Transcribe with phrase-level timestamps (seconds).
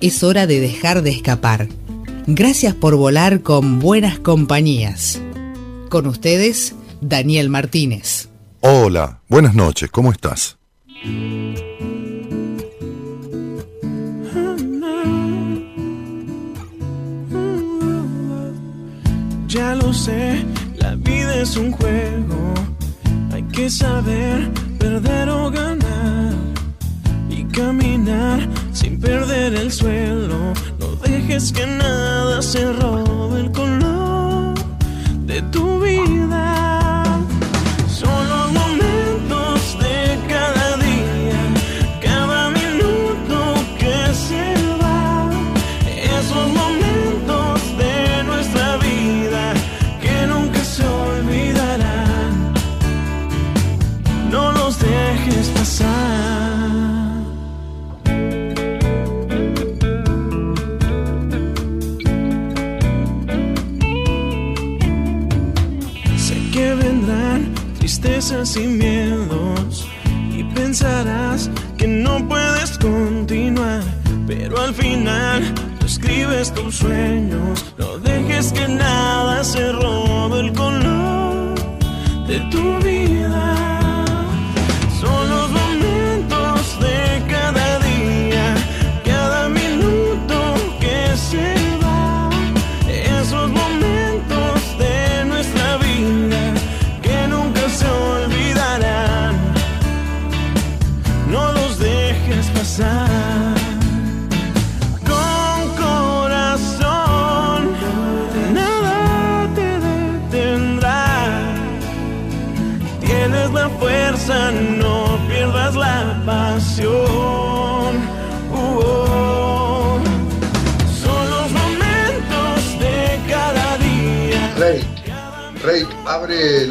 [0.00, 1.68] es hora de dejar de escapar.
[2.26, 5.20] Gracias por volar con buenas compañías.
[5.90, 8.28] Con ustedes, Daniel Martínez.
[8.60, 10.56] Hola, buenas noches, ¿cómo estás?
[19.48, 20.44] Ya lo sé,
[20.78, 22.54] la vida es un juego.
[23.32, 25.93] Hay que saber perder o ganar
[27.54, 30.52] caminar sin perder el suelo.
[30.78, 34.54] No dejes que nada se robe el color
[35.26, 36.83] de tu vida.
[68.44, 69.86] Sin miedos
[70.30, 73.82] y pensarás que no puedes continuar,
[74.26, 75.42] pero al final
[75.78, 81.54] tú escribes tus sueños, no dejes que nada se robe el color
[82.26, 83.63] de tu vida.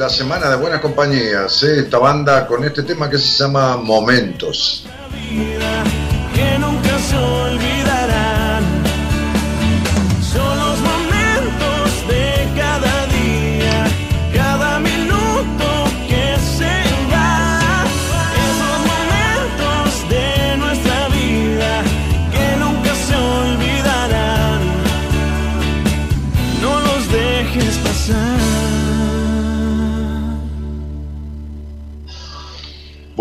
[0.04, 1.80] La semana de buenas compañías, ¿eh?
[1.80, 4.84] esta banda con este tema que se llama Momentos.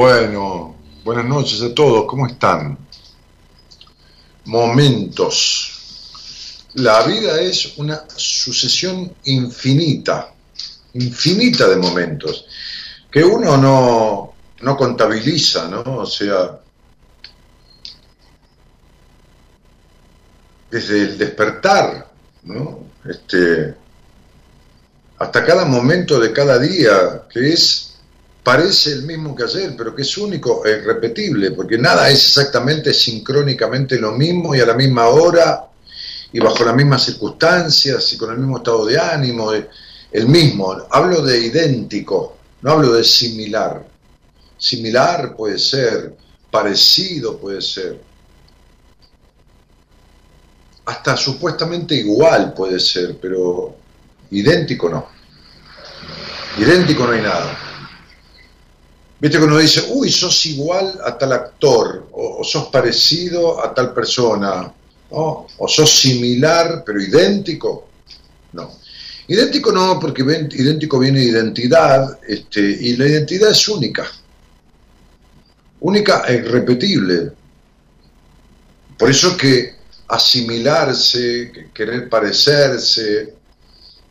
[0.03, 0.75] Bueno,
[1.05, 2.77] buenas noches a todos, ¿cómo están?
[4.47, 5.79] Momentos.
[6.75, 10.35] La vida es una sucesión infinita,
[10.95, 12.47] infinita de momentos,
[13.13, 15.83] que uno no, no contabiliza, ¿no?
[15.99, 16.59] O sea,
[20.69, 22.11] desde el despertar,
[22.43, 22.87] ¿no?
[23.09, 23.77] Este,
[25.17, 27.92] hasta cada momento de cada día, que es
[28.43, 32.93] parece el mismo que ayer, pero que es único e irrepetible, porque nada es exactamente
[32.93, 35.69] sincrónicamente lo mismo y a la misma hora
[36.33, 40.77] y bajo las mismas circunstancias y con el mismo estado de ánimo, el mismo.
[40.91, 43.87] Hablo de idéntico, no hablo de similar.
[44.59, 46.15] Similar puede ser,
[46.51, 48.01] parecido puede ser,
[50.85, 53.77] hasta supuestamente igual puede ser, pero
[54.31, 55.07] idéntico no.
[56.59, 57.59] Idéntico no hay nada.
[59.23, 63.95] Viste que uno dice, uy, sos igual a tal actor, o, sos parecido a tal
[63.95, 64.75] persona,
[65.11, 67.87] o sos similar, pero idéntico.
[68.53, 68.69] No.
[69.29, 74.11] Idéntico no, porque idéntico viene de identidad, este, y la identidad es única.
[75.79, 77.31] Única e irrepetible.
[78.99, 79.77] Por eso que
[80.09, 83.35] asimilarse, querer parecerse,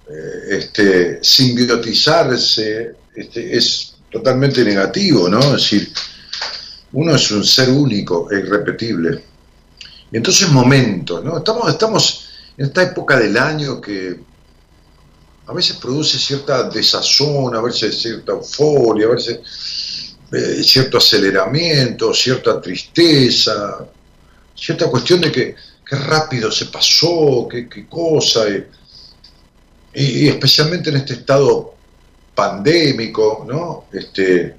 [0.10, 5.40] eh, este, simbiotizarse, este, es totalmente negativo, ¿no?
[5.40, 5.92] Es decir,
[6.94, 9.24] uno es un ser único e irrepetible.
[10.12, 11.38] Y entonces momentos, ¿no?
[11.38, 12.28] Estamos, estamos
[12.58, 14.19] en esta época del año que
[15.48, 19.40] a veces produce cierta desazón, a veces cierta euforia, a veces
[20.31, 23.86] eh, cierto aceleramiento, cierta tristeza,
[24.56, 25.56] cierta cuestión de que,
[25.86, 28.46] qué rápido se pasó, qué, cosa.
[29.94, 31.70] Y, especialmente en este estado
[32.42, 33.86] pandémico, ¿no?
[33.92, 34.56] Este,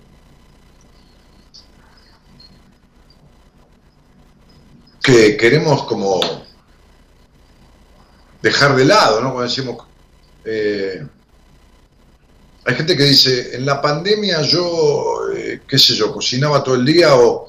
[5.02, 6.20] que queremos como
[8.40, 9.32] dejar de lado, ¿no?
[9.32, 9.84] Cuando decimos,
[10.44, 11.05] eh,
[12.64, 16.84] hay gente que dice, en la pandemia yo, eh, qué sé yo, cocinaba todo el
[16.84, 17.49] día o,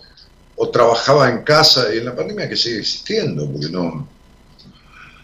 [0.72, 4.08] trabajaba en casa y en la pandemia que sigue existiendo, porque no,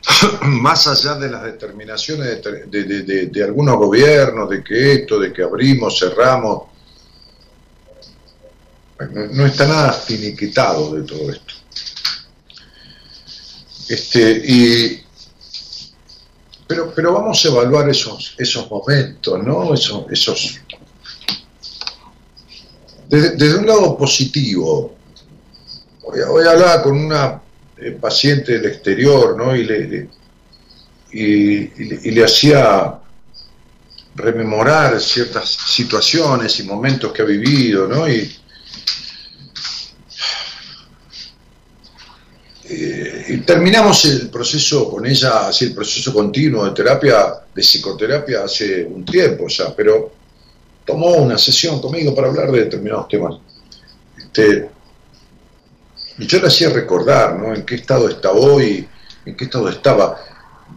[0.41, 6.63] más allá de las determinaciones de, algunos gobiernos, de que esto, de que abrimos, cerramos,
[9.31, 11.53] no, está nada finiquitado de todo esto.
[13.87, 15.03] Este, y,
[16.67, 19.73] pero, pero vamos a evaluar esos, esos momentos, ¿no?
[19.73, 20.59] Esos, esos
[23.09, 24.95] desde, un lado positivo.
[26.03, 27.41] Hoy, hablaba con una
[27.81, 29.55] eh, paciente del exterior, ¿no?
[29.55, 30.09] Y le,
[31.11, 32.99] y, hacía
[34.15, 38.07] rememorar ciertas situaciones y momentos que ha vivido, ¿no?
[38.07, 38.29] Y,
[42.71, 48.43] Eh, y terminamos el proceso con ella, así el proceso continuo de terapia, de psicoterapia
[48.43, 50.11] hace un tiempo ya, pero
[50.85, 53.39] tomó una sesión conmigo para hablar de determinados temas.
[54.15, 54.69] Este,
[56.19, 57.55] y yo le hacía recordar, ¿no?
[57.55, 58.85] En qué estado está hoy,
[59.25, 60.17] en qué estado estaba.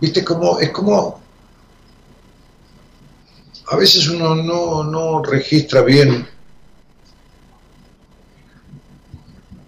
[0.00, 1.20] Viste, como, es como,
[3.66, 6.26] a veces uno no, no registra bien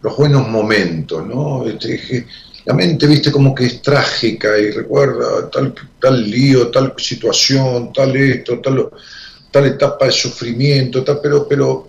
[0.00, 1.66] los buenos momentos, ¿no?
[1.66, 2.24] Este,
[2.66, 8.14] la mente, viste, como que es trágica y recuerda tal, tal lío, tal situación, tal
[8.14, 8.90] esto, tal,
[9.50, 11.88] tal etapa de sufrimiento, tal, pero, pero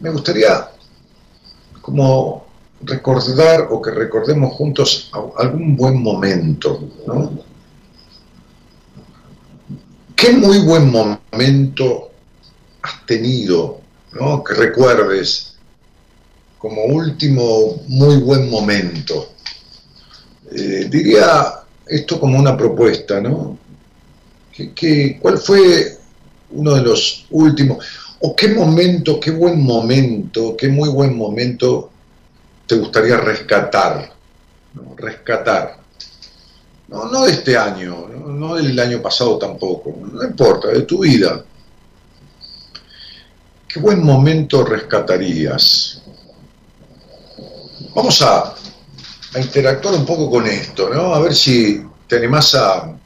[0.00, 0.68] me gustaría
[1.80, 2.43] como
[2.84, 7.38] recordar o que recordemos juntos algún buen momento, ¿no?
[10.14, 12.10] ¿Qué muy buen momento
[12.82, 13.80] has tenido,
[14.12, 14.42] ¿no?
[14.44, 15.54] Que recuerdes
[16.58, 19.32] como último muy buen momento.
[20.50, 23.58] Eh, diría esto como una propuesta, ¿no?
[25.20, 25.98] cuál fue
[26.52, 27.84] uno de los últimos,
[28.20, 31.90] o qué momento, qué buen momento, qué muy buen momento
[32.66, 34.12] te gustaría rescatar?
[34.96, 35.78] Rescatar.
[36.88, 41.00] No, no de este año, no, no del año pasado tampoco, no importa, de tu
[41.00, 41.44] vida.
[43.66, 46.00] ¿Qué buen momento rescatarías?
[47.94, 48.54] Vamos a,
[49.36, 51.12] interactuar un poco con esto, ¿no?
[51.12, 52.96] A ver si te animás a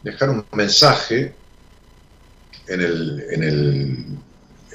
[0.00, 1.34] dejar un mensaje
[2.68, 4.06] en el, en el,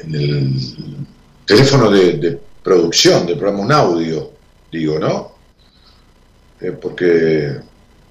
[0.03, 1.07] en el
[1.45, 4.31] teléfono de, producción del programa, un audio,
[4.71, 5.35] digo, ¿no?
[6.59, 7.55] Eh, porque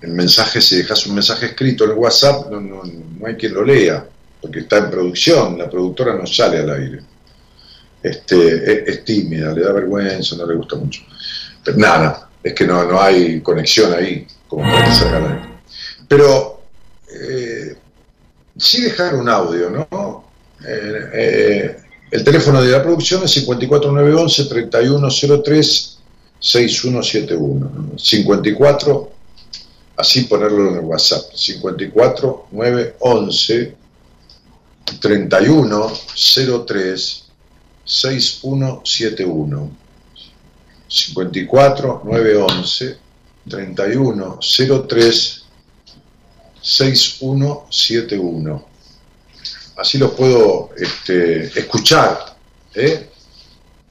[0.00, 3.52] el mensaje, si dejas un mensaje escrito en el WhatsApp, no, no, no, hay quien
[3.52, 4.06] lo lea,
[4.40, 7.00] porque está en producción, la productora no sale al aire.
[8.00, 11.02] Este, es tímida, le da vergüenza, no le gusta mucho
[11.72, 15.58] nada, es que no, no hay conexión ahí, como para sacar
[16.06, 16.62] Pero
[17.08, 17.76] eh,
[18.56, 20.24] sí dejar un audio, ¿no?
[20.66, 21.76] Eh,
[22.10, 25.98] el teléfono de la producción es 54911 3103
[26.38, 27.92] 6171.
[27.96, 29.12] 54,
[29.96, 33.76] así ponerlo en el WhatsApp, 54911
[35.00, 37.24] 3103
[37.84, 39.70] 6171.
[40.88, 42.98] 54 911
[43.48, 44.38] 31
[44.88, 45.44] 03
[46.60, 48.73] 6171.
[49.76, 52.36] Así los puedo este, escuchar.
[52.74, 53.10] Eh,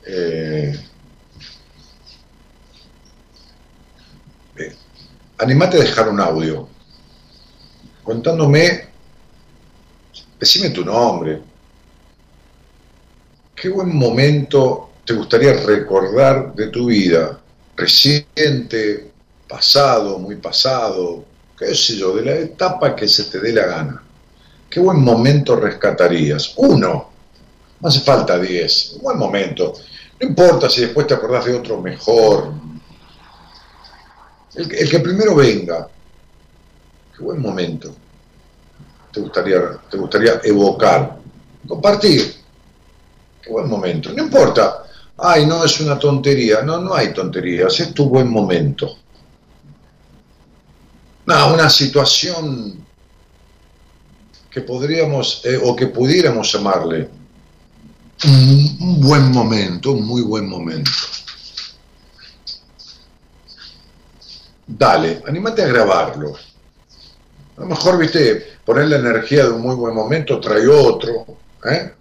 [0.05, 0.79] eh,
[5.37, 6.67] animate a dejar un audio
[8.03, 8.87] contándome,
[10.39, 11.41] decime tu nombre,
[13.55, 17.39] qué buen momento te gustaría recordar de tu vida,
[17.75, 19.11] reciente,
[19.47, 21.25] pasado, muy pasado,
[21.57, 24.02] qué sé yo, de la etapa que se te dé la gana?
[24.73, 26.53] ¿Qué buen momento rescatarías?
[26.57, 27.11] Uno,
[27.79, 29.73] no hace falta diez, un buen momento.
[30.19, 32.53] No importa si después te acordás de otro mejor.
[34.55, 35.87] El, el que primero venga.
[37.15, 37.93] Qué buen momento
[39.11, 41.19] te gustaría, te gustaría evocar.
[41.67, 42.33] Compartir.
[43.41, 44.11] Qué buen momento.
[44.11, 44.85] No importa
[45.17, 46.63] ay, no, es una tontería.
[46.63, 48.97] No, no hay tonterías, es tu buen momento.
[51.25, 52.82] No, una situación
[54.53, 57.09] que podríamos eh, o que pudiéramos llamarle
[58.25, 60.91] un, buen momento, un muy buen momento.
[64.65, 66.35] dale, animate a grabarlo.
[67.57, 71.25] A lo mejor, viste, poner la energía de un muy buen momento trae otro.
[71.65, 71.93] ¿eh?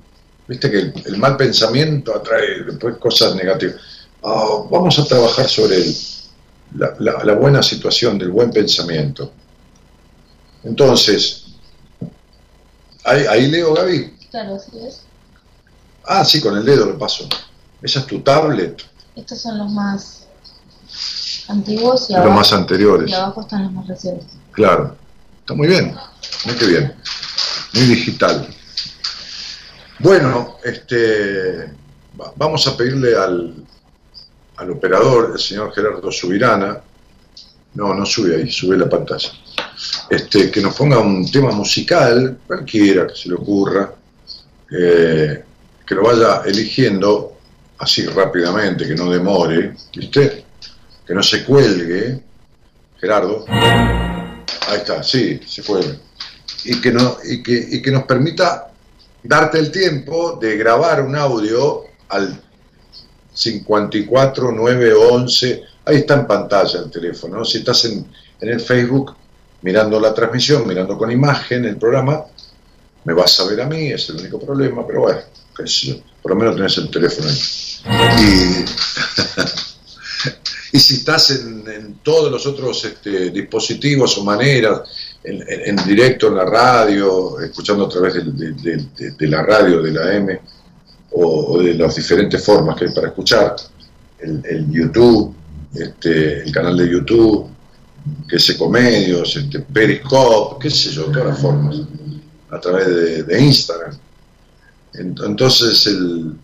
[0.46, 3.76] Viste que el, mal pensamiento atrae después cosas negativas.
[4.22, 5.78] Ah, vamos a trabajar sobre
[6.76, 9.32] la, buena situación del buen pensamiento.
[10.64, 11.41] Entonces,
[13.04, 14.16] ahí, ahí leo, Gaby.
[14.30, 15.02] Claro, así es.
[16.04, 17.28] Ah, sí, con el dedo lo paso.
[17.80, 18.82] Esa es tu tablet.
[19.14, 20.26] Estos son los más
[21.48, 23.10] antiguos y los más anteriores.
[23.10, 24.28] Y abajo están los más recientes.
[24.52, 24.96] Claro.
[25.40, 25.96] Está muy bien.
[26.44, 26.94] Muy bien.
[27.74, 28.48] Muy digital.
[29.98, 31.72] Bueno, este,
[32.36, 33.54] vamos a pedirle al,
[34.56, 36.80] al operador, el señor Gerardo Subirana,
[37.74, 39.30] no, no sube ahí, sube la pantalla,
[40.10, 43.92] este, que nos ponga un tema musical, cualquiera que se le ocurra,
[44.70, 45.44] eh,
[45.86, 47.38] que lo vaya eligiendo
[47.78, 50.44] así rápidamente, que no demore, ¿viste?
[51.06, 52.22] Que no se cuelgue,
[53.00, 53.44] Gerardo.
[53.48, 55.98] Ahí está, sí, se puede.
[56.64, 58.72] Y que, no, y que, y que nos permita
[59.22, 62.40] darte el tiempo de grabar un audio al
[63.34, 68.06] 54 911, ahí está en pantalla el teléfono, si estás en,
[68.40, 69.16] en, el Facebook
[69.62, 72.24] mirando la transmisión, mirando con imagen el programa,
[73.04, 75.20] me vas a ver a mí, es el único problema, pero bueno,
[76.22, 78.64] por lo menos tenés el teléfono ahí.
[80.72, 84.82] Y, si estás en, todos los otros este, dispositivos o maneras,
[85.24, 90.40] en, directo en la radio, escuchando a través de, la radio, de la M,
[91.12, 93.56] o, de las diferentes formas que hay para escuchar,
[94.18, 95.34] el, YouTube,
[95.74, 97.48] este, el canal de YouTube,
[98.28, 101.76] que es Ecomedios, este, Periscope, qué sé yo, todas las formas,
[102.50, 103.96] a través de, Instagram.
[104.94, 106.34] Entonces el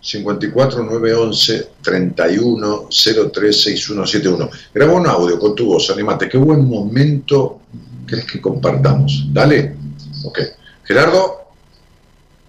[0.00, 4.50] 54911 31036171.
[4.72, 6.26] Graba un audio con tu voz, animate.
[6.28, 7.60] Qué buen momento
[8.06, 9.26] crees que compartamos.
[9.32, 9.76] Dale.
[10.24, 10.40] Ok.
[10.84, 11.44] Gerardo,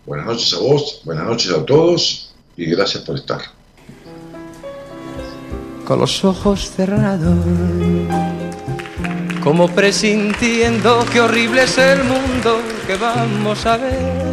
[0.05, 3.41] buenas noches a vos, buenas noches a todos y gracias por estar.
[5.85, 7.37] Con los ojos cerrados,
[9.43, 14.31] como presintiendo qué horrible es el mundo que vamos a ver.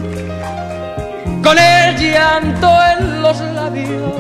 [1.43, 4.13] Con el llanto en los labios,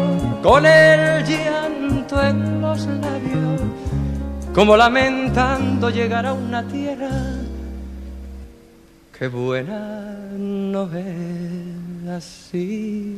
[0.42, 3.61] con el llanto en los labios
[4.59, 7.11] como lamentando llegar a una tierra
[9.16, 12.11] que buena no es.
[12.11, 13.14] Así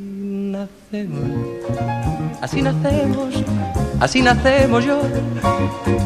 [0.52, 1.22] nacemos,
[2.42, 3.34] así nacemos,
[4.00, 5.00] así nacemos yo,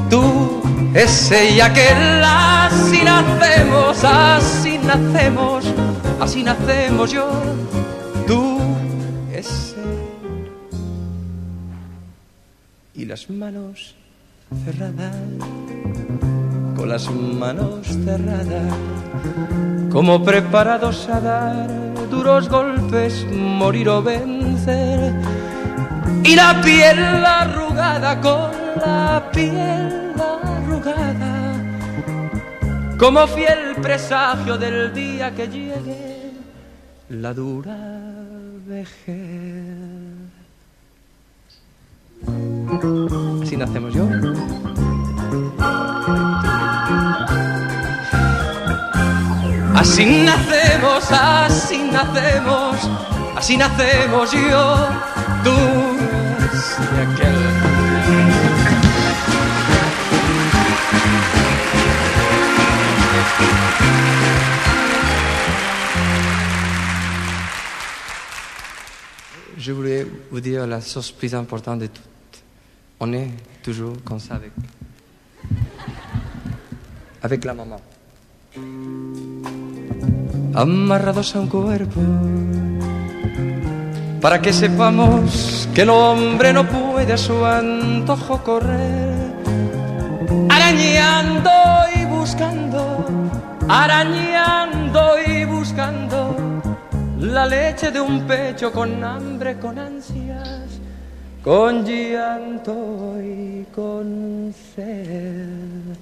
[0.08, 0.62] tú,
[0.94, 5.64] ese y aquel, así nacemos, así nacemos,
[6.20, 7.28] así nacemos yo,
[8.26, 8.58] tú,
[9.32, 9.76] ese.
[12.94, 13.94] Y las manos
[14.64, 15.16] cerradas,
[16.76, 18.74] con las manos cerradas,
[19.90, 25.12] como preparados a dar duros golpes, morir o vencer.
[26.22, 30.53] Y la piel arrugada con la piel arrugada,
[32.98, 36.32] como fiel presagio del día que llegue
[37.10, 37.76] la dura
[38.66, 39.76] vejez.
[43.42, 44.08] Así nacemos yo.
[49.76, 52.76] Así nacemos, así nacemos,
[53.36, 54.88] así nacemos yo,
[55.44, 55.50] tú
[56.80, 57.73] y aquel.
[69.64, 72.02] Je voulais vous dire la source plus importante de tout.
[73.00, 73.30] on est
[73.62, 74.52] toujours comme ça avec,
[77.22, 77.76] avec la mamá.
[80.54, 82.02] Amarrados a un cuerpo,
[84.20, 89.32] para que sepamos que el hombre no puede a su antojo correr,
[90.50, 91.50] arañando
[91.96, 93.06] y buscando,
[93.66, 96.23] arañando y buscando
[97.34, 100.80] la leche de un pecho con hambre, con ansias
[101.44, 105.94] con llanto y con sed.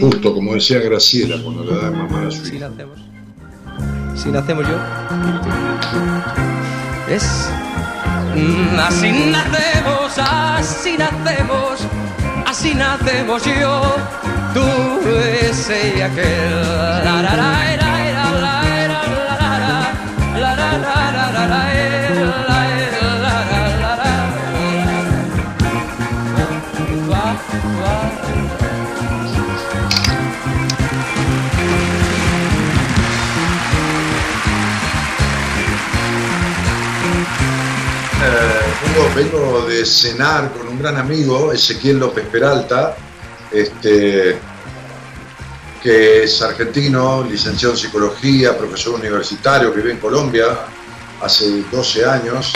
[0.00, 2.98] Justo como decía Graciela cuando le da mamá a su Si nacemos,
[4.16, 4.76] si nacemos yo,
[7.08, 7.50] es
[8.34, 11.80] mm, así nacemos, así nacemos,
[12.46, 13.82] así nacemos yo,
[14.54, 15.08] tú,
[15.42, 16.50] ese y aquel.
[17.04, 17.79] La, la, la,
[39.14, 42.96] vengo, de cenar con un gran amigo, Ezequiel López Peralta,
[43.50, 44.36] este,
[45.82, 50.46] que es argentino, licenciado en psicología, profesor universitario, que vive en Colombia
[51.20, 52.52] hace 12 años,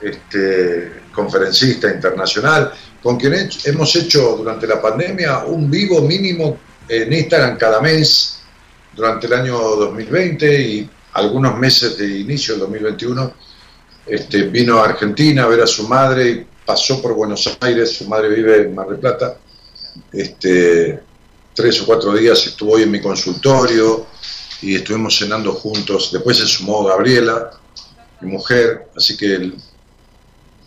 [0.00, 2.72] este, conferencista internacional,
[3.02, 6.58] con quien hemos hecho durante la pandemia un vivo mínimo
[6.88, 8.40] en Instagram cada mes
[8.94, 13.34] durante el año 2020 y algunos meses de inicio del 2021
[14.06, 18.08] este, vino a Argentina a ver a su madre y pasó por Buenos Aires, su
[18.08, 19.36] madre vive en Mar del Plata,
[20.12, 21.00] este,
[21.54, 24.06] tres o cuatro días estuvo hoy en mi consultorio
[24.60, 27.50] y estuvimos cenando juntos, después se sumó Gabriela,
[28.20, 29.52] mi mujer, así que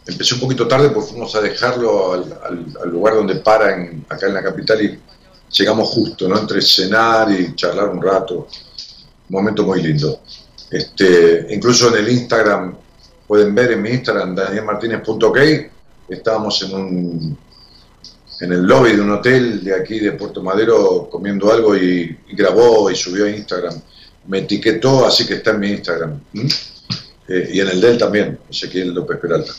[0.06, 3.76] empecé un poquito tarde porque fuimos a dejarlo al, lugar donde para
[4.10, 5.00] acá en la capital y
[5.52, 6.38] llegamos justo, ¿no?
[6.38, 8.48] Entre cenar y charlar un rato,
[9.30, 10.20] un momento muy lindo.
[10.70, 12.76] Este, incluso en el Instagram
[13.28, 15.38] pueden ver en mi Instagram, danielmartinez.ok,
[16.10, 17.38] estábamos en un
[18.42, 22.90] en el lobby de un hotel de aquí de Puerto Madero comiendo algo y, grabó
[22.92, 23.80] y subió a Instagram.
[24.28, 26.20] Me etiquetó, así que está en mi Instagram.
[27.28, 29.52] Eh, y en el de él también, Ezequiel López Peralta.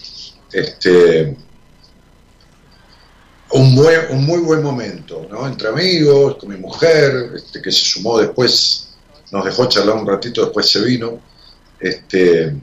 [0.53, 1.37] Este,
[3.51, 5.47] un, buen, un muy buen momento, ¿no?
[5.47, 8.89] Entre amigos, con mi mujer, este, que se sumó después,
[9.33, 11.21] nos dejó charlar un ratito, después se vino.
[11.81, 12.55] Este,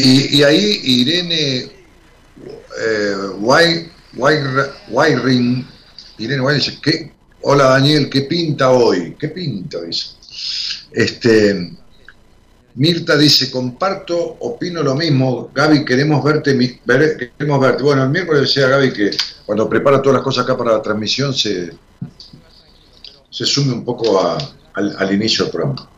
[0.00, 1.70] y, ahí Irene
[2.80, 3.16] eh,
[6.18, 7.12] Irene dice, ¿qué?
[7.42, 9.16] hola Daniel, ¿qué pinta hoy?
[9.18, 9.80] ¿Qué pinta?
[9.82, 10.10] Dice.
[10.92, 11.72] Este,
[12.74, 15.50] Mirta dice, comparto, opino lo mismo.
[15.54, 17.82] Gaby, queremos verte, queremos verte.
[17.82, 19.10] Bueno, el miércoles decía Gaby que
[19.44, 21.72] cuando prepara todas las cosas acá para la transmisión se,
[23.30, 24.38] se sume un poco
[24.74, 25.90] al, inicio del programa.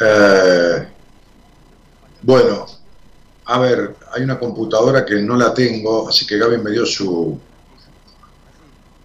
[0.00, 0.88] Eh,
[2.22, 2.66] bueno,
[3.46, 7.38] a ver, hay una computadora que no la tengo, así que Gaby me dio su,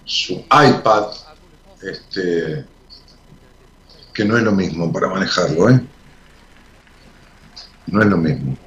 [0.03, 1.13] su iPad,
[1.83, 2.65] este,
[4.13, 5.79] que no es lo mismo para manejarlo, ¿eh?
[7.85, 8.57] No es lo mismo.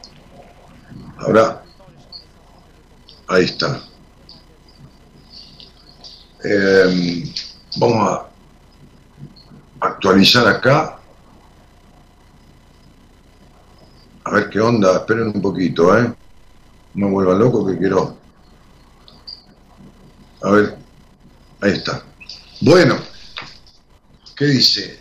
[1.19, 1.63] Ahora,
[3.27, 3.83] ahí está.
[6.45, 7.33] Em,
[7.79, 8.09] vamos
[9.81, 11.01] a actualizar acá
[14.25, 16.13] A ver qué onda, esperen un poquito, ¿eh?
[16.95, 18.17] No vuelva loco que quiero.
[20.43, 20.77] A ver,
[21.61, 22.03] ahí está.
[22.63, 22.97] Bueno,
[24.35, 24.99] ¿qué dice?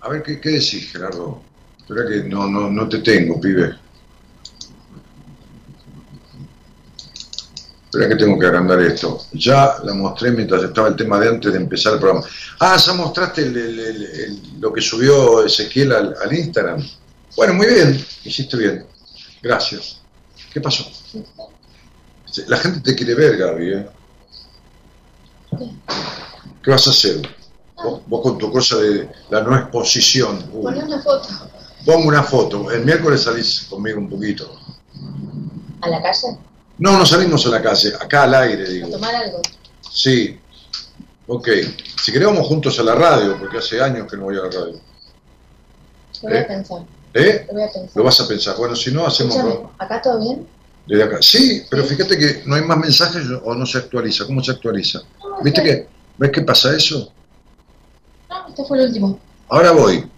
[0.00, 1.42] A ver, ¿qué, qué decís, Gerardo?
[1.78, 3.76] Espera que no, no, no te tengo, pibe.
[7.86, 9.26] Espera que tengo que agrandar esto.
[9.32, 12.24] Ya la mostré mientras estaba el tema de antes de empezar el programa.
[12.60, 13.50] Ah, ya mostraste
[14.60, 16.80] lo que subió Ezequiel al Instagram.
[17.36, 18.86] Bueno, muy bien, hiciste bien.
[19.42, 20.00] Gracias.
[20.52, 20.84] ¿Qué pasó?
[22.46, 23.72] La gente te quiere ver, Gaby.
[23.72, 23.86] ¿eh?
[26.62, 27.22] ¿Qué vas a hacer?
[28.06, 30.50] Vos, con tu cosa de la no exposición.
[30.52, 30.68] Uh.
[30.68, 31.28] una foto.
[31.84, 32.70] Pongo una foto.
[32.70, 34.60] El miércoles salís conmigo un poquito.
[35.80, 36.36] ¿A la calle?
[36.78, 37.92] No, no salimos a la calle.
[38.00, 38.88] Acá al aire, digo.
[38.88, 39.40] ¿A tomar algo?
[39.90, 40.38] Sí.
[41.26, 41.48] Ok.
[42.02, 44.80] Si queremos juntos a la radio, porque hace años que no voy a la radio.
[46.22, 46.44] Voy a ¿Eh?
[46.44, 46.82] pensar.
[47.14, 47.46] ¿Eh?
[47.94, 48.56] Lo vas a pensar.
[48.56, 49.36] Bueno, si no, hacemos.
[49.78, 50.46] ¿Acá todo bien?
[50.86, 51.18] Desde acá.
[51.20, 54.26] Sí, pero fíjate que no hay más mensajes o no se actualiza.
[54.26, 55.00] ¿Cómo se actualiza?
[55.42, 55.88] ¿Viste que?
[56.16, 57.12] ¿Ves qué pasa eso?
[58.28, 59.18] No, este fue el último.
[59.48, 60.08] Ahora voy.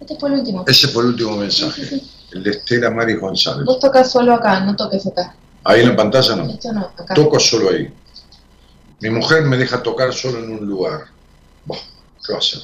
[0.00, 0.64] Este fue el último.
[0.66, 2.02] Ese fue el último mensaje.
[2.32, 3.64] El de Estela Mari González.
[3.64, 5.34] Vos tocas solo acá, no toques acá.
[5.64, 6.50] Ahí en la pantalla no.
[6.50, 7.14] Esto no, acá.
[7.14, 7.92] Toco solo ahí.
[9.00, 11.06] Mi mujer me deja tocar solo en un lugar.
[12.24, 12.62] ¿Qué va a hacer?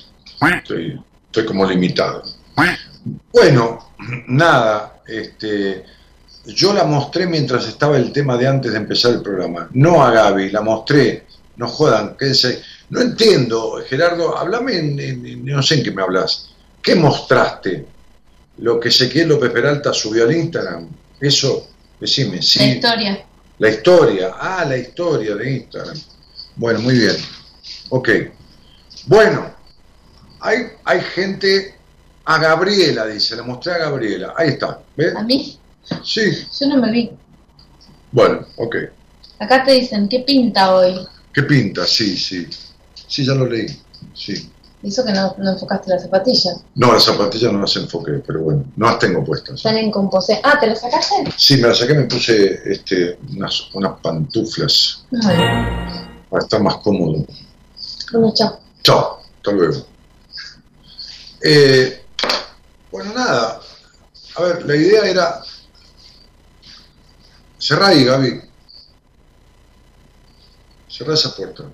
[0.57, 2.23] Estoy, estoy como limitado.
[3.33, 3.93] Bueno,
[4.27, 5.85] nada, este,
[6.47, 9.69] yo la mostré mientras estaba el tema de antes de empezar el programa.
[9.73, 11.27] No a Gaby, la mostré.
[11.57, 12.63] No jodan, quédense.
[12.91, 16.51] No entiendo, Gerardo, hablame, en, no sé en qué me hablas.
[16.83, 17.87] ¿Qué mostraste?
[18.59, 20.89] Lo que Ezequiel López Peralta subió al Instagram.
[21.21, 21.69] Eso,
[22.01, 22.61] decime, sí.
[22.61, 23.25] La historia.
[23.59, 25.97] La historia, ah, la historia de Instagram.
[26.57, 27.17] Bueno, muy bien.
[27.91, 28.09] Ok.
[29.07, 29.53] Bueno,
[30.41, 31.78] hay, hay gente
[32.31, 34.35] a Gabriela, dice, le mostré a Gabriela.
[34.37, 35.17] Ahí está, ¿ves?
[35.17, 35.59] ¿A mí?
[36.05, 36.21] Sí.
[36.61, 37.11] Yo no me vi.
[38.13, 38.77] Bueno, ok.
[39.39, 40.95] Acá te dicen, ¿qué pinta hoy?
[41.33, 41.87] ¿Qué pinta?
[41.87, 42.47] Sí, sí.
[43.07, 43.67] Sí, ya lo leí.
[44.13, 44.51] Sí.
[44.83, 46.61] Hizo que no, no enfocaste las zapatillas.
[46.75, 49.55] No, las zapatillas no las enfoqué, pero bueno, no las tengo puestas.
[49.55, 50.39] Están en composé.
[50.45, 51.33] Ah, ¿te las sacaste?
[51.35, 57.25] Sí, me las saqué, me puse este, unas, unas pantuflas Bueno, para estar más cómodo.
[58.13, 58.61] bueno, chao.
[58.83, 59.87] Chao, hasta luego.
[61.43, 62.05] Eh,
[62.91, 63.61] bueno, nada.
[64.37, 65.43] A ver, la idea era.
[67.59, 68.41] Cerrá ahí, Gaby.
[70.89, 71.65] Cerrá esa puerta.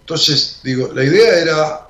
[0.00, 1.88] Entonces, digo, la idea era.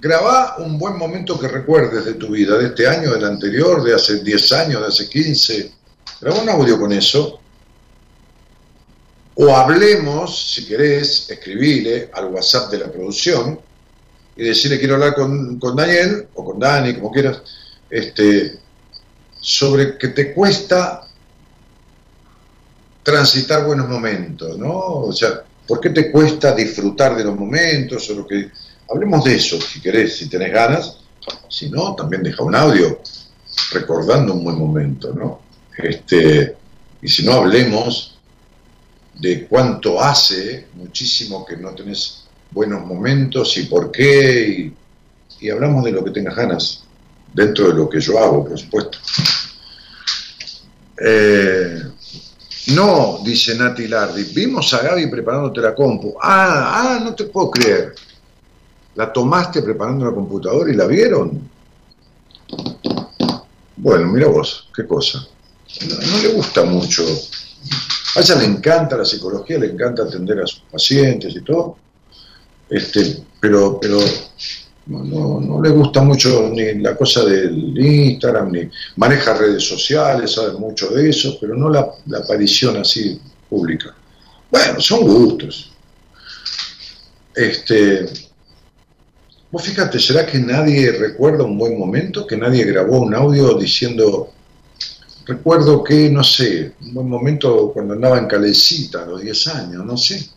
[0.00, 3.94] Grabá un buen momento que recuerdes de tu vida, de este año, del anterior, de
[3.94, 5.74] hace 10 años, de hace 15.
[6.20, 7.40] Grabá un audio con eso
[9.42, 13.58] o hablemos, si querés, escribile al WhatsApp de la producción
[14.40, 17.42] y decirle quiero hablar con, con Daniel o con Dani, como quieras,
[17.90, 18.58] este,
[19.38, 21.06] sobre que te cuesta
[23.02, 24.70] transitar buenos momentos, ¿no?
[24.70, 28.08] O sea, ¿por qué te cuesta disfrutar de los momentos?
[28.08, 28.50] O lo que...
[28.90, 30.96] Hablemos de eso, si querés, si tenés ganas.
[31.48, 32.98] Si no, también deja un audio
[33.72, 35.42] recordando un buen momento, ¿no?
[35.76, 36.56] Este,
[37.02, 38.18] y si no, hablemos
[39.16, 42.19] de cuánto hace muchísimo que no tenés
[42.50, 44.72] buenos momentos y por qué,
[45.40, 46.84] y, y hablamos de lo que tengas ganas,
[47.32, 48.98] dentro de lo que yo hago, por supuesto.
[51.02, 51.82] Eh,
[52.74, 56.14] no, dice Nati Lardi, vimos a Gaby preparándote la compu.
[56.20, 57.94] Ah, ah, no te puedo creer.
[58.96, 61.48] ¿La tomaste preparando la computadora y la vieron?
[63.76, 65.26] Bueno, mira vos, qué cosa.
[65.88, 67.04] No, no le gusta mucho
[68.16, 71.76] a ella le encanta la psicología, le encanta atender a sus pacientes y todo,
[72.70, 73.98] este, pero, pero
[74.86, 80.52] no, no, le gusta mucho ni la cosa del Instagram, ni maneja redes sociales, sabe
[80.52, 83.94] mucho de eso, pero no la, la aparición así pública.
[84.50, 85.72] Bueno, son gustos.
[87.34, 88.06] Este,
[89.50, 92.26] vos fíjate, ¿será que nadie recuerda un buen momento?
[92.26, 94.32] ¿Que nadie grabó un audio diciendo
[95.30, 99.86] Recuerdo que, no sé, un buen momento cuando andaba en Calecita a los 10 años,
[99.86, 100.28] no sé.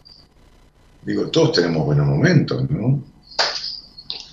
[1.05, 3.03] Digo, todos tenemos buenos momentos, ¿no?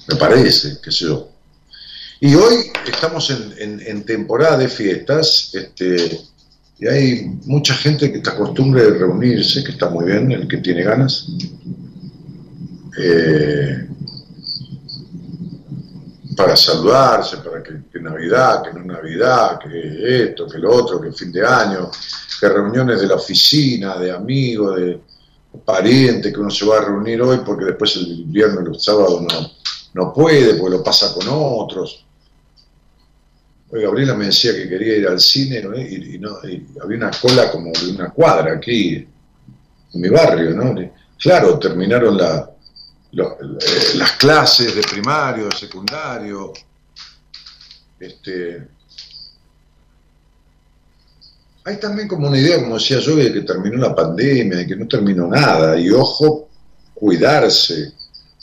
[0.08, 1.28] Me parece, qué sé yo.
[2.20, 6.20] Y hoy estamos en, en- temporada de fiestas, este,
[6.78, 10.58] y hay mucha gente que está acostumbre de reunirse, que está muy bien, el que
[10.58, 11.26] tiene ganas.
[12.98, 13.86] Eh,
[16.36, 21.12] para saludarse, para que, que Navidad, que no Navidad, que esto, que lo otro, que
[21.12, 21.90] fin de año,
[22.38, 25.00] que reuniones de la oficina, de amigos, de
[25.64, 29.50] parientes, que uno se va a reunir hoy porque después el viernes, los sábados no,
[29.94, 32.04] no puede, porque lo pasa con otros.
[33.72, 35.78] Hoy Gabriela me decía que quería ir al cine ¿no?
[35.78, 36.38] y, no,
[36.82, 39.06] había una cola como de una cuadra aquí
[39.92, 40.74] en mi barrio, ¿no?
[41.18, 42.44] Claro, terminaron eh,
[43.94, 46.52] las clases de primario, de secundario,
[47.98, 48.68] este,
[51.70, 54.76] hay también como una idea, como decía yo, de que terminó la pandemia, de que
[54.76, 56.48] no terminó nada, y ojo,
[56.94, 57.92] cuidarse,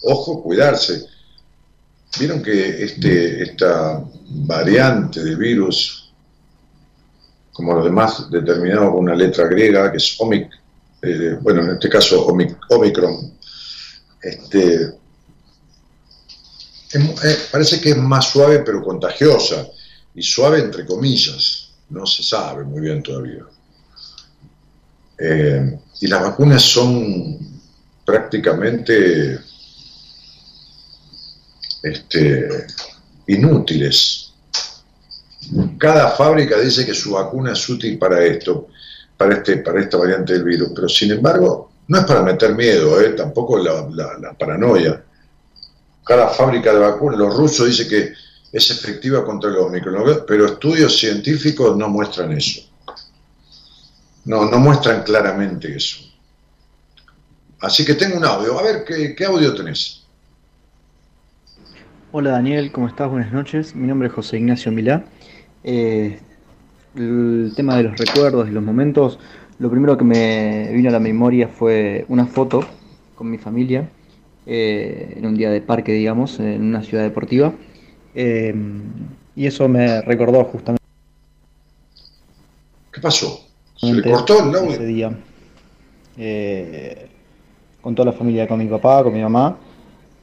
[0.03, 1.05] ojo, cuidarse.
[2.19, 6.13] Vieron que este, esta variante del virus,
[7.51, 10.49] como los demás, determinado con una letra griega, que es omic,
[11.01, 13.33] eh, bueno, en este caso omic- omicron,
[14.21, 14.95] este,
[16.93, 19.67] eh, parece que es más suave pero contagiosa,
[20.15, 23.43] y suave entre comillas, no se sabe muy bien todavía.
[25.19, 27.37] Eh, y las vacunas son
[28.05, 29.39] prácticamente
[31.83, 32.67] este,
[33.27, 34.33] inútiles.
[35.77, 38.67] Cada fábrica dice que su vacuna es útil para esto,
[39.15, 42.99] para, este, para esta variante del virus, pero sin embargo no es para meter miedo,
[42.99, 43.11] ¿eh?
[43.11, 45.01] tampoco la, la- la paranoia.
[46.03, 48.13] Cada fábrica de vacunas, los rusos dicen que
[48.57, 52.61] es efectiva contra el Omicron, pero estudios científicos no muestran eso.
[54.25, 55.99] No, no muestran claramente eso.
[57.61, 58.59] Así que tengo un audio.
[58.59, 58.83] A ver,
[59.15, 60.05] ¿qué, audio tenés?
[62.11, 63.09] Hola Daniel, ¿cómo estás?
[63.09, 63.75] Buenas noches.
[63.75, 65.05] Mi nombre es José Ignacio Milá.
[65.63, 66.19] Eh,
[66.95, 69.19] el tema de los recuerdos, de los momentos,
[69.59, 72.61] lo primero que me vino a la memoria fue una foto
[73.13, 73.89] con mi familia
[74.47, 77.53] eh, en un día de parque, digamos, en una ciudad deportiva.
[78.15, 78.53] Eh,
[79.35, 80.83] y eso me recordó justamente
[82.91, 83.45] ¿Qué pasó?
[83.75, 84.79] ¿Se le cortó el ese audio?
[84.87, 85.17] día.
[86.17, 87.07] Eh,
[87.81, 89.55] con toda la familia, con mi papá, con mi mamá,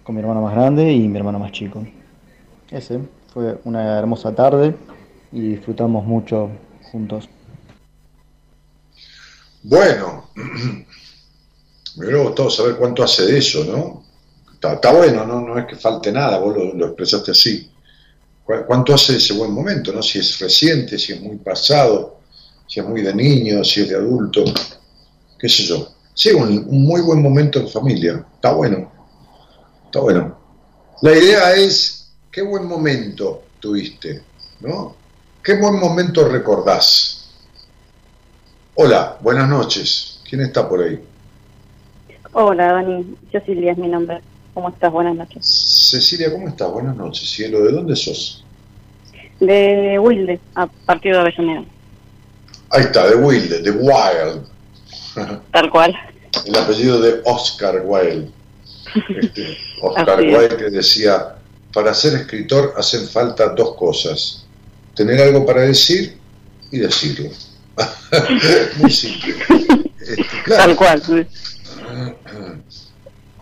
[0.03, 1.87] con mi hermano más grande y mi hermano más chico.
[2.71, 2.99] Ese
[3.33, 4.75] fue una hermosa tarde
[5.31, 6.51] y disfrutamos mucho
[6.91, 7.29] juntos.
[9.63, 10.25] Bueno,
[11.97, 14.03] Me hubiera gustado saber cuánto hace de eso, ¿no?
[14.53, 15.41] Está, bueno, ¿no?
[15.41, 17.71] no es que falte nada, vos lo, expresaste así.
[18.45, 20.03] ¿Cuánto hace ese buen momento, ¿no?
[20.03, 22.21] Si es reciente, si es muy pasado,
[22.67, 24.45] si es muy de niño, si es de adulto,
[25.39, 25.89] qué sé yo.
[26.13, 28.93] Sí, un, muy buen momento en familia, está bueno,
[29.87, 30.39] está bueno.
[31.01, 34.23] La idea es, qué buen momento tuviste,
[34.61, 34.95] ¿no?
[35.43, 37.31] ¿Qué buen momento recordás?
[38.75, 40.21] Hola, buenas noches.
[40.29, 41.01] ¿Quién está por ahí?
[42.33, 43.17] Hola, Dani.
[43.31, 44.21] Cecilia es mi nombre.
[44.53, 44.91] ¿Cómo estás?
[44.91, 45.84] Buenas noches.
[45.95, 46.73] Cecilia, ¿cómo estás?
[46.73, 47.31] Buenas noches.
[47.31, 48.45] Cielo, ¿de dónde sos?
[49.39, 51.65] De Wilde, a partir de Avellaneda.
[52.71, 54.45] Ahí está, de Wilde, de Wild.
[55.53, 55.95] Tal cual.
[56.45, 58.29] El apellido de Oscar Wilde.
[59.21, 61.37] Este, Oscar Wilde que decía,
[61.73, 64.45] para ser escritor hacen falta dos cosas.
[64.97, 66.19] Tener algo para decir
[66.73, 67.31] y decirlo.
[68.79, 69.37] Muy simple.
[70.01, 70.25] Este,
[70.57, 71.01] Tal cual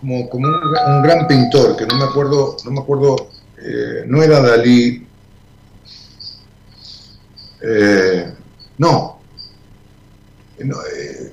[0.03, 4.41] como, como un, gran pintor, que no me acuerdo, no me acuerdo, eh, no era
[4.41, 5.07] Dalí,
[7.63, 8.35] eh,
[8.79, 9.21] no,
[10.59, 11.33] eh,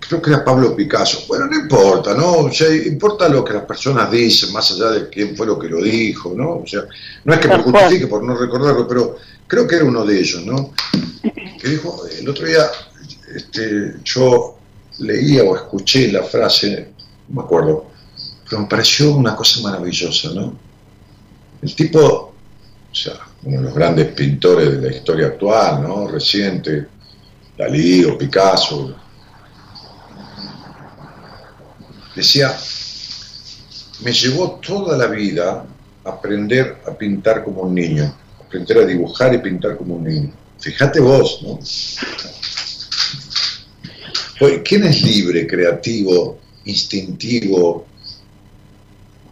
[0.00, 1.24] creo que era Pablo Picasso.
[1.28, 2.32] Bueno, no importa, ¿no?
[2.38, 5.68] O sea, importa lo que las personas dicen, más allá de quién fue lo que
[5.68, 6.56] lo dijo, ¿no?
[6.56, 6.82] O sea,
[7.24, 9.16] no es que me justifique por no recordarlo, pero
[9.46, 10.74] creo que era uno de ellos, ¿no?
[11.22, 12.66] Que dijo, el otro día,
[13.32, 14.56] este, yo
[14.98, 16.89] leía o escuché la frase,
[17.30, 17.86] me acuerdo,
[18.48, 20.56] pero me pareció una cosa maravillosa, ¿no?
[21.62, 22.34] El tipo,
[22.90, 26.08] o sea, uno de los grandes pintores de la historia actual, ¿no?
[26.08, 26.86] Reciente,
[27.56, 28.94] Dalí o Picasso,
[32.14, 32.56] decía,
[34.02, 35.64] me llevó toda la vida
[36.04, 38.14] aprender a pintar como un niño,
[38.44, 40.32] aprender a dibujar y pintar como un niño.
[40.58, 41.58] Fíjate vos, ¿no?
[44.64, 47.86] ¿Quién es libre, creativo, instintivo,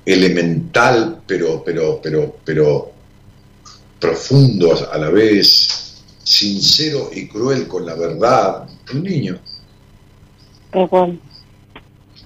[0.04, 2.92] elemental, pero, pero, pero, pero
[4.00, 8.66] profundo a la vez, sincero y cruel con la verdad?
[8.92, 9.38] Un niño.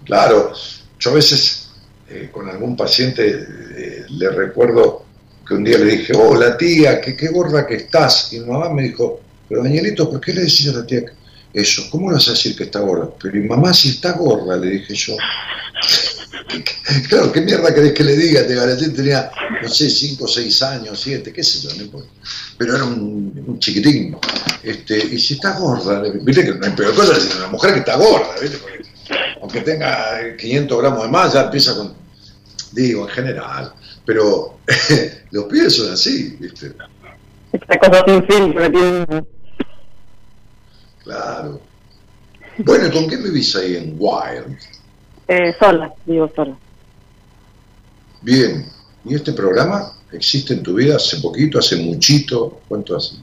[0.04, 0.52] Claro,
[0.98, 1.70] yo a veces
[2.08, 5.04] eh, con algún paciente eh, le recuerdo
[5.46, 8.32] que un día le dije, hola tía, qué, qué gorda que estás.
[8.32, 11.04] Y mi mamá me dijo, pero Danielito, ¿por qué le decís a la tía
[11.52, 13.10] eso, ¿cómo vas a decir que está gorda?
[13.20, 15.16] Pero mi mamá si está gorda, le dije yo.
[17.08, 18.46] claro, ¿qué mierda querés que le diga?
[18.46, 19.30] Te tenía,
[19.62, 22.02] no sé, 5, 6 años, 7, qué sé yo, no
[22.56, 24.16] Pero era un, chiquitín.
[24.62, 27.96] Este, y si está gorda, viste que no hay peor cosa una mujer que está
[27.96, 28.58] gorda, ¿viste?
[29.40, 31.92] aunque tenga 500 gramos de más, ya empieza con,
[32.70, 33.72] digo, en general.
[34.06, 34.58] Pero
[35.30, 36.72] los pibes son así, ¿viste?
[37.52, 38.54] Esta cosa sin fin,
[41.04, 41.60] Claro.
[42.58, 44.58] Bueno, ¿con qué vivís ahí en Wild?
[45.28, 46.56] Eh, sola, vivo sola.
[48.20, 48.66] Bien.
[49.04, 52.60] ¿Y este programa existe en tu vida hace poquito, hace muchito?
[52.68, 53.16] ¿Cuánto hace?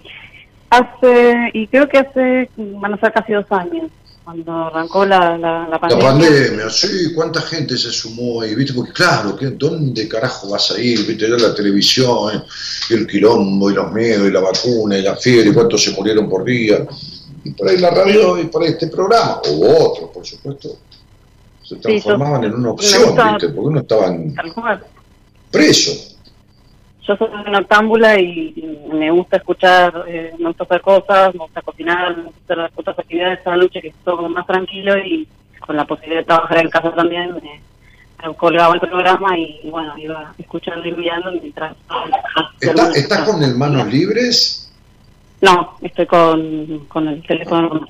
[0.69, 3.89] Hace, y creo que hace, van a ser casi dos años,
[4.23, 6.03] cuando arrancó la, la, pandemia.
[6.03, 8.73] La pandemia, sí, cuánta gente se sumó ahí, ¿viste?
[8.73, 11.07] Porque claro, ¿dónde carajo vas a ir?
[11.07, 11.27] ¿Viste?
[11.27, 12.43] la televisión,
[12.89, 15.91] y el quilombo, y los miedos, y la vacuna, y la fiebre, y cuántos se
[15.91, 16.85] murieron por día
[17.43, 20.77] y por ahí la radio y por ahí este programa, o otros, por supuesto,
[21.63, 23.49] se transformaban en una opción, ¿viste?
[23.49, 24.15] Porque uno estaba
[25.51, 26.15] preso.
[27.07, 31.61] Yo soy una octámbula y me gusta escuchar, eh, me gusta hacer cosas, me gusta
[31.61, 35.27] cocinar, me gusta hacer otras actividades a la noche que es todo más tranquilo y
[35.59, 37.33] con la posibilidad de trabajar en casa también.
[37.33, 41.75] me colgaba el programa y, bueno, iba escuchando y mirando mientras...
[42.95, 44.68] ¿Estás con el manos libres?
[45.41, 47.87] No, estoy con, con el teléfono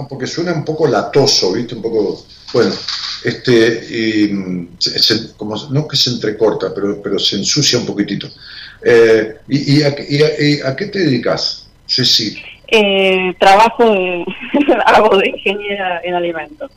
[0.00, 1.74] Ah, porque suena un poco latoso, ¿viste?
[1.74, 2.24] Un poco.
[2.54, 2.74] Bueno,
[3.22, 3.86] este.
[3.90, 4.68] Y,
[5.36, 8.28] como, no que se entrecorta, pero, pero se ensucia un poquitito.
[8.82, 12.42] Eh, y, a, qué te dedicas, Ceci?
[12.68, 14.24] Eh, trabajo de.
[14.86, 16.70] hago de ingeniera en alimentos.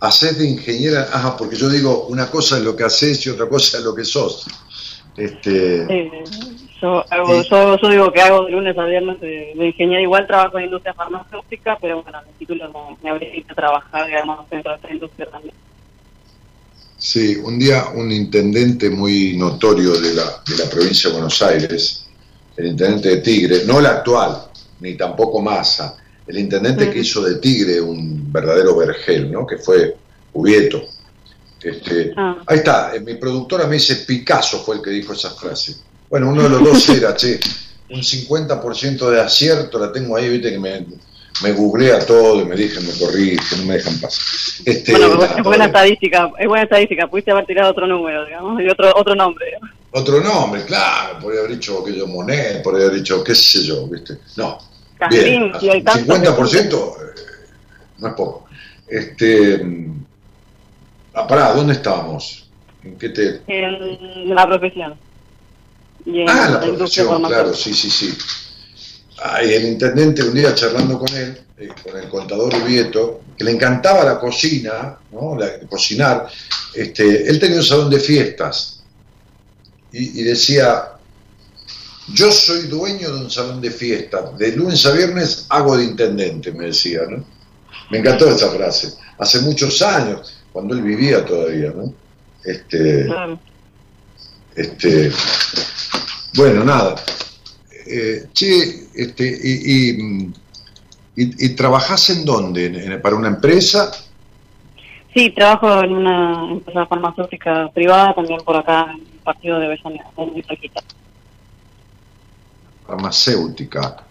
[0.00, 1.08] ¿Haces de ingeniera?
[1.12, 3.94] Ajá, porque yo digo, una cosa es lo que haces y otra cosa es lo
[3.94, 4.46] que sos.
[5.16, 5.86] Este,
[6.80, 7.04] yo,
[7.42, 10.94] yo, yo, digo que hago de lunes a viernes de, ingeniería, igual trabajo en industria
[10.94, 15.26] farmacéutica, pero bueno, mi título me, me habilita a trabajar, digamos, dentro de esta industria
[15.30, 15.54] también.
[17.00, 22.06] Sí, un día un intendente muy notorio de la, de la provincia de Buenos Aires,
[22.56, 27.36] el intendente de Tigre, no el actual, ni tampoco Massa, el intendente que hizo de
[27.36, 29.46] Tigre un verdadero vergel, ¿no?
[29.46, 29.96] que fue
[30.34, 30.82] Ubieto.
[31.62, 32.36] Este, ah.
[32.46, 35.76] Ahí está, eh, mi productora me dice Picasso fue el que dijo esa frase.
[36.10, 37.38] Bueno, uno de los dos era, che,
[37.90, 40.84] un 50% de acierto la tengo ahí, viste, que me,
[41.40, 44.24] me googlea todo y me dije, me corrí, que no me dejan pasar.
[44.64, 48.60] Este, bueno, nada, es buena estadística, es buena estadística, pudiste haber tirado otro número, digamos,
[48.60, 49.46] y otro, otro nombre.
[49.46, 49.70] digamos.
[49.92, 53.86] Otro nombre, claro, podría haber dicho que yo Monet, podría haber dicho qué sé yo,
[53.86, 54.18] ¿viste?
[54.36, 54.58] No.
[55.08, 55.52] Bien,
[55.84, 57.20] tantos 50% eh,
[57.98, 58.48] no es poco.
[58.86, 60.04] Este, mm,
[61.14, 62.50] ah, pará, ¿dónde estábamos?
[62.82, 63.42] ¿En qué te...
[63.46, 64.94] En la profesión.
[66.04, 67.28] Y en Ah, la farmacéutica.
[67.28, 68.16] claro, sí, sí, sí.
[69.22, 73.50] Ay, el intendente un día charlando con él, eh, con el contador Ubieto, que le
[73.52, 75.36] encantaba la cocina, ¿no?
[75.36, 76.26] La- cocinar,
[76.74, 78.82] este, él tenía un salón de fiestas
[79.92, 80.92] y, y decía,
[82.14, 86.52] yo soy dueño de un salón de fiestas, de lunes a viernes hago de intendente,
[86.52, 87.22] me decía, ¿no?
[87.90, 91.92] Me encantó esa frase, hace muchos años, cuando él vivía todavía, ¿no?
[92.42, 93.38] Este, Claro.
[94.60, 95.10] Este,
[96.34, 96.94] bueno, nada.
[97.86, 100.32] Eh, che, este, y, y,
[101.16, 102.66] y- y trabajás en dónde?
[102.66, 103.90] ¿En- en- ¿Para una empresa?
[105.12, 110.06] Sí, trabajo en una empresa farmacéutica privada, también por acá en el partido de Avellaneda,
[110.16, 110.80] muy cerquita.
[112.86, 114.04] Farmacéutica.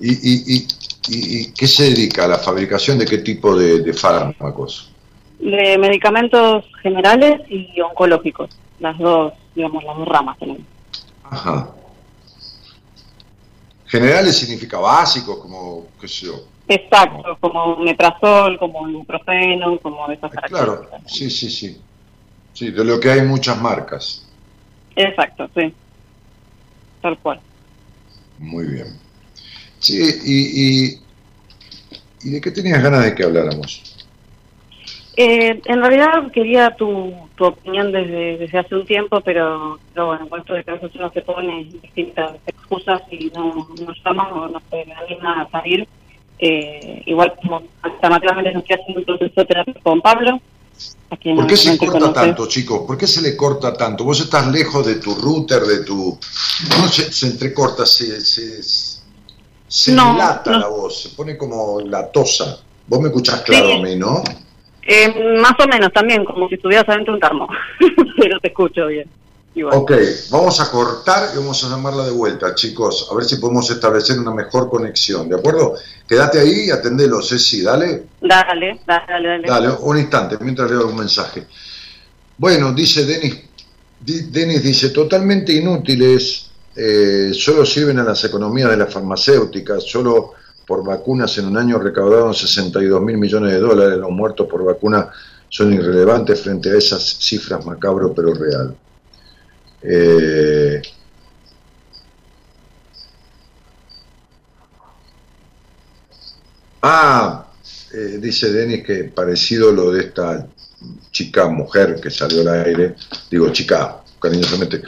[0.00, 0.68] ¿Y, y, y,
[1.08, 2.24] y- y qué se dedica?
[2.24, 4.92] ¿A la fabricación de qué tipo de, de fármacos?
[5.38, 10.62] De medicamentos generales y oncológicos, las dos, digamos, las dos ramas tenemos.
[11.24, 11.70] Ajá.
[13.86, 16.34] Generales significa básicos, como, qué sé yo.
[16.68, 21.12] Exacto, como metrazol, como ibuprofeno, como esas Claro, características.
[21.12, 21.80] sí, sí, sí.
[22.52, 24.26] Sí, de lo que hay muchas marcas.
[24.96, 25.72] Exacto, sí.
[27.02, 27.40] Tal cual.
[28.38, 28.98] Muy bien.
[29.78, 31.00] Sí, y, y,
[32.22, 33.85] ¿y de qué tenías ganas de que habláramos?
[35.18, 40.28] Eh, en realidad quería tu, tu opinión desde, desde hace un tiempo, pero, pero bueno,
[40.28, 44.60] con esto de que uno se pone distintas excusas y no nos llaman o no
[44.70, 45.88] se anima a salir.
[46.38, 50.38] Eh, igual como alternativamente no estoy haciendo un proceso de terapia con Pablo.
[51.08, 52.14] A quien ¿Por qué se corta conoces.
[52.14, 52.82] tanto, chicos?
[52.86, 54.04] ¿Por qué se le corta tanto?
[54.04, 56.18] Vos estás lejos de tu router, de tu...
[56.68, 58.62] No se, se entrecorta, se, se,
[59.66, 60.58] se No, dilata no.
[60.58, 62.58] la voz, se pone como latosa.
[62.86, 63.72] Vos me escuchás claro Sí.
[63.72, 64.22] a mí, ¿no?
[64.86, 67.48] Eh, más o menos también, como si estuvieras adentro de un termo.
[68.18, 69.08] pero te escucho bien.
[69.72, 69.92] Ok,
[70.30, 73.08] vamos a cortar y vamos a llamarla de vuelta, chicos.
[73.10, 75.76] A ver si podemos establecer una mejor conexión, ¿de acuerdo?
[76.06, 78.04] Quédate ahí y atendelo, Ceci, dale.
[78.20, 79.48] Dale, dale, dale.
[79.48, 79.68] dale.
[79.80, 81.46] Un instante, mientras leo algún mensaje.
[82.36, 83.44] Bueno, dice Denis,
[83.98, 90.34] Denis dice, totalmente inútiles, eh, solo sirven a las economías de las farmacéuticas, solo
[90.66, 95.10] por vacunas en un año recaudaron 62 mil millones de dólares, los muertos por vacuna
[95.48, 98.76] son irrelevantes frente a esas cifras macabro pero real.
[99.82, 100.82] Eh,
[106.88, 107.44] Ah,
[107.94, 110.46] eh, dice Denis que parecido lo de esta
[111.10, 112.94] chica mujer que salió al aire,
[113.28, 114.82] digo chica, cariñosamente,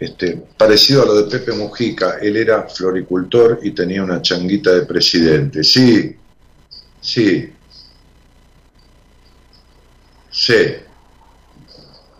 [0.00, 4.86] este, parecido a lo de Pepe Mujica, él era floricultor y tenía una changuita de
[4.86, 5.62] presidente.
[5.62, 6.16] Sí,
[6.98, 7.52] sí,
[10.30, 10.54] sí.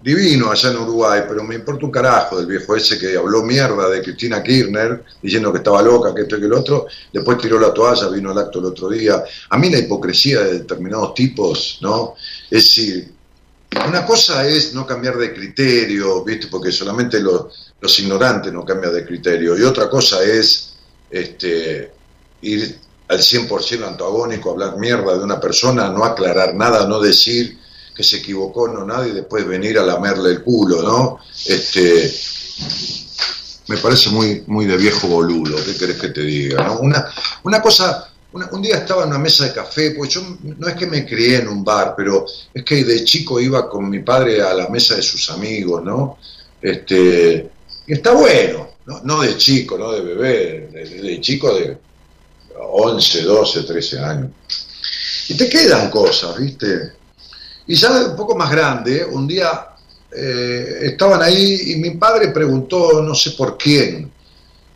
[0.02, 3.88] Divino allá en Uruguay, pero me importa un carajo del viejo ese que habló mierda
[3.88, 7.58] de Cristina Kirchner, diciendo que estaba loca, que esto y que lo otro, después tiró
[7.58, 9.22] la toalla, vino al acto el otro día.
[9.48, 12.14] A mí la hipocresía de determinados tipos, ¿no?
[12.50, 13.19] Es decir,
[13.86, 16.48] una cosa es no cambiar de criterio, ¿viste?
[16.48, 20.74] Porque solamente los, los ignorantes no cambian de criterio, y otra cosa es
[21.10, 21.92] este,
[22.42, 22.78] ir
[23.08, 27.58] al 100% antagónico, hablar mierda de una persona, no aclarar nada, no decir
[27.94, 31.18] que se equivocó, no nada, y después venir a lamerle el culo, ¿no?
[31.46, 32.12] Este,
[33.70, 36.64] me parece muy, muy de viejo boludo, ¿qué querés que te diga?
[36.64, 36.80] ¿no?
[36.80, 37.08] Una,
[37.44, 40.86] una cosa, un día estaba en una mesa de café, pues yo no es que
[40.86, 44.54] me crié en un bar, pero es que de chico iba con mi padre a
[44.54, 46.18] la mesa de sus amigos, ¿no?
[46.62, 47.50] Este,
[47.86, 51.76] y está bueno, no, no de chico, no de bebé, de chico de
[52.56, 54.30] 11, 12, 13 años.
[55.28, 56.92] Y te quedan cosas, ¿viste?
[57.66, 59.66] Y ya un poco más grande, un día
[60.12, 64.10] eh, estaban ahí y mi padre preguntó, no sé por quién.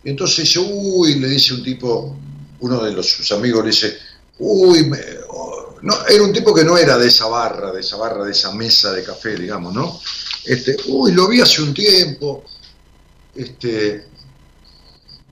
[0.03, 2.17] Y entonces dice, uy, le dice un tipo,
[2.65, 3.99] uno de los, sus amigos le dice,
[4.39, 4.99] uy, me-
[5.29, 8.33] oh", no, era un tipo que no era de esa barra, de esa barra, de
[8.33, 10.01] esa mesa de café, digamos, ¿no?
[10.45, 12.45] Este, uy, lo vi hace un tiempo,
[13.35, 14.07] este,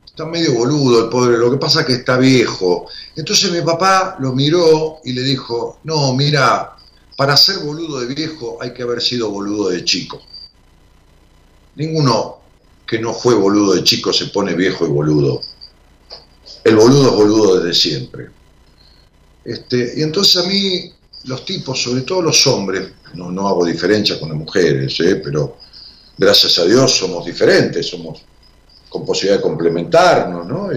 [0.06, 2.86] está medio boludo el pobre, lo que pasa es que está viejo.
[3.16, 6.76] Entonces mi papá lo miró y le dijo, no, mira,
[7.16, 10.20] para ser boludo de viejo hay que haber sido boludo de chico.
[11.76, 12.38] Ninguno
[12.86, 15.40] que no fue boludo de chico se pone viejo y boludo.
[16.64, 18.28] El boludo boludo desde siempre.
[19.44, 20.92] Este, y entonces a mí,
[21.24, 25.16] los tipos, sobre todo los hombres, no, no hago diferencia con las mujeres, ¿eh?
[25.16, 25.56] pero
[26.16, 28.22] gracias a Dios somos diferentes, somos
[28.88, 30.70] con posibilidad de complementarnos, ¿no?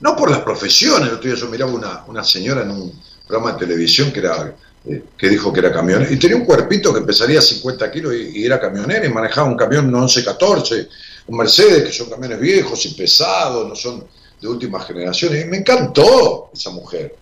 [0.00, 3.52] no por las profesiones, el otro día yo miraba una, una señora en un programa
[3.52, 4.54] de televisión que era
[4.88, 8.38] eh, que dijo que era camionera, y tenía un cuerpito que pesaría 50 kilos y,
[8.38, 10.88] y era camionera y manejaba un camión 1114,
[11.26, 14.06] un Mercedes, que son camiones viejos y pesados, no son
[14.40, 17.16] de última generación, y me encantó esa mujer.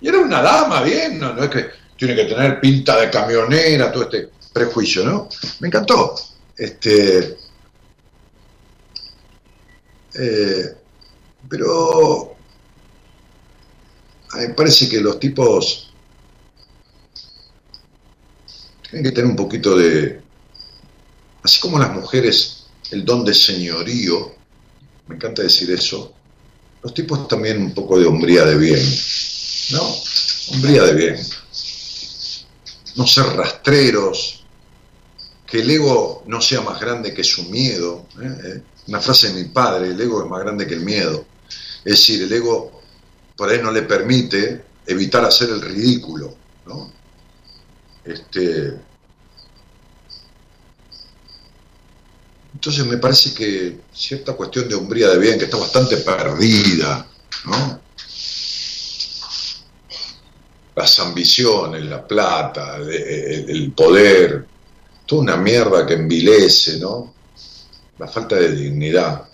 [0.00, 1.66] Y era una dama, bien, no, es que
[1.96, 5.28] tiene que tener pinta de camionera, todo este prejuicio, ¿no?
[5.60, 6.14] Me encantó.
[6.56, 7.36] Este,
[10.14, 10.76] eh,
[11.48, 12.36] pero
[14.30, 15.92] a mí me parece que los tipos
[18.82, 20.20] tienen que tener un poquito de,
[21.42, 22.63] así como las mujeres,
[22.94, 24.34] el don de señorío,
[25.08, 26.14] me encanta decir eso,
[26.82, 28.80] los tipos también un poco de hombría de bien,
[29.72, 29.82] ¿no?
[30.52, 31.16] Hombría de bien.
[32.96, 34.44] No ser rastreros,
[35.46, 38.06] que el ego no sea más grande que su miedo.
[38.20, 38.36] ¿eh?
[38.44, 41.24] Eh, una frase de mi padre, el ego es más grande que el miedo.
[41.84, 42.80] Es decir, el ego
[43.36, 46.34] por ahí no le permite evitar hacer el ridículo,
[46.66, 46.92] ¿no?
[48.04, 48.74] Este,
[52.54, 57.06] entonces me parece que cierta cuestión de hombría de bien que está bastante perdida,
[57.46, 57.80] ¿no?
[60.76, 64.46] Las ambiciones, la plata, el poder,
[65.04, 67.12] toda una mierda que envilece, ¿no?
[67.98, 69.28] La falta de dignidad.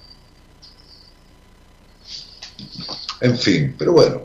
[3.20, 4.22] En fin, pero bueno.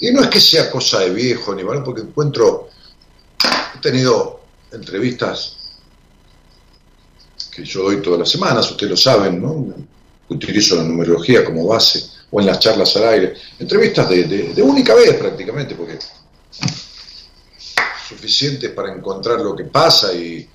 [0.00, 2.68] Y no es que sea cosa de viejo ni malo, porque encuentro,
[3.74, 4.40] he tenido
[4.70, 5.55] entrevistas
[7.56, 9.74] que yo doy todas las semanas, ustedes lo saben, ¿no?
[10.28, 14.94] Utilizo la numerología como base, o en las charlas al aire, entrevistas de, de única
[14.94, 15.98] vez prácticamente, porque
[18.08, 20.48] suficientes para encontrar lo que pasa y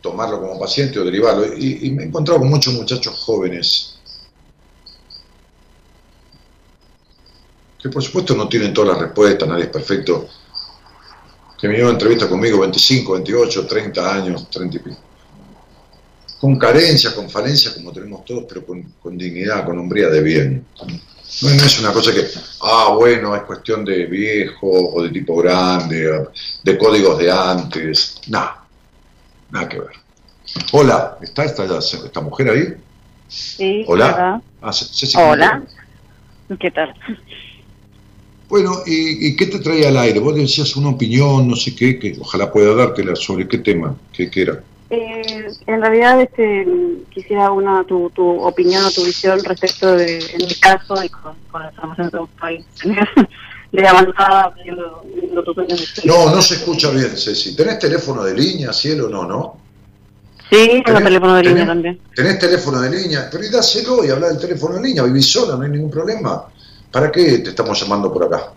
[0.00, 1.46] tomarlo como paciente o derivarlo.
[1.56, 3.90] Y, me he encontrado con muchos muchachos jóvenes
[7.82, 10.26] que por supuesto no tienen todas las respuestas, nadie es perfecto,
[11.58, 14.96] que me llevan a entrevista conmigo 25, 28, 30 años, 30 y pico.
[16.44, 20.66] Con carencia, con falencia, como tenemos todos, pero con, con dignidad, con hombría de bien.
[21.40, 22.20] No, es una cosa que,
[22.60, 26.26] ah, bueno, es cuestión de viejo o de tipo grande,
[26.62, 28.20] de códigos de antes.
[28.28, 28.62] Nada,
[29.50, 29.92] nada que ver.
[30.72, 32.74] Hola, ¿está esta, esta mujer ahí?
[33.26, 33.82] Sí.
[33.88, 34.42] Hola.
[34.60, 34.72] Ah,
[35.16, 35.62] Hola.
[36.60, 36.94] ¿Qué tal?
[38.50, 40.20] Bueno, ¿y, ¿y, qué te traía al aire?
[40.20, 44.30] Vos decías una opinión, no sé qué, que ojalá pueda dártela sobre qué tema, qué,
[44.30, 44.62] qué era.
[44.90, 46.66] Eh, en realidad este,
[47.10, 51.34] quisiera una tu, tu opinión o tu visión respecto de, en mi caso, y con,
[51.50, 52.64] con la formación de un país
[53.72, 55.02] de avanzada, viendo,
[56.04, 57.56] No, no se escucha bien, Ceci.
[57.56, 59.08] ¿Tenés teléfono de línea, cielo?
[59.08, 59.58] No, ¿no?
[60.50, 62.00] Sí, tengo teléfono de tenés, línea también.
[62.14, 65.56] Tenés teléfono de línea, pero y dáselo y habla del teléfono de línea, vivís sola,
[65.56, 66.44] no hay ningún problema.
[66.92, 68.52] ¿Para qué te estamos llamando por acá?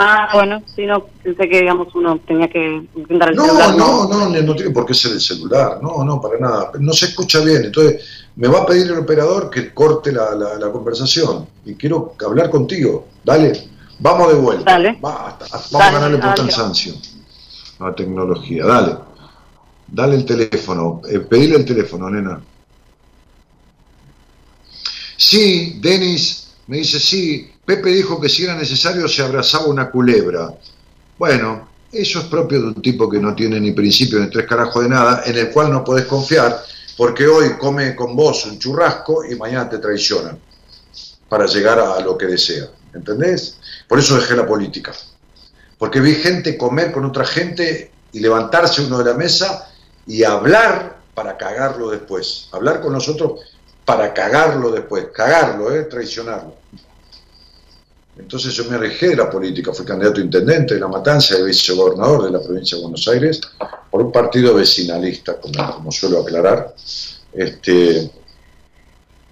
[0.00, 3.76] Ah, bueno, sí, no, pensé que, digamos, uno tenía que intentar el no, celular.
[3.76, 6.70] No, no, no, no tiene por qué ser el celular, no, no, para nada.
[6.78, 8.04] No se escucha bien, entonces
[8.36, 12.48] me va a pedir el operador que corte la, la, la conversación y quiero hablar
[12.48, 13.08] contigo.
[13.24, 14.70] Dale, vamos de vuelta.
[14.70, 14.98] Dale.
[15.04, 16.94] Va, hasta, vamos Dale, a ganarle por cansancio
[17.80, 18.64] a la tecnología.
[18.64, 18.96] Dale,
[19.88, 22.40] dale el teléfono, eh, pedile el teléfono, nena.
[25.16, 30.54] Sí, Denis me dice, sí, Pepe dijo que si era necesario se abrazaba una culebra.
[31.18, 34.84] Bueno, eso es propio de un tipo que no tiene ni principio ni tres carajos
[34.84, 36.64] de nada, en el cual no podés confiar,
[36.96, 40.34] porque hoy come con vos un churrasco y mañana te traiciona
[41.28, 42.70] para llegar a lo que desea.
[42.94, 43.58] ¿Entendés?
[43.86, 44.94] Por eso dejé la política.
[45.76, 49.68] Porque vi gente comer con otra gente y levantarse uno de la mesa
[50.06, 52.48] y hablar para cagarlo después.
[52.50, 53.40] Hablar con nosotros
[53.84, 55.08] para cagarlo después.
[55.12, 55.82] Cagarlo, ¿eh?
[55.82, 56.54] traicionarlo.
[58.18, 61.44] Entonces yo me alejé de la política, fui candidato a intendente de La Matanza y
[61.44, 63.40] vicegobernador de la provincia de Buenos Aires
[63.90, 66.74] por un partido vecinalista, como, como suelo aclarar.
[67.32, 68.10] Este,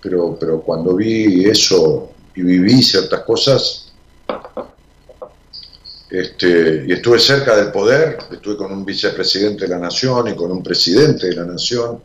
[0.00, 3.92] pero, pero cuando vi eso y viví ciertas cosas,
[6.08, 10.52] este, y estuve cerca del poder, estuve con un vicepresidente de la Nación y con
[10.52, 12.02] un presidente de la Nación,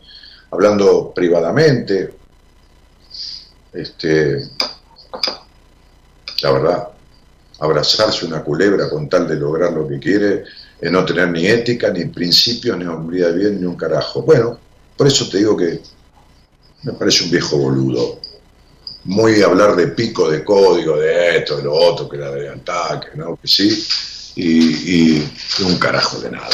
[0.50, 2.16] hablando privadamente,
[3.72, 4.50] este,
[6.42, 6.88] la verdad,
[7.60, 10.44] abrazarse una culebra con tal de lograr lo que quiere,
[10.80, 14.24] es no tener ni ética, ni principios, ni hombría de bien, ni un carajo.
[14.24, 14.58] Bueno,
[14.98, 15.80] por eso te digo que
[16.84, 18.20] me parece un viejo boludo.
[19.04, 23.10] muy hablar de pico de código, de esto, de lo otro, que la de ataque,
[23.16, 23.36] ¿no?
[23.36, 23.84] Que sí,
[24.36, 25.18] y,
[25.64, 26.50] un carajo de nada.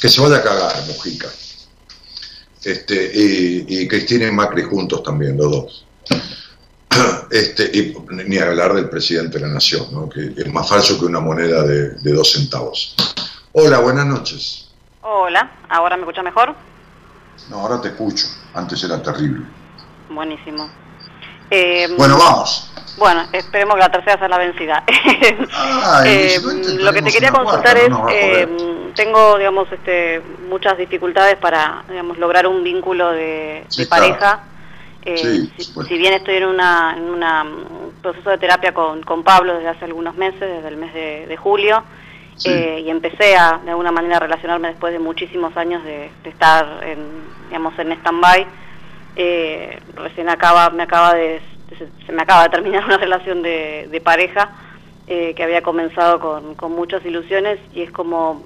[0.00, 1.28] Que se vaya a cagar, Mujica.
[2.64, 5.86] Este, y, y Cristina y Macri juntos también, los dos.
[7.30, 10.08] Este, y ni hablar del presidente de la nación, ¿no?
[10.08, 12.94] que es más falso que una moneda de, de dos centavos.
[13.52, 14.68] Hola, buenas noches.
[15.00, 16.54] Hola, ¿ahora me escucha mejor?
[17.48, 19.46] No, ahora te escucho, antes era terrible.
[20.10, 20.70] Buenísimo.
[21.50, 22.70] Eh, Bueno, vamos.
[22.98, 24.84] Bueno, esperemos que la tercera sea la vencida.
[25.84, 30.20] Ay, Eh, intentaremos lo que te quería consultar cuarta, es, no eh, tengo, digamos, este,
[30.48, 34.04] muchas dificultades para, digamos, lograr un vínculo de, Sí, de claro.
[35.04, 35.52] Eh, Sí,
[35.88, 39.68] si, bien estoy en, una, en una, un proceso de terapia con, con Pablo desde
[39.68, 41.82] hace algunos meses, desde el mes de, de julio,
[42.36, 42.48] Sí.
[42.50, 46.30] eh, y empecé a, de alguna manera, a relacionarme después de muchísimos años de, de
[46.30, 46.98] estar, en,
[47.48, 48.46] digamos, en stand-by,
[49.16, 51.40] eh, recién acaba, me acaba de,
[51.78, 54.50] se, se me acaba de terminar una relación de, de pareja
[55.06, 58.42] eh, que había comenzado con, con muchas ilusiones y es como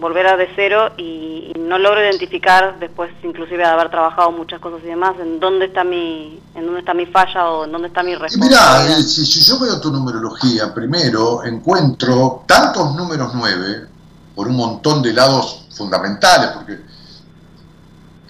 [0.00, 4.60] volver a de cero y, y no logro identificar después inclusive de haber trabajado muchas
[4.60, 7.88] cosas y demás en dónde está mi en dónde está mi falla o en dónde
[7.88, 8.98] está mi mirá, responsabilidad.
[8.98, 13.86] eh, si, si yo veo tu numerología, primero encuentro tantos números 9
[14.34, 16.78] por un montón de lados fundamentales, porque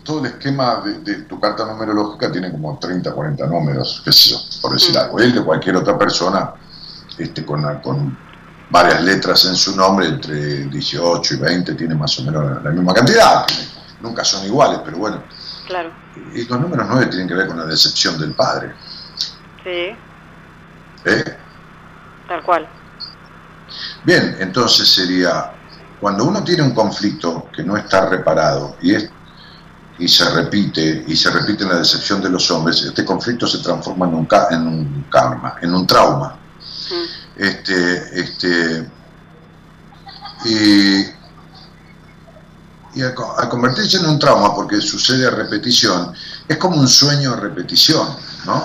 [0.05, 4.31] todo el esquema de, de tu carta numerológica tiene como 30, 40 números, qué sé
[4.31, 4.99] yo, por decir Mm.
[4.99, 5.19] algo.
[5.19, 6.53] Él de cualquier otra persona
[7.19, 8.17] este, con, con
[8.71, 12.93] varias letras en su nombre, entre 18 y 20, tiene más o menos la misma
[12.93, 13.47] cantidad,
[14.01, 15.23] nunca son iguales, pero bueno.
[15.67, 15.91] Claro,
[16.35, 18.73] Y los números 9 tienen que ver con la decepción del padre.
[19.65, 19.97] sí,
[21.05, 21.37] ¿eh?
[22.29, 22.69] tal cual.
[24.05, 25.53] Bien, entonces sería,
[26.01, 29.11] cuando uno tiene un conflicto que no está reparado y, es,
[29.99, 33.59] y se repite, y se repite en la decepción de los hombres, este conflicto se
[33.59, 36.37] transforma en un, en un karma, en un trauma.
[36.91, 38.91] Mm, Este, este,
[40.45, 41.17] y,
[42.95, 43.15] y al
[43.51, 46.15] convertirse en un trauma, porque sucede a repetición,
[46.49, 48.09] es como un sueño a repetición,
[48.47, 48.65] ¿no?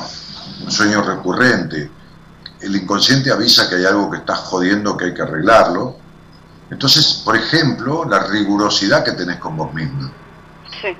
[0.64, 1.92] Un sueño recurrente.
[2.62, 5.98] El inconsciente avisa que hay algo que está jodiendo, que hay que arreglarlo.
[6.70, 10.10] Entonces, por ejemplo, la rigurosidad que tenés con vos mismo.
[10.82, 10.96] Sí,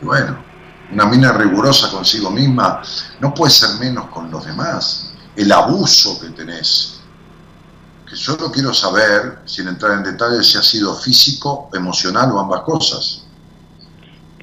[0.00, 0.38] Y bueno,
[0.92, 2.82] una mina rigurosa consigo misma
[3.18, 5.11] no puede ser menos con los demás.
[5.36, 7.00] El abuso que tenés.
[8.08, 12.62] Que solo quiero saber, sin entrar en detalles, si ha sido físico, emocional o ambas
[12.62, 13.22] cosas.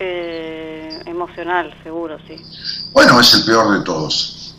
[0.01, 2.35] eh, emocional, seguro, sí.
[2.93, 4.55] Bueno, es el peor de todos.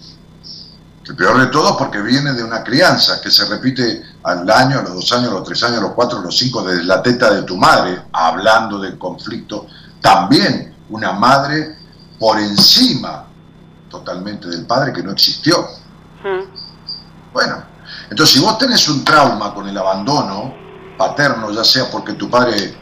[1.07, 4.83] El peor de todos porque viene de una crianza que se repite al año, a
[4.83, 7.03] los dos años, a los tres años, a los cuatro, a los cinco, desde la
[7.03, 9.66] teta de tu madre, hablando del conflicto.
[10.01, 11.76] También una madre
[12.18, 13.24] por encima
[13.89, 15.66] totalmente del padre que no existió.
[16.25, 17.62] Mm, Bueno,
[18.11, 20.55] entonces si vos tenés un trauma con el abandono
[20.99, 22.77] paterno, ya sea porque tu padre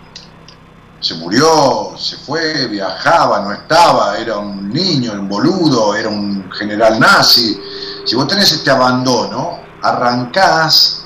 [1.01, 6.99] se murió, se fue, viajaba, no estaba, era un niño, un boludo, era un general
[6.99, 7.61] nazi,
[8.05, 11.05] si vos tenés este abandono, arrancás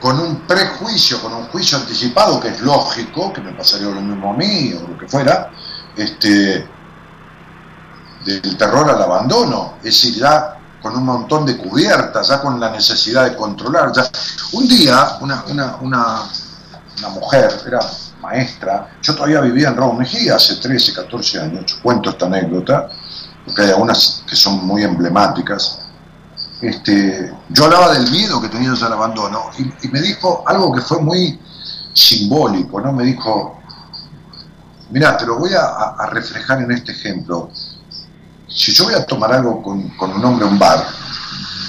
[0.00, 4.32] con un prejuicio, con un juicio anticipado que es lógico, que me pasaría lo mismo
[4.32, 5.50] a mí o lo que fuera,
[5.96, 6.68] este,
[8.24, 12.70] del terror al abandono, es decir, ya con un montón de cubiertas, ya con la
[12.70, 13.92] necesidad de controlar.
[13.92, 14.08] Ya.
[14.52, 16.22] Un día, una, una, una,
[16.98, 17.80] una mujer, era
[18.20, 22.88] maestra, yo todavía vivía en Raúl Mejía hace 13, 14 años, yo cuento esta anécdota,
[23.44, 25.80] porque hay algunas que son muy emblemáticas.
[26.60, 31.00] Este, yo hablaba del miedo que tenía al abandono y, me dijo algo que fue
[31.00, 31.38] muy
[31.92, 32.92] simbólico, ¿no?
[32.92, 33.60] Me dijo,
[34.90, 37.50] mira, te lo voy a reflejar en este ejemplo
[38.56, 40.86] si yo voy a tomar algo con, con un hombre a un bar,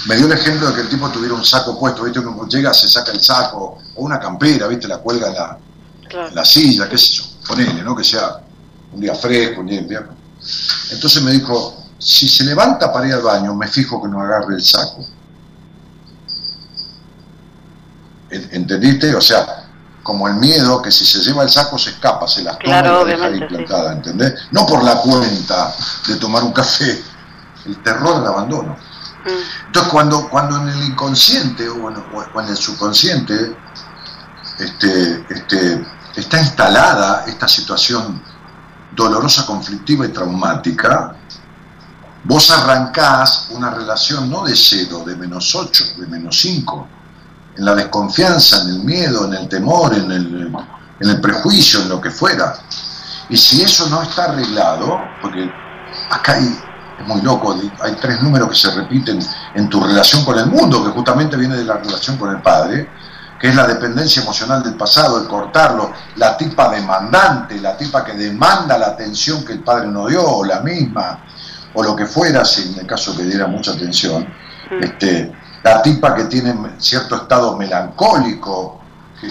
[0.06, 2.18] me dio el ejemplo de que el tipo tuviera un saco puesto, ¿viste?
[2.20, 4.88] Uno llega, se saca el saco, o una campera, ¿viste?
[4.88, 5.58] La cuelga en la,
[6.08, 6.28] claro.
[6.28, 7.94] en la silla, qué sé yo, ponele, ¿no?
[7.94, 8.40] Que sea
[8.92, 10.12] un día fresco, un día invierno.
[10.90, 14.54] Entonces me dijo, si se levanta para ir al baño, me fijo que no agarre
[14.54, 15.04] el saco.
[18.30, 19.14] ¿En- ¿Entendiste?
[19.14, 19.67] O sea,
[20.08, 23.02] como el miedo que si se lleva el saco se escapa, se las toma Claro,
[23.06, 23.44] y la deja ahí sí.
[23.44, 24.32] plantada, ¿entendés?
[24.52, 25.74] No por la cuenta
[26.06, 27.04] de tomar un café,
[27.66, 28.74] el terror del abandono.
[29.26, 32.02] Mm, Entonces, cuando, cuando en el inconsciente o, bueno,
[32.34, 33.54] o en el subconsciente
[34.58, 35.86] este, este,
[36.16, 38.22] está instalada esta situación
[38.96, 41.14] dolorosa, conflictiva y traumática,
[42.24, 46.88] vos arrancás una relación no de cero, de menos ocho, de menos cinco,
[47.58, 50.52] en la desconfianza, en el miedo, en el temor, en el,
[51.00, 52.54] en el prejuicio, en lo que fuera.
[53.28, 55.50] Y si eso no está arreglado, porque
[56.10, 56.56] acá hay
[56.98, 59.20] es muy loco, hay tres números que se repiten
[59.54, 62.88] en tu relación con el mundo, que justamente viene de la relación con el padre,
[63.38, 68.14] que es la dependencia emocional del pasado, el cortarlo, la tipa demandante, la tipa que
[68.14, 71.24] demanda la atención que el padre no dio, o la misma,
[71.74, 74.26] o lo que fuera, si en el caso que diera mucha atención,
[74.80, 75.32] este,
[75.62, 78.80] la tipa que tiene cierto estado melancólico,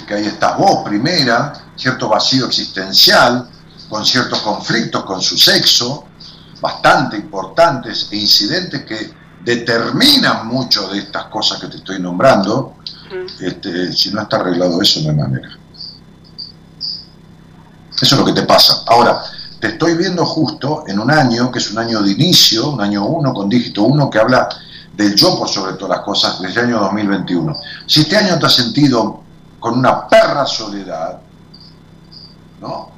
[0.08, 3.50] que, ahí estás vos, primera, cierto vacío existencial,
[3.90, 6.06] con ciertos conflictos con su sexo,
[6.60, 9.14] bastante importantes e incidentes que
[9.44, 12.76] determinan mucho de estas cosas que te estoy nombrando,
[13.40, 15.50] este, si no está arreglado eso, no hay manera.
[18.00, 18.84] Eso es lo que te pasa.
[18.88, 19.24] Ahora,
[19.60, 23.06] te estoy viendo justo en un año, que es un año de inicio, un año
[23.06, 24.50] 1 con dígito 1, que habla
[24.98, 27.56] del yo por sobre todas las cosas, desde el año 2021.
[27.86, 29.22] Si este año te has sentido
[29.60, 31.20] con una perra soledad,
[32.60, 32.90] ¿no?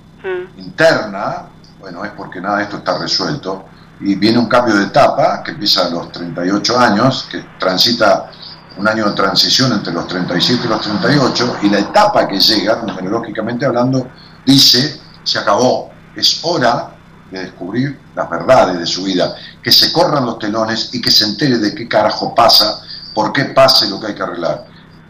[0.57, 3.65] Interna, bueno, es porque nada de esto está resuelto,
[3.99, 8.31] y viene un cambio de etapa que empieza a los 38 años, que transita
[8.77, 12.81] un año de transición entre los 37 y los 38, y la etapa que llega,
[12.81, 14.07] numerológicamente hablando,
[14.45, 16.95] dice, se acabó, es hora
[17.31, 21.25] de descubrir las verdades de su vida, que se corran los telones y que se
[21.25, 22.81] entere de qué carajo pasa,
[23.13, 24.65] por qué pase lo que hay que arreglar.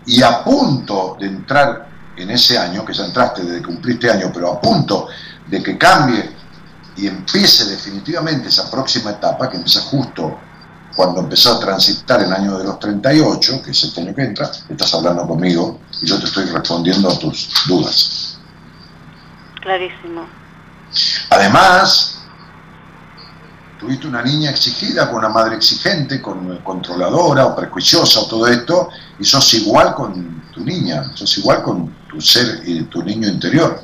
[0.05, 4.32] Y a punto de entrar en ese año, que ya entraste desde que cumpliste año,
[4.34, 5.07] pero a punto
[5.47, 6.30] de que cambie
[6.97, 10.38] y empiece definitivamente esa próxima etapa, que empieza justo
[10.95, 14.51] cuando empezó a transitar el año de los 38, que es este año que entra,
[14.67, 18.38] estás hablando conmigo y yo te estoy respondiendo a tus dudas.
[19.61, 20.28] Clarísimo.
[21.39, 22.19] Además,
[23.79, 28.89] tuviste una niña exigida, con una madre exigente, con controladora o prejuiciosa o todo esto,
[29.17, 33.81] y sos igual con tu niña, sos igual con tu ser y tu niño interior.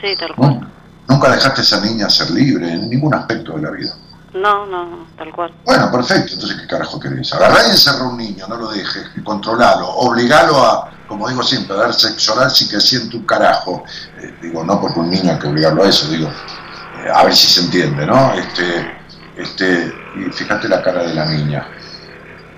[0.00, 0.72] Sí, tal cual.
[1.08, 3.94] Nunca dejaste a esa niña ser libre en ningún aspecto de la vida.
[4.32, 5.52] No, no, no, tal cual.
[5.66, 7.30] Bueno, perfecto, entonces ¿qué carajo querés?
[7.34, 11.74] Agarrá y encerra a un niño, no lo dejes, controlalo, obligalo a, como digo siempre,
[11.74, 13.82] dar sexo oral si que siente un carajo.
[14.20, 17.34] Eh, digo, no porque un niño hay que obligarlo a eso, digo, eh, a ver
[17.34, 18.34] si se entiende, ¿no?
[18.34, 18.98] Este,
[19.36, 21.66] este, y fíjate la cara de la niña,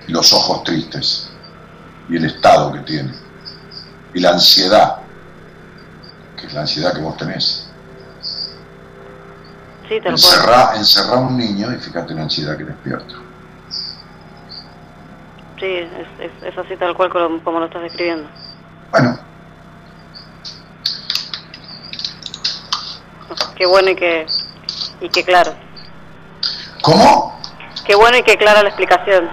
[0.07, 1.29] los ojos tristes,
[2.09, 3.13] y el estado que tiene,
[4.13, 4.97] y la ansiedad,
[6.35, 7.69] que es la ansiedad que vos tenés.
[9.87, 13.30] Sí, tal Encerrá, encerrá a un niño y fíjate la ansiedad que despierta.
[15.61, 15.89] Sí, es,
[16.19, 18.27] es, es así tal cual como, como lo estás describiendo.
[18.91, 19.17] Bueno,
[23.61, 24.25] Qué bueno y que,
[25.01, 25.53] y que claro.
[26.81, 27.39] ¿cómo?
[27.85, 29.29] Qué bueno y que clara la explicación.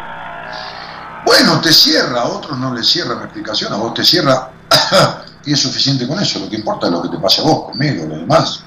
[1.25, 4.51] Bueno, te cierra, a otros no les cierra la explicación, a vos te cierra
[5.47, 6.41] y es suficiente con eso.
[6.41, 8.65] Lo que importa es lo que te pase a vos, conmigo, lo demás.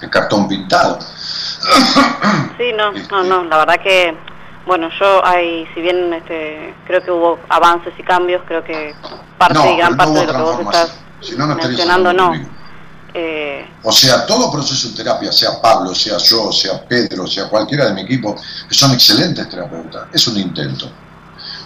[0.00, 0.98] El cartón pintado.
[2.56, 4.16] Sí, no, no, no, la verdad que,
[4.66, 8.94] bueno, yo hay, si bien este, creo que hubo avances y cambios, creo que
[9.38, 10.98] parte No, y gran no parte hubo de lo que vos estás.
[11.22, 12.32] Si no, no mencionando, no.
[13.14, 17.86] Eh, O sea, todo proceso de terapia, sea Pablo, sea yo, sea Pedro, sea cualquiera
[17.86, 18.36] de mi equipo,
[18.68, 20.90] que son excelentes terapeutas, es un intento.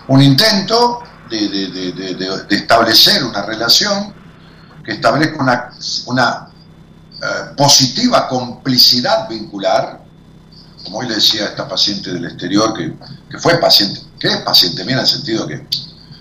[0.09, 4.13] Un intento de- de establecer una relación
[4.85, 5.71] que establezca una,
[6.07, 6.47] una
[7.23, 10.01] eh, positiva complicidad vincular,
[10.85, 14.85] como hoy le decía a esta paciente del exterior, que, fue paciente, que es paciente
[14.85, 15.67] mía en el sentido que,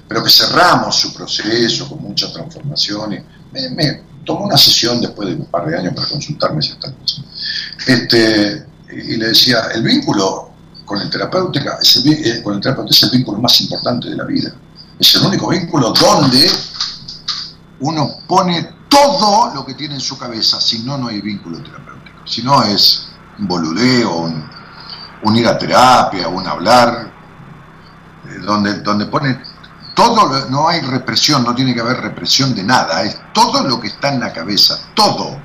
[0.08, 3.20] pero que cerramos su proceso con mucha transformación y
[3.52, 7.24] me, tomó una sesión después de un par de años para consultarme ciertas cosas.
[7.88, 10.52] Este, y le decía, el vínculo
[10.86, 12.44] con el terapeuta es el, eh,
[12.90, 14.54] es el vínculo más importante de la vida.
[15.00, 16.52] Es el único vínculo donde
[17.80, 22.28] uno pone todo lo que tiene en su cabeza, si no, no hay vínculo terapéutico.
[22.28, 23.09] Si no, es
[23.40, 24.50] boludeo, un,
[25.24, 27.12] un ir a terapia, un hablar,
[28.28, 29.42] eh, donde, donde pone
[29.96, 33.80] todo, lo- no hay represión, no tiene que haber represión de nada, es todo lo
[33.80, 35.38] que está en la cabeza, todo,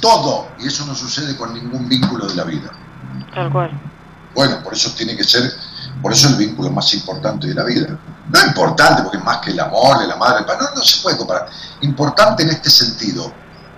[0.00, 2.70] todo, y eso no sucede con ningún vínculo de la vida.
[3.34, 3.70] tal cual.
[4.34, 5.42] Bueno, por eso tiene que ser,
[6.00, 7.88] por eso el vínculo más importante de la vida.
[8.32, 10.82] No importante porque es más que el amor de la madre, el padre, no, no
[10.82, 11.48] se puede comparar.
[11.82, 13.32] Importante en este sentido.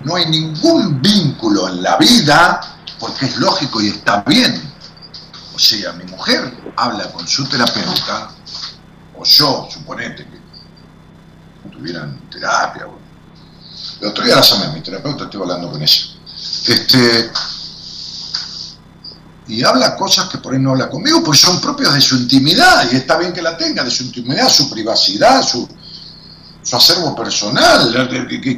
[0.04, 2.60] No hay ningún vínculo en la vida
[2.98, 4.72] porque es lógico y está bien.
[5.54, 8.30] O sea, mi mujer habla con su terapeuta,
[9.16, 12.86] o yo, suponete que tuvieran terapia.
[14.00, 16.02] El otro día la llamé a mi terapeuta, estoy hablando con ella.
[16.66, 17.30] Este,
[19.48, 22.90] y habla cosas que por ahí no habla conmigo, porque son propias de su intimidad,
[22.90, 25.68] y está bien que la tenga, de su intimidad, su privacidad, su,
[26.62, 28.08] su acervo personal,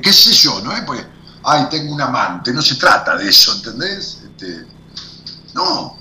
[0.02, 0.82] qué sé yo, ¿no es?
[0.82, 1.04] Pues,
[1.44, 4.22] ay, tengo un amante, no se trata de eso, ¿entendés?
[4.24, 4.66] Este,
[5.54, 5.98] No.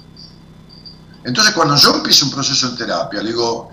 [1.24, 3.72] Entonces cuando yo empiezo un proceso en terapia, le digo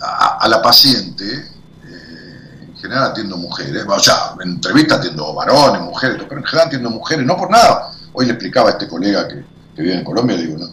[0.00, 1.50] a, la paciente,
[1.84, 6.68] eh, en general atiendo mujeres, o sea, en entrevista atiendo varones, mujeres, pero en general
[6.68, 7.92] atiendo mujeres, no por nada.
[8.12, 9.44] Hoy le explicaba a este colega que,
[9.74, 10.66] que vive en Colombia, le digo, no,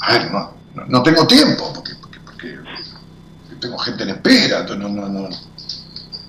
[0.00, 2.58] a ver, no, no, no tengo tiempo, porque, porque, porque
[3.60, 5.28] tengo gente en espera, entonces no, no, no.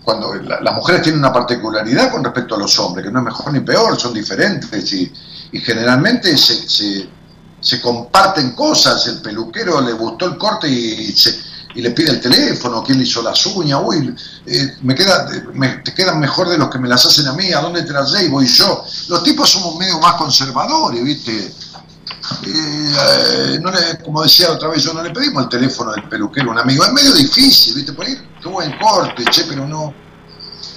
[0.07, 3.25] Cuando la- las mujeres tienen una particularidad con respecto a los hombres, que no es
[3.25, 5.11] mejor ni peor, son diferentes y,
[5.51, 7.09] y generalmente se,
[7.59, 11.37] se, comparten cosas, el peluquero le gustó el corte y, se,
[11.75, 15.79] y le pide el teléfono, quién le hizo las uñas, uy, eh, me queda, me-
[15.83, 18.09] te quedan mejor de los que me las hacen a mí, ¿a dónde te las
[18.13, 18.35] llevo?
[18.37, 18.85] Voy yo.
[19.09, 21.53] Los tipos somos medio más conservadores, ¿viste?
[22.45, 26.51] Eh, no le- como decía otra vez, yo no le pedimos el teléfono del peluquero
[26.51, 26.83] un amigo.
[26.83, 27.93] Es medio difícil, ¿viste?
[28.01, 29.93] Ahí, qué buen corte, che, pero no.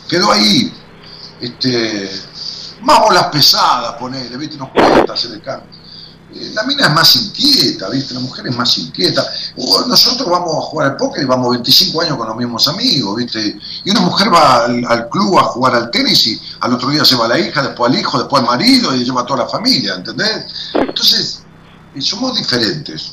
[0.08, 0.72] Quedó ahí.
[1.40, 2.10] Este,
[2.82, 4.56] más bolas pesadas, ponele, ¿viste?
[4.56, 5.79] Nos cuesta hacer el cambio.
[6.34, 8.14] Eh, La mina es más inquieta, ¿viste?
[8.14, 9.26] La mujer es más inquieta.
[9.56, 13.16] O Nosotros vamos a jugar al póker y vamos 25 años con los mismos amigos,
[13.16, 13.58] ¿viste?
[13.84, 17.26] Y una mujer va al, club a jugar al tenis y al otro día lleva
[17.26, 19.94] a la hija, después al hijo, después al marido y lleva a toda la familia,
[19.94, 20.46] ¿entendés?
[20.74, 21.42] Entonces,
[21.94, 23.12] y somos diferentes.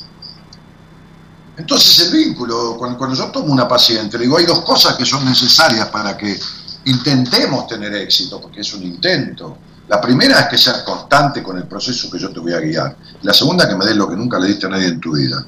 [1.58, 5.06] Entonces el vínculo, cuando, cuando yo tomo una paciente, le digo, hay dos cosas que
[5.06, 6.40] son necesarias para que
[6.86, 9.58] intentemos tener éxito, porque es un intento.
[9.88, 12.98] La primera es que seas constante con el proceso que yo te voy a guiar.
[13.22, 15.46] La segunda, que me des lo que nunca le diste a nadie en tu vida,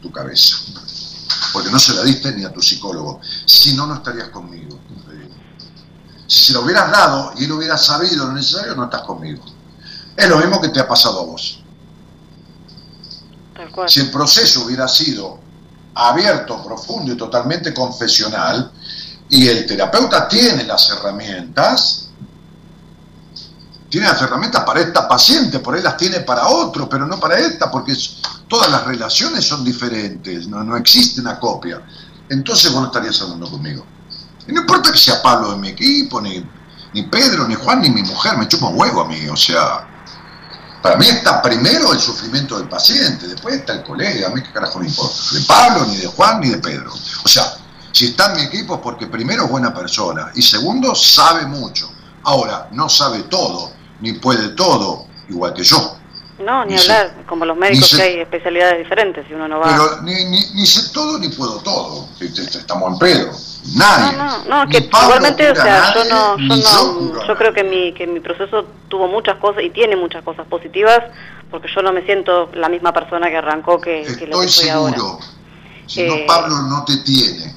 [0.00, 0.56] tu cabeza.
[1.52, 3.20] Porque no se la diste ni a tu psicólogo.
[3.44, 4.78] Si no, no estarías conmigo.
[6.26, 9.42] Si se lo hubieras dado y él hubiera sabido lo necesario, no estás conmigo.
[10.16, 11.62] Es lo mismo que te ha pasado a vos.
[13.86, 15.40] Si el proceso hubiera sido
[15.94, 18.72] abierto, profundo y totalmente confesional,
[19.30, 22.07] y el terapeuta tiene las herramientas,
[23.88, 27.38] tiene las herramientas para esta paciente, por ahí las tiene para otro, pero no para
[27.38, 27.94] esta, porque
[28.46, 31.82] todas las relaciones son diferentes, no, no existe una copia.
[32.28, 33.86] Entonces vos no estarías hablando conmigo.
[34.46, 36.44] Y no importa que sea Pablo de mi equipo, ni,
[36.92, 39.86] ni Pedro, ni Juan, ni mi mujer, me chupa huevo a mí, o sea,
[40.82, 44.52] para mí está primero el sufrimiento del paciente, después está el colega, a mí qué
[44.52, 46.92] carajo me importa, de Pablo, ni de Juan, ni de Pedro.
[47.24, 47.44] O sea,
[47.92, 51.90] si está en mi equipo es porque primero es buena persona y segundo sabe mucho.
[52.24, 55.94] Ahora, no sabe todo, ni puede todo, igual que yo.
[56.40, 59.48] No, ni Ni sé- hablar, como los médicos sé- que hay especialidades diferentes, si uno
[59.48, 59.66] no va...
[59.66, 62.06] Pero ni, ni, ni sé todo ni puedo todo.
[62.20, 63.32] Estamos en pedo.
[63.74, 64.16] Nadie.
[64.16, 66.56] No, no, no, Ni que igualmente, o sea, yo no, yo
[67.12, 70.46] no, yo creo que mi, que mi proceso tuvo muchas cosas y tiene muchas cosas
[70.46, 71.02] positivas,
[71.50, 74.52] porque yo no me siento la misma persona que arrancó que, que lo Estoy que
[74.52, 74.94] soy ahora.
[74.96, 75.18] seguro.
[75.88, 77.52] Si Eh, no, Pablo no te tiene.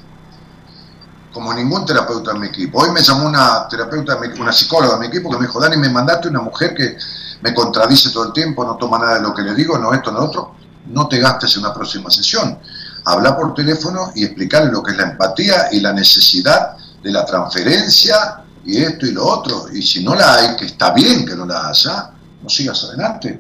[1.34, 2.80] Como ningún terapeuta en mi equipo.
[2.80, 5.90] Hoy me llamó una terapeuta, una psicóloga de mi equipo que me dijo, Dani, me
[5.90, 6.98] mandaste una mujer que
[7.42, 10.12] me contradice todo el tiempo, no toma nada de lo que le digo, no esto,
[10.12, 10.56] no otro.
[10.88, 12.60] No te gastes en una próxima sesión.
[13.06, 17.26] Habla por teléfono y explicarle lo que es la empatía y la necesidad de la
[17.26, 19.68] transferencia y esto y lo otro.
[19.74, 22.12] Y si no la hay, que está bien que no la haya,
[22.42, 23.40] no sigas adelante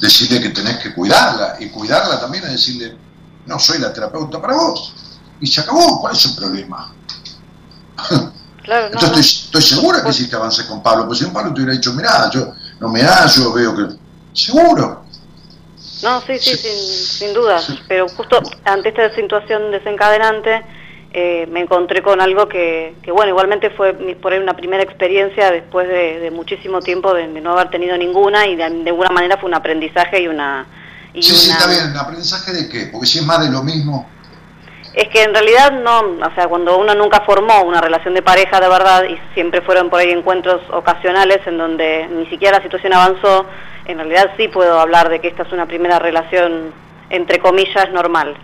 [0.00, 2.96] decirle que tenés que cuidarla y cuidarla también es decirle
[3.46, 4.92] no soy la terapeuta para vos
[5.40, 6.92] y se acabó ¿cuál es el problema?
[8.62, 9.20] Claro, entonces no.
[9.20, 11.92] estoy, estoy segura que hiciste avance con Pablo pues si no Pablo te hubiera dicho
[11.94, 13.96] mirá yo no me hallo veo que
[14.34, 15.04] seguro
[16.02, 16.56] No, sí, sí, Sí.
[16.56, 17.60] sin, sin duda.
[17.88, 20.62] Pero justo ante esta situación desencadenante
[21.12, 25.50] eh, me encontré con algo que, que, bueno, igualmente fue por ahí una primera experiencia
[25.50, 29.10] después de, de muchísimo tiempo de, de no haber tenido ninguna y de, de alguna
[29.10, 30.66] manera fue un aprendizaje y una...
[31.12, 32.86] Y sí, sí, está bien ¿aprendizaje de qué?
[32.92, 34.08] porque si es más de lo mismo
[34.92, 38.60] Es que en realidad no, o sea, cuando uno nunca formó una relación de pareja
[38.60, 42.92] de verdad y siempre fueron por ahí encuentros ocasionales en donde ni siquiera la situación
[42.92, 43.46] avanzó,
[43.84, 46.72] en realidad sí puedo hablar de que esta es una primera relación,
[47.08, 48.34] entre comillas, normal.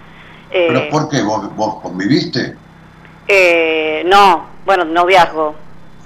[0.52, 1.22] Eh, ¿pero por qué?
[1.22, 2.54] ¿Vos, vos conviviste?
[3.26, 5.56] eh, no, bueno, noviazgo.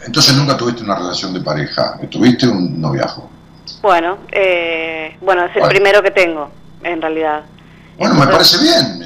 [0.07, 3.29] entonces nunca tuviste una relación de pareja tuviste un noviazgo
[3.83, 5.69] Bueno, eh, bueno, es el Bueno.
[5.69, 6.51] primero que tengo,
[6.83, 7.43] en realidad.
[7.99, 9.03] Bueno, me parece bien.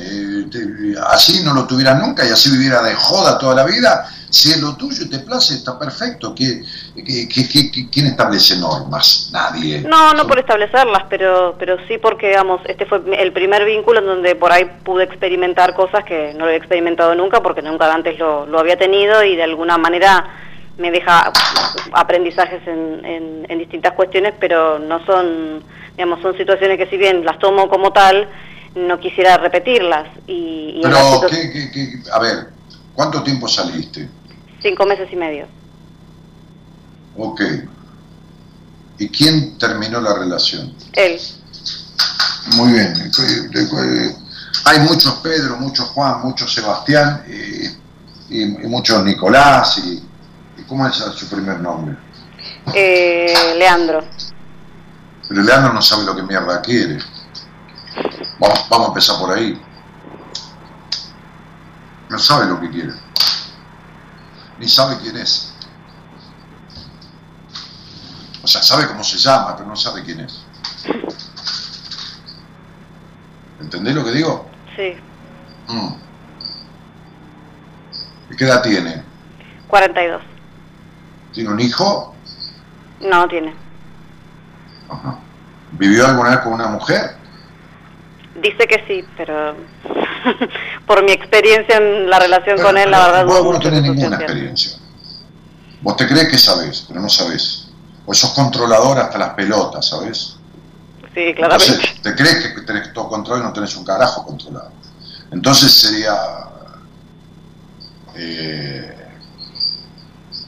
[1.09, 4.07] Así no lo tuvieras nunca y así viviera de joda toda la vida.
[4.31, 6.35] Si es lo tuyo y te place, está perfecto.
[6.35, 6.63] ¿Qué,
[6.97, 9.31] qué- qué- qué- qué- quién establece normas?
[9.33, 9.83] Nadie.
[9.83, 14.07] No, no por establecerlas, pero, pero sí porque, digamos, este fue el primer vínculo en
[14.07, 18.19] donde por ahí pude experimentar cosas que no lo había experimentado nunca porque nunca antes
[18.19, 20.25] lo, lo había tenido y de alguna manera
[20.79, 21.31] me deja
[21.93, 27.25] aprendizajes en, en, en distintas cuestiones, pero no son, digamos, son situaciones que si bien
[27.25, 28.29] las tomo como tal,
[28.75, 30.09] no quisiera repetirlas.
[30.27, 32.49] Y, Pero, ¿qué, qué- qué- a ver,
[32.95, 34.09] ¿cuánto tiempo saliste?
[34.62, 35.47] cinco meses y medio.
[37.16, 37.41] Ok.
[38.99, 40.72] ¿Y quién terminó la relación?
[40.95, 41.20] Él,
[42.57, 42.95] Muy bien.
[44.64, 47.77] Hay muchos Pedro, muchos Juan, muchos Sebastián eh,
[48.31, 49.79] y, y muchos Nicolás.
[49.85, 50.03] Y,
[50.59, 51.97] y ¿Cómo es su primer nombre?
[52.75, 54.03] Eh, Leandro.
[55.29, 56.99] Pero Leandro no sabe lo que mierda quiere.
[58.39, 59.61] Vamos, vamos a empezar por ahí.
[62.09, 62.93] No sabe lo que quiere.
[64.59, 65.53] Ni sabe quién es.
[68.43, 70.45] O sea, sabe cómo se llama, pero no sabe quién es.
[73.61, 74.49] ¿Entendés lo que digo?
[74.76, 74.97] Sí,
[75.66, 75.95] Mm.
[78.30, 79.03] ¿Y qué edad tiene?
[79.68, 80.22] 42.
[81.32, 82.14] ¿Tiene un hijo?
[83.01, 83.55] No tiene.
[84.91, 85.18] Ajá.
[85.72, 87.16] ¿Vivió alguna vez con una mujer?
[88.43, 89.55] Dice que sí, pero
[90.87, 94.72] por mi experiencia en la relación con él, la verdad vos no tenés ninguna experiencia.
[95.82, 97.68] Vos te crees que sabés, pero no sabés.
[98.07, 100.37] Vos sos controlador hasta las pelotas, ¿sabés?
[101.14, 101.74] Sí, claramente.
[101.74, 104.72] Entonces, te crees que tenés todo control y no tenés un carajo controlado.
[105.30, 106.14] Entonces sería
[108.16, 109.09] eh,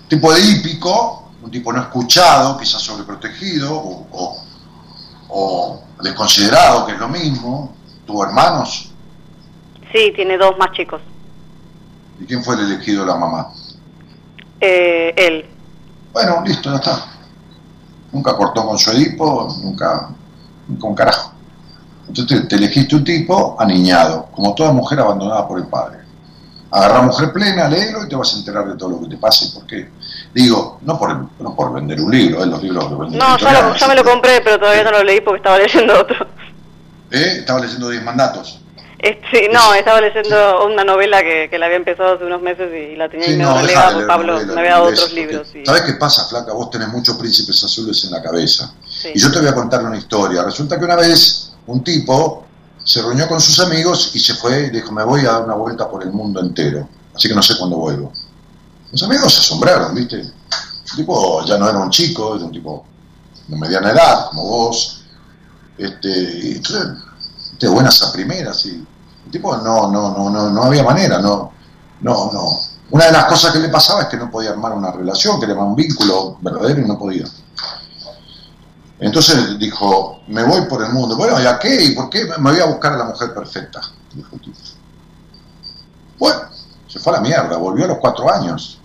[0.08, 4.42] tipo de hípico, un tipo no escuchado, quizás sobreprotegido o, o-
[5.28, 7.75] o desconsiderado, que es lo mismo.
[8.06, 8.92] ¿Tuvo hermanos?
[9.92, 11.00] Sí, tiene dos más chicos.
[12.20, 13.48] ¿Y quién fue el elegido la mamá?
[14.60, 15.46] Eh, él.
[16.12, 17.04] Bueno, listo, ya está.
[18.12, 20.08] Nunca cortó con su Edipo, nunca,
[20.68, 21.32] nunca un carajo.
[22.08, 25.98] Entonces te, te elegiste un tipo aniñado, como toda mujer abandonada por el padre.
[26.70, 29.50] Agarra mujer plena, léelo y te vas a enterar de todo lo que te pase.
[29.54, 29.90] ¿Por qué?
[30.32, 32.46] Digo, no por, no por vender un libro, ¿eh?
[32.46, 35.02] los libros los venden No, ya, lo- ya me lo compré, pero todavía no lo
[35.04, 36.26] leí porque estaba leyendo otro.
[37.16, 37.38] ¿Eh?
[37.38, 38.60] Estaba leyendo 10 mandatos.
[38.98, 42.96] Este, no, estaba leyendo una novela que, que la había empezado hace unos meses y
[42.96, 45.48] la tenía Sí, no, de leer Pablo me había dado otros libros.
[45.54, 46.52] Y, ¿Sabes qué pasa, flaca?
[46.54, 48.72] Vos tenés muchos príncipes azules en la cabeza.
[48.88, 49.10] sí.
[49.14, 50.42] Y yo te voy a contar una historia.
[50.42, 52.46] Resulta que una vez un tipo
[52.82, 55.54] se reunió con sus amigos y se fue y dijo, me voy a dar una
[55.54, 56.88] vuelta por el mundo entero.
[57.14, 58.12] Así que no sé cuándo vuelvo.
[58.92, 60.20] Los amigos se asombraron, ¿viste?
[60.20, 62.86] El tipo ya no era un chico, era un tipo
[63.48, 65.02] de mediana edad, como vos.
[65.76, 66.86] Este, y entonces,
[67.58, 68.64] de buenas a primeras.
[68.66, 68.86] Y
[69.24, 71.52] el tipo no, no, no, no, no había manera, no,
[72.00, 72.60] no, no.
[72.90, 75.54] Una de las cosas que le pasaba es que no podía armar una relación, quería
[75.54, 77.24] armar un vínculo verdadero y no podía.
[78.98, 81.16] Entonces dijo, me voy por el mundo.
[81.16, 81.84] Bueno, ¿y a qué?
[81.84, 82.24] ¿Y por qué?
[82.38, 83.80] Me voy a buscar a la mujer perfecta,
[84.14, 84.58] dijo el tipo.
[86.18, 86.40] Bueno,
[86.88, 88.78] se fue a la mierda, volvió a los cuatro años.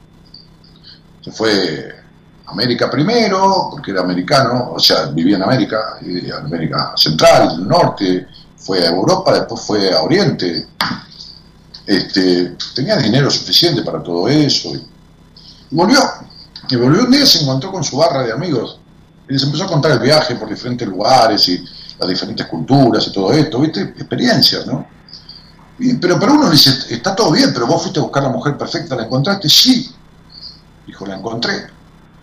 [1.22, 1.96] Se fue
[2.46, 8.28] a América primero, porque era americano, o sea, vivía en América, y América Central, Norte,
[8.62, 10.68] fue a Europa, después fue a Oriente.
[11.86, 14.76] Este, tenía dinero suficiente para todo eso.
[14.76, 14.88] Y,
[15.72, 16.00] volvió.
[16.70, 18.80] Y volvió un día y se encontró con su barra de amigos.
[19.28, 21.64] Y les empezó a contar el viaje por diferentes lugares y
[21.98, 23.82] las diferentes culturas y todo esto, ¿viste?
[23.82, 24.86] Experiencias, ¿no?
[26.00, 28.56] Pero para uno le dice, está todo bien, pero vos fuiste a buscar la mujer
[28.58, 29.50] perfecta, ¿la encontraste?
[29.50, 29.92] Sí.
[30.86, 31.68] Dijo, la encontré.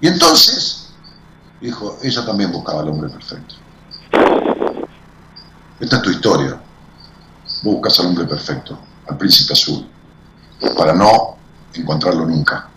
[0.00, 0.86] Y entonces,
[1.60, 3.56] dijo, ella también buscaba al hombre perfecto.
[5.80, 6.60] Esta es tu historia.
[7.62, 9.88] Vos buscas al hombre perfecto, al príncipe azul,
[10.76, 11.36] para no
[11.74, 12.68] encontrarlo nunca.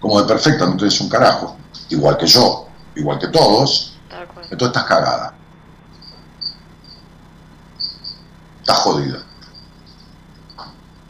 [0.00, 1.56] Como de perfecta no tenés un carajo,
[1.90, 3.96] igual que yo, igual que todos,
[4.50, 5.34] entonces estás cagada.
[8.60, 9.18] Estás jodida.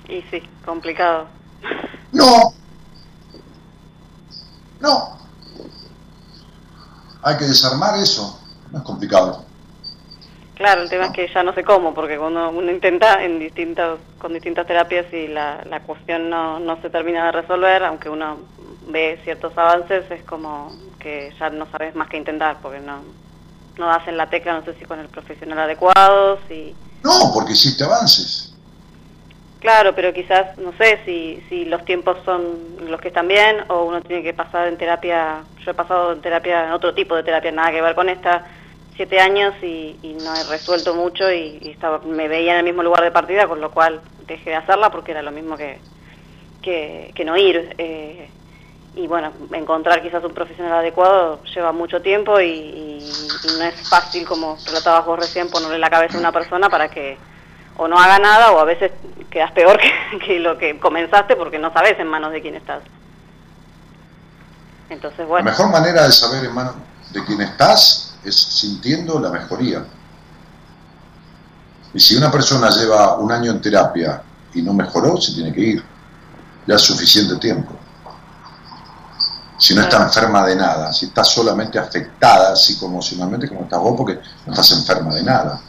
[0.08, 1.26] Y sí, complicado.
[2.12, 2.54] No.
[4.80, 5.18] No.
[7.22, 8.38] Hay que desarmar eso.
[8.70, 9.44] No es complicado.
[10.54, 14.00] Claro, el tema es que ya no sé cómo, porque cuando uno intenta en distintos,
[14.18, 18.38] con distintas terapias y la, la cuestión no, no se termina de resolver, aunque uno
[18.88, 23.02] ve ciertos avances, es como que ya no sabes más que intentar, porque no,
[23.78, 26.74] no das en la tecla, no sé si con el profesional adecuado, si...
[27.02, 28.54] No, porque hiciste avances.
[29.62, 33.84] Claro, pero quizás, no sé si, si los tiempos son los que están bien o
[33.84, 35.44] uno tiene que pasar en terapia.
[35.64, 38.44] Yo he pasado en terapia, en otro tipo de terapia, nada que ver con esta,
[38.96, 43.02] siete años y, no he resuelto mucho y, estaba, me veía en el mismo lugar
[43.02, 45.78] de partida, con lo cual dejé de hacerla porque era lo mismo que,
[46.62, 47.74] que, no ir.
[47.78, 48.28] eh,
[48.94, 53.10] y bueno, encontrar quizás un profesional adecuado lleva mucho tiempo y,
[53.58, 57.16] no es fácil, como relatabas vos recién, ponerle la cabeza a una persona para que
[57.78, 58.92] o no haga nada o a veces
[59.30, 62.82] quedas peor que, que lo que comenzaste porque no sabes en manos de quién estás.
[64.90, 66.74] Entonces, La bueno, mejor manera de saber en manos
[67.12, 69.84] de quién estás es sintiendo la mejoría.
[71.94, 74.22] Y si una persona lleva un año en terapia
[74.54, 75.84] y no mejoró, se tiene que ir.
[76.66, 77.72] Ya es suficiente tiempo.
[79.58, 84.18] si no está enferma de nada, si está solamente afectada psicoemocionalmente como estás vos, porque
[84.46, 85.60] no estás enferma de nada.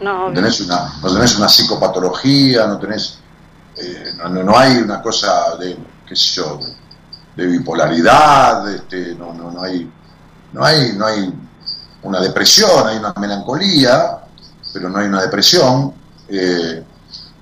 [0.00, 3.18] No, No tenés una, no tenés una psicopatología, no tenés,
[3.76, 6.74] eh, no, no- no hay una cosa de, qué sé yo, de,
[7.36, 9.90] de bipolaridad, este, no, no, no hay,
[10.52, 11.34] no hay, no hay
[12.02, 14.18] una depresión, hay una melancolía,
[14.72, 15.94] pero no hay una depresión.
[16.28, 16.84] eh,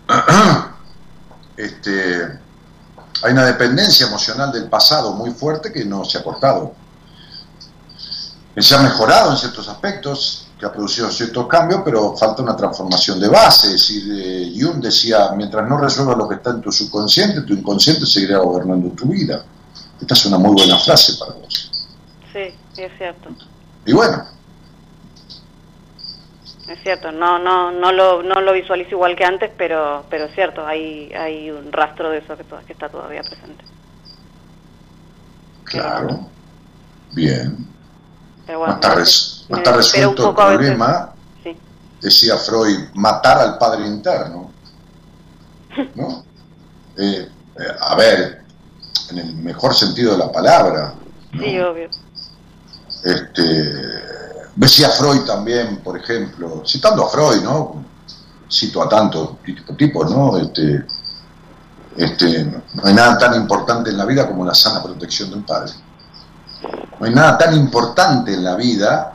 [1.57, 2.41] este,
[3.23, 6.73] hay una dependencia emocional del pasado muy fuerte que no se ha cortado.
[8.55, 12.57] Que se ha mejorado en ciertos aspectos, que ha producido ciertos cambios, pero falta una
[12.57, 13.69] transformación de base.
[13.69, 17.55] Es decir, eh, Jung decía, mientras no resuelvas lo que está en tu subconsciente, tu
[17.55, 19.45] inconsciente seguirá gobernando tu vida.
[20.01, 21.71] Esta es una muy buena frase para vos.
[22.33, 23.31] sí, es cierto.
[23.85, 24.25] Y bueno,
[26.71, 30.35] Es cierto, no, no, no lo, no lo visualizo igual que antes, pero, pero es
[30.35, 33.65] cierto, hay, hay un rastro de eso que, está todavía presente.
[35.65, 36.29] claro,
[37.13, 37.67] bien.
[38.47, 39.03] Pero No bueno, me- me
[39.59, 41.13] está desespera un resuelto el problema,
[41.43, 41.57] Sí,
[42.01, 44.51] decía Freud, matar al padre interno.
[45.95, 46.25] ¿No?
[46.99, 47.27] Eh,
[47.59, 48.43] eh, a ver,
[49.11, 50.93] en el mejor sentido de la palabra.
[51.33, 51.43] ¿no?
[51.43, 51.89] sí, obvio.
[53.05, 53.73] Este,
[54.55, 57.85] decía Freud también, por ejemplo, citando a Freud, ¿no?
[58.51, 60.37] Cito a tantos tipo- tipos, ¿no?
[60.37, 60.85] Este,
[61.97, 65.45] este, no hay nada tan importante en la vida como la sana protección de un
[65.45, 65.73] padre.
[66.99, 69.13] No hay nada tan importante en la vida,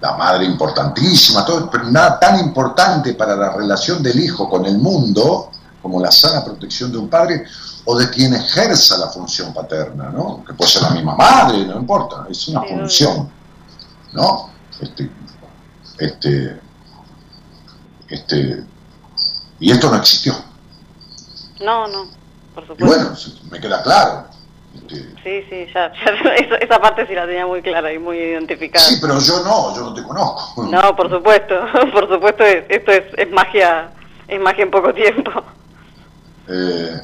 [0.00, 4.78] la madre importantísima, todo, pero nada tan importante para la relación del hijo con el
[4.78, 5.50] mundo
[5.82, 7.44] como la sana protección de un padre
[7.84, 10.44] o de quien ejerza la función paterna, ¿no?
[10.44, 13.28] Que puede ser la misma madre, no importa, es una función,
[14.12, 14.50] ¿no?
[14.80, 15.10] Este,
[15.98, 16.60] este,
[18.08, 18.64] este,
[19.60, 20.34] y esto no existió.
[21.60, 22.06] No, no,
[22.54, 22.86] por Y supuesto.
[22.86, 23.16] bueno,
[23.50, 24.26] me queda claro.
[24.74, 28.84] Este, Sí, sí, ya, ya esa, parte sí la tenía muy clara y muy identificada.
[28.84, 30.62] sí, pero yo no, yo no te conozco.
[30.66, 31.54] No, por supuesto,
[31.92, 33.90] por supuesto, es- esto es, es magia,
[34.28, 35.30] es magia en poco tiempo.
[36.48, 37.00] Eh,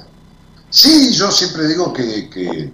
[0.70, 2.72] sí, yo siempre digo que, que,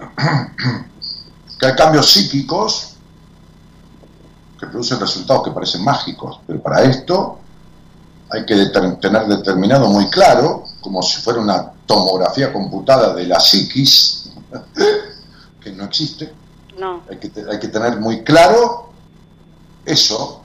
[1.58, 2.89] que hay cambios psíquicos
[4.60, 7.38] que producen resultados que parecen mágicos, pero para esto
[8.30, 8.66] hay que
[9.00, 14.30] tener determinado muy claro, como si fuera una tomografía computada de la psiquis,
[15.60, 16.32] que no existe,
[16.78, 18.90] No, hay que, te- hay que tener muy claro
[19.84, 20.42] eso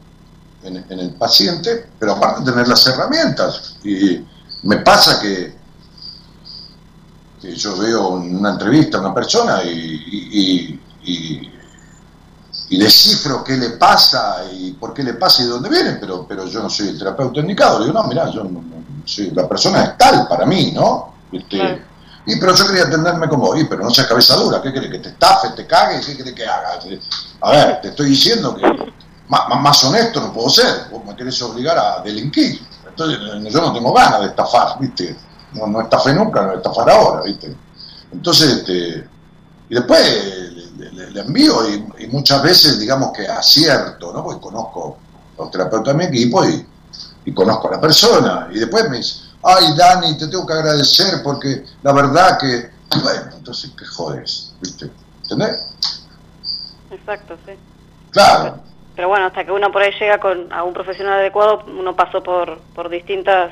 [0.64, 3.76] en, en el paciente, pero aparte tener las herramientas.
[3.84, 4.26] Y
[4.64, 5.56] me pasa que,
[7.42, 11.52] que yo veo en una entrevista a una persona y, y- y- y-
[12.70, 16.26] y descifro qué le pasa y por qué le pasa y de dónde viene, pero,
[16.28, 17.80] pero yo no soy el terapeuta indicado.
[17.80, 21.14] Le digo, no, mira, yo no, no soy- la persona es tal para mí, ¿no?
[21.32, 21.78] Este, Claro.
[22.26, 24.90] y pero yo quería atenderme como, y pero no seas cabeza dura, ¿qué querés?
[24.90, 26.00] ¿Que te estafe, te cague?
[26.02, 26.80] ¿Qué querés que haga?
[27.42, 28.64] A ver, te estoy diciendo que
[29.28, 32.60] más, honesto no puedo ser, vos me querés obligar a delinquir.
[32.88, 33.20] Entonces
[33.54, 35.16] yo no tengo ganas de estafar, ¿viste?
[35.54, 37.56] No, no estafé nunca, no estafar ahora, ¿viste?
[38.12, 39.08] Entonces, este,
[39.70, 40.02] y después
[41.12, 44.24] le, envío y, y muchas veces digamos que acierto, ¿no?
[44.24, 44.98] Porque conozco
[45.38, 46.66] a los terapeutas de mi equipo y,
[47.26, 48.48] y conozco a la persona.
[48.52, 52.70] Y después me dice, ay Dani, te tengo que agradecer porque la verdad que,
[53.04, 54.54] bueno, entonces, ¿qué jodes?
[54.62, 54.90] ¿Viste?
[55.24, 55.74] ¿Entendés?
[56.92, 57.54] exacto, sí.
[58.12, 58.60] Claro.
[58.96, 62.24] Pero bueno, hasta que uno por ahí llega con a un profesional adecuado, uno pasó
[62.24, 63.52] por, por distintas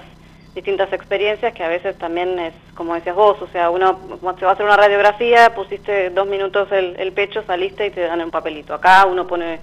[0.56, 3.98] distintas experiencias que a veces también es, como decías vos, o sea, uno
[4.38, 8.02] te va a hacer una radiografía, pusiste dos minutos el, el pecho, saliste y te
[8.02, 8.74] dan un papelito.
[8.74, 9.60] Acá uno pone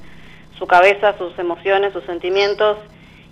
[0.58, 2.76] su cabeza, sus emociones, sus sentimientos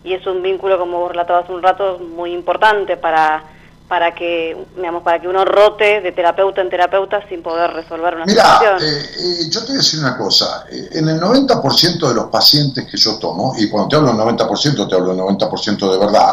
[0.05, 3.43] y es un vínculo, como vos relatabas hace un rato, muy importante para
[3.89, 8.27] para que, digamos, para que uno rote de terapeuta en terapeuta sin poder resolver una
[8.27, 8.83] Mira, situación.
[8.83, 10.67] eh, eh, yo te voy a decir una cosa.
[10.71, 14.19] eh, en el 90% de los pacientes que yo tomo, y cuando te hablo del
[14.37, 16.33] 90%, te hablo del 90% de verdad.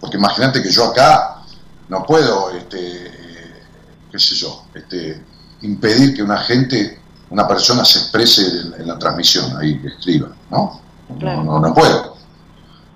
[0.00, 1.42] Porque imagínate que yo acá
[1.88, 3.62] no puedo, este, eh,
[4.10, 5.22] qué sé yo, este,
[5.62, 7.00] impedir que una gente,
[7.30, 10.80] una persona se exprese en, en la transmisión, ahí que escriba, ¿no?
[11.18, 11.44] Claro.
[11.44, 12.16] No, no, no puedo.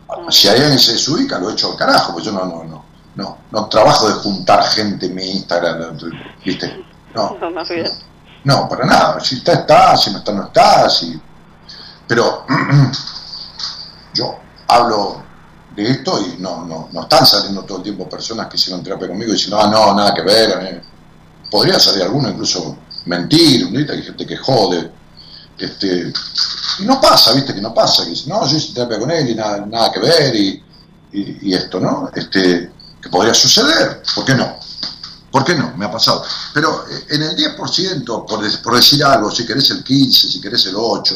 [0.08, 0.30] Mm.
[0.30, 2.84] Si hay alguien que se desubica, lo echo al carajo, pues yo no, no, no,
[3.16, 5.98] no, no trabajo de juntar gente en mi Instagram.
[6.44, 6.84] ¿viste?
[7.14, 7.36] No,
[8.44, 9.20] No, no, para nada.
[9.20, 10.90] Si está, está, si no está, no está.
[10.90, 11.18] Si...
[12.06, 12.44] Pero
[14.14, 15.22] yo hablo
[15.74, 19.08] de esto y no, no, no están saliendo todo el tiempo personas que hicieron terapia
[19.08, 20.50] conmigo diciendo, ah, no, nada que ver.
[20.62, 20.82] eh".
[21.50, 23.92] Podría salir alguno incluso mentir, ¿viste?
[23.92, 24.90] Hay gente que jode.
[25.58, 26.12] Este,
[26.80, 27.54] y no pasa, ¿viste?
[27.54, 28.04] Que no pasa.
[28.04, 30.62] Que dice, no, yo hice terapia con él y nada, nada que ver y,
[31.12, 32.10] y, esto, ¿no?
[32.14, 32.70] Este,
[33.00, 34.02] que podría suceder.
[34.14, 34.56] ¿Por qué no?
[35.30, 35.76] ¿Por qué no?
[35.76, 36.24] Me ha pasado.
[36.52, 40.66] pero eh, en el 10%, por, por decir algo, si querés el 15, si querés
[40.66, 41.14] el 8,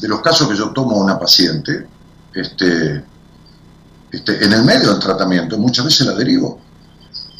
[0.00, 1.86] de los casos que yo tomo a una paciente,
[2.34, 3.04] este,
[4.12, 6.60] este, en el medio del tratamiento muchas veces la derivo.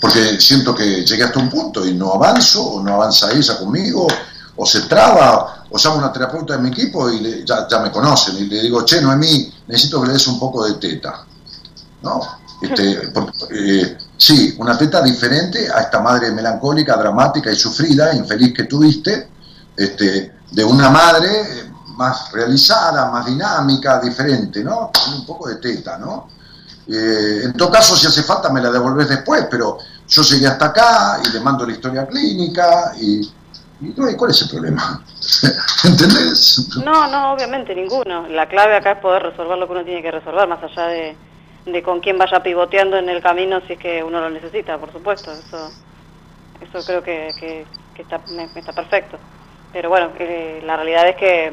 [0.01, 4.09] Porque siento que llegué hasta un punto y no avanzo, o no avanza ella conmigo,
[4.57, 7.79] o se traba, o llamo a una terapeuta de mi equipo y le- ya, ya
[7.79, 11.25] me conocen, y le digo, che, Noemí, necesito que le des un poco de teta.
[12.03, 12.21] ¿No?
[12.61, 13.13] Este,
[13.51, 19.29] eh, sí, una teta diferente a esta madre melancólica, dramática y sufrida, infeliz que tuviste,
[19.77, 24.91] este, de una madre eh, más realizada, más dinámica, diferente, ¿no?
[24.93, 26.29] Con un poco de teta, ¿no?
[26.89, 30.67] Eh, en todo caso, si hace falta, me la devolvés después, pero yo llegué hasta
[30.67, 33.21] acá y le mando la historia clínica y,
[33.81, 35.05] y no, ¿y ¿cuál es el problema?
[35.85, 36.69] ¿Entendés?
[36.85, 38.27] No, no, obviamente ninguno.
[38.29, 41.17] La clave acá es poder resolver lo que uno tiene que resolver, más allá de,
[41.67, 44.93] de con quién vaya pivoteando en el camino si es que uno lo necesita, por
[44.93, 45.31] supuesto.
[45.33, 45.71] Eso
[46.61, 49.19] eso creo que, que, que está, me- está perfecto.
[49.73, 51.53] Pero bueno, eh, la realidad es que,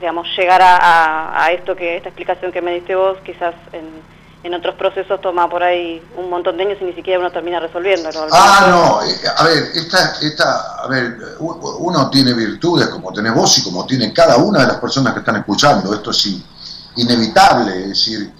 [0.00, 4.02] digamos, llegar a, a- a esto que esta explicación que me diste vos, quizás en,
[4.42, 7.58] en otros procesos toma por ahí un montón de años y ni siquiera uno termina
[7.60, 8.26] resolviéndolo.
[8.30, 13.58] Ah, no, eh, a ver, esta, esta, a ver, uno tiene virtudes como tenés vos
[13.58, 15.92] y como tiene cada una de las personas que están escuchando.
[15.92, 16.44] Esto es in-
[16.96, 18.32] inevitable, es decir,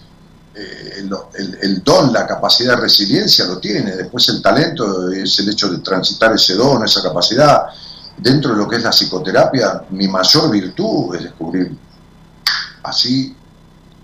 [0.55, 5.38] eh, el, el- el don, la capacidad de resiliencia lo tiene, después el talento es
[5.40, 7.66] el hecho de transitar ese don, esa capacidad.
[8.16, 11.76] Dentro de lo que es la psicoterapia, mi mayor virtud es descubrir
[12.82, 13.36] así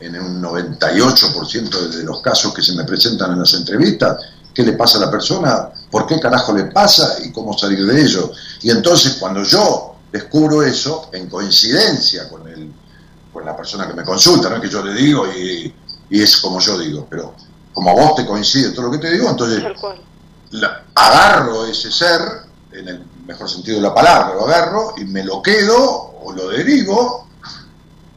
[0.01, 4.19] en un 98% de los casos que se me presentan en las entrevistas,
[4.53, 8.01] qué le pasa a la persona, por qué carajo le pasa y cómo salir de
[8.03, 8.31] ello.
[8.63, 12.73] Y entonces cuando yo descubro eso, en coincidencia con, el,
[13.33, 15.75] con la persona que me consulta, no es que yo le digo y,
[16.11, 17.35] y es como yo digo, pero
[17.73, 19.59] como a vos te coincide todo lo que te digo, entonces
[20.53, 22.21] la- agarro ese ser,
[22.73, 26.49] en el mejor sentido de la palabra, lo agarro y me lo quedo o lo
[26.51, 27.27] derivo,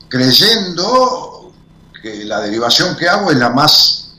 [0.09, 1.36] creyendo
[2.11, 4.09] que la derivación que hago es la más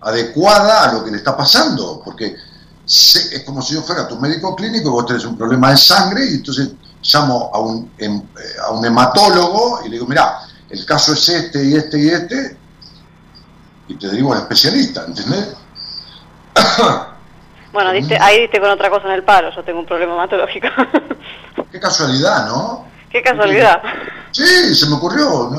[0.00, 2.36] adecuada a lo que le está pasando, porque
[2.86, 6.24] es como si yo fuera tu médico clínico y vos tenés un problema de sangre
[6.30, 6.70] y entonces
[7.02, 11.28] llamo a un, em- eh, a un hematólogo y le digo, mira, el caso es
[11.28, 12.56] este y este y este,
[13.88, 15.48] y te derivo al especialista, ¿entendés?
[17.72, 20.68] Bueno, diste, ahí diste con otra cosa en el palo, yo tengo un problema hematológico.
[21.72, 22.86] Qué casualidad, ¿no?
[23.14, 23.80] Qué casualidad.
[24.32, 25.52] Sí, se me ocurrió.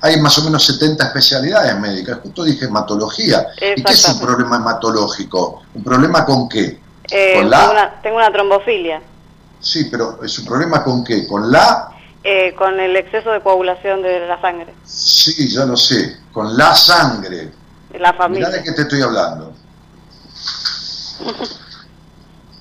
[0.00, 2.18] Hay más o menos 70 especialidades médicas.
[2.20, 3.46] Justo dije hematología.
[3.76, 5.62] ¿Y qué es un problema hematológico?
[5.72, 6.80] ¿Un problema con qué?
[7.12, 7.60] Eh, ¿Con la?
[7.60, 9.00] tengo, una, tengo una trombofilia,
[9.60, 11.28] Sí, pero ¿es un problema con qué?
[11.28, 11.90] ¿Con la?
[12.24, 16.16] eh, con el exceso de coagulación de la sangre, Sí, ya lo sé.
[16.32, 17.52] Con la sangre.
[17.92, 18.48] la Mirá familia.
[18.48, 19.54] de qué te estoy hablando.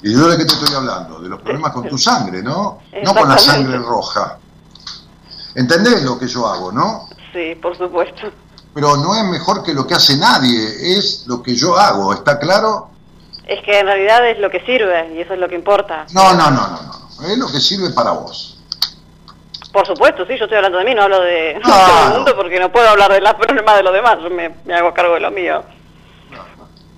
[0.04, 1.20] ¿Y yo de qué te estoy hablando?
[1.20, 2.80] De los problemas con tu sangre, ¿no?
[3.04, 4.38] No con la sangre roja.
[5.56, 7.08] ¿Entendés lo que yo hago, no?
[7.32, 8.30] Sí, por supuesto.
[8.74, 12.38] Pero no es mejor que lo que hace nadie, es lo que yo hago, ¿está
[12.38, 12.90] claro?
[13.46, 16.06] Es que en realidad es lo que sirve y eso es lo que importa.
[16.12, 17.28] No, no, no, no, no.
[17.28, 18.58] Es lo que sirve para vos.
[19.72, 22.60] Por supuesto, sí, yo estoy hablando de mí, no hablo de, todo el mundo porque
[22.60, 25.22] no puedo hablar de los problemas de los demás, yo me, me hago cargo de
[25.22, 25.64] lo mío.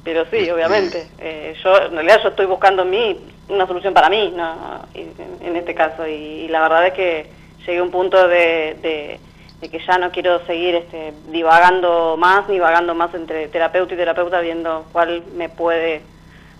[0.05, 1.07] Pero sí, Este- obviamente.
[1.19, 4.85] Eh, yo, en realidad yo estoy buscando en mí una solución para mí, ¿no?
[4.93, 6.07] En, en este caso.
[6.07, 7.25] Y, y la verdad es que
[7.65, 9.19] llegué a un punto de, de-
[9.61, 13.97] de que ya no quiero seguir este, divagando más, ni vagando más entre terapeuta y
[13.97, 16.01] terapeuta, viendo cuál me puede,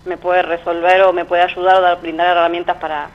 [0.06, 3.10] me puede resolver o me puede ayudar o dar, brindar herramientas para,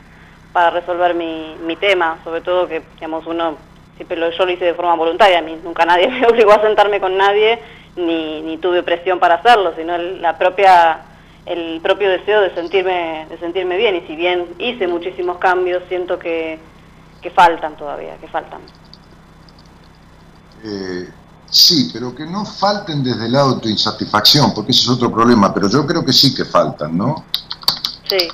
[0.53, 2.19] para resolver mi, mi tema.
[2.25, 3.57] Sobre todo que, digamos, uno
[3.97, 6.61] siempre lo, yo lo hice de forma voluntaria, a mí nunca nadie me obligó a
[6.63, 7.59] sentarme con nadie,
[8.07, 11.03] ni, ni tuve presión para hacerlo, sino el- la propia
[11.47, 16.19] el propio deseo de sentirme de sentirme bien y si bien hice muchísimos cambios siento
[16.19, 16.59] que,
[17.23, 18.61] que faltan todavía que faltan
[20.63, 21.09] Eh,
[21.51, 25.11] sí, pero que no falten desde el lado de tu insatisfacción, porque ese es otro
[25.11, 27.25] problema, pero yo creo que sí que faltan, ¿no?
[28.09, 28.29] sí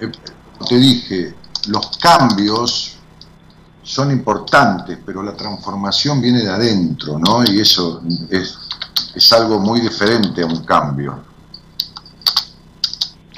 [0.00, 0.10] Eh,
[0.68, 1.34] te dije,
[1.68, 2.98] los cambios
[3.82, 7.42] son importantes, pero la transformación viene de adentro, ¿no?
[7.44, 8.58] Y eso es,
[9.14, 11.22] es algo muy diferente a un cambio.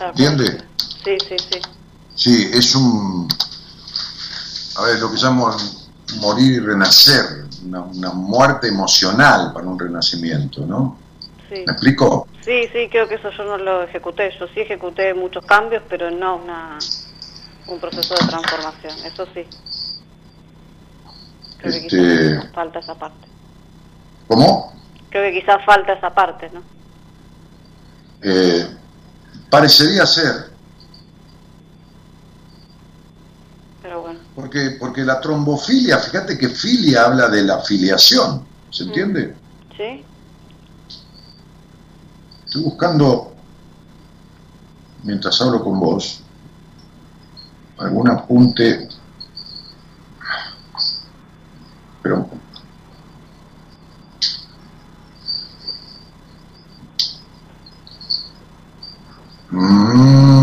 [0.00, 0.64] ¿Entiendes?
[1.04, 1.60] sí sí sí
[2.14, 3.28] Sí, es un,
[4.78, 5.54] a ver, lo que llamo
[6.20, 10.98] morir y renacer, una, una muerte emocional para un renacimiento, ¿no?
[11.48, 12.26] sí ¿Me explico?
[12.44, 16.10] sí sí creo que eso yo no lo ejecuté yo sí ejecuté muchos cambios pero
[16.10, 16.78] no una
[17.68, 19.44] un proceso de transformación eso sí
[21.58, 23.26] creo que Este- falta esa parte
[24.28, 24.72] ¿Cómo?
[25.10, 26.62] Creo que quizás falta esa parte no
[28.22, 28.66] Eh,
[29.50, 30.56] parecería ser,
[34.34, 39.34] porque, porque la trombofilia, fíjate que filia habla de la filiación, ¿se entiende?
[39.76, 40.04] Sí.
[42.44, 43.34] Estoy buscando,
[45.02, 46.20] mientras hablo con vos,
[47.78, 48.88] algún apunte,
[52.02, 52.28] pero
[59.50, 60.36] Mm.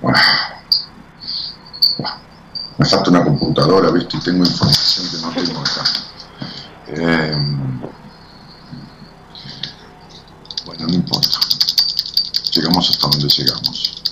[0.00, 0.18] Bueno.
[2.78, 4.16] Me falta una computadora, ¿viste?
[4.16, 5.84] Y tengo información que no tengo acá.
[6.88, 7.36] Eh,
[10.66, 11.38] bueno, no importa.
[12.52, 14.02] Llegamos hasta donde llegamos.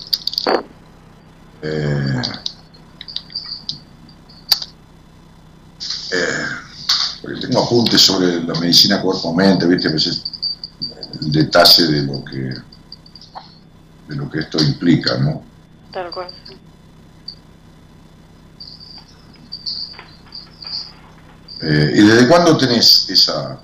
[1.63, 2.23] Eh,
[6.13, 6.47] eh,
[7.99, 9.89] sobre la medicina cuerpo-mente, ¿viste?
[9.89, 10.25] A veces
[11.21, 12.55] el detalle de lo que
[14.09, 15.43] de lo que esto implica, ¿no?
[15.93, 16.29] Tal cual.
[21.63, 23.61] Eh, ¿Y desde cuándo tenés esa...?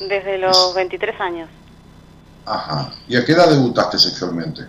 [0.00, 1.48] Desde los 23 años,
[2.46, 2.92] Ajá.
[3.08, 4.66] ¿Y a qué edad debutaste sexualmente?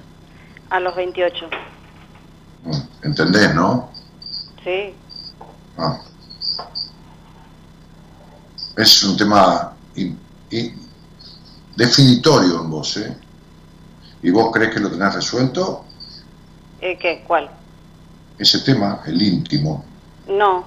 [0.69, 1.49] a los 28.
[2.63, 2.71] Mm,
[3.03, 3.89] ¿Entendés, no?
[4.63, 4.93] Sí.
[5.77, 5.99] Ah.
[8.75, 10.19] Es un tema in-
[10.51, 10.75] in-
[11.75, 13.15] definitorio en vos, ¿eh?
[14.21, 15.85] ¿Y vos crees que lo tenés resuelto?
[16.81, 17.23] Eh, ¿Qué?
[17.25, 17.49] ¿Cuál?
[18.37, 19.85] Ese tema, el íntimo.
[20.27, 20.65] No.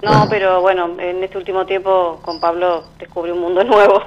[0.00, 0.26] No, Bueno.
[0.30, 4.02] pero bueno, en este último tiempo con Pablo descubrí un mundo nuevo.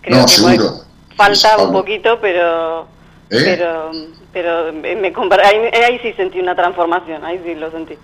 [0.00, 0.84] Creo No, que seguro.
[1.16, 2.82] falta un poquito, pero
[3.30, 3.42] ¿Eh?
[3.44, 3.90] pero
[4.32, 7.94] pero me me compar- ahí, ahí sí sentí una transformación, ahí sí lo sentí.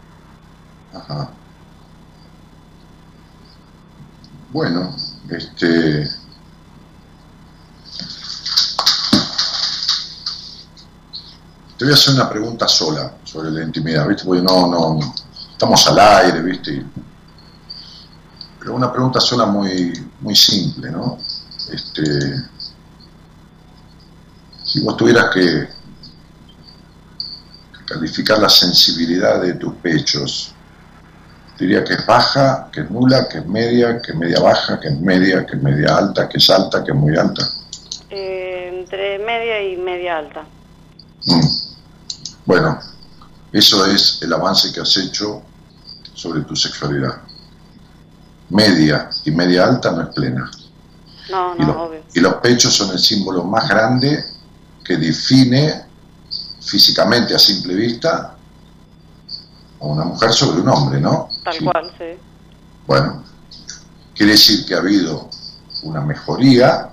[0.93, 1.31] Ajá.
[4.53, 4.95] Bueno,
[5.29, 6.09] este.
[11.77, 14.25] Te voy a hacer una pregunta sola sobre la intimidad, ¿viste?
[14.25, 15.15] Porque no, no.
[15.53, 16.87] Estamos al aire, ¿viste?
[18.59, 21.19] Pero una pregunta sola muy, muy simple, ¿no?
[21.71, 22.49] Este.
[24.65, 25.69] Si vos tuvieras que
[27.87, 30.56] calificar la sensibilidad de tus pechos,
[31.59, 34.89] diría que es baja, que es nula, que es media, que es media baja, que
[34.89, 37.43] es media, que es media alta, que es alta, que es muy alta.
[38.11, 40.45] Eh, entre media y media alta.
[41.27, 41.47] Mm.
[42.45, 42.79] Bueno,
[43.53, 45.43] eso es el avance que has hecho
[46.15, 47.17] sobre tu sexualidad.
[48.51, 50.49] Media y media alta no es plena.
[51.31, 52.01] No, Y, no, los- obvio.
[52.15, 54.25] y los pechos son el símbolo más grande
[54.85, 55.85] que define
[56.61, 58.35] físicamente a simple vista
[59.81, 61.29] a una mujer sobre un hombre, ¿no?
[61.47, 61.65] Tal Sí.
[61.65, 62.05] cual, sí.
[62.89, 63.23] Bueno,
[64.17, 65.31] quiere decir que ha habido
[65.85, 66.89] una mejoría,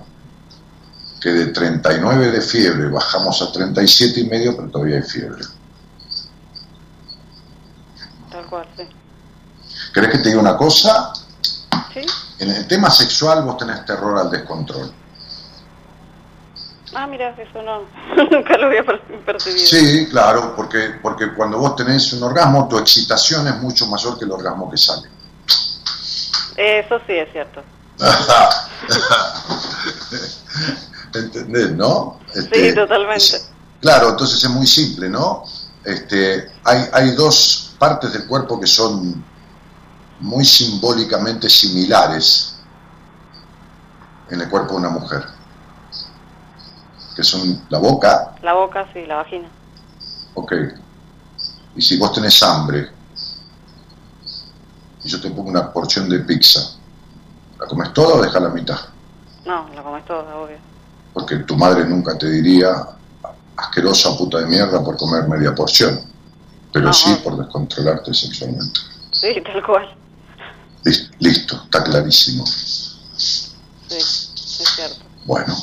[1.20, 5.42] que de 39 de fiebre bajamos a 37 y medio, pero todavía hay fiebre.
[8.30, 8.84] Tal cual, sí.
[9.92, 11.12] ¿Querés que te diga una cosa?
[11.92, 12.00] ¿Sí?
[12.38, 14.92] En el tema sexual vos tenés terror al descontrol.
[16.94, 17.82] Ah, mira, eso no.
[18.30, 19.66] Nunca lo había per- percibido.
[19.66, 24.24] Sí, claro, porque, porque cuando vos tenés un orgasmo, tu excitación es mucho mayor que
[24.24, 25.08] el orgasmo que sale.
[26.56, 27.62] Eso sí es cierto.
[31.14, 32.18] ¿Entendés, no?
[32.34, 33.40] Este, Sí, totalmente.
[33.80, 35.44] Claro, entonces es muy simple, ¿no?
[35.84, 39.22] Este, hay, hay dos partes del cuerpo que son
[40.20, 42.56] muy simbólicamente similares
[44.30, 45.22] en el cuerpo de una mujer,
[47.14, 49.48] que son la boca, La boca, sí, la vagina.
[50.34, 50.52] ok,
[51.76, 52.90] y si vos tenés hambre
[55.02, 56.60] y yo te pongo una porción de pizza,
[57.60, 58.78] ¿la comes toda o dejas la mitad?
[59.44, 60.56] No, la comes toda, obvio.
[61.12, 62.72] Porque tu madre nunca te diría
[63.56, 66.00] asquerosa puta de mierda por comer media porción,
[66.72, 66.92] pero No.
[66.92, 68.80] sí por descontrolarte sexualmente.
[69.12, 69.94] Sí, tal cual.
[70.84, 72.44] Lis- Listo, está clarísimo.
[72.46, 73.52] Sí,
[73.88, 74.32] es
[74.74, 75.04] cierto.
[75.26, 75.54] Bueno,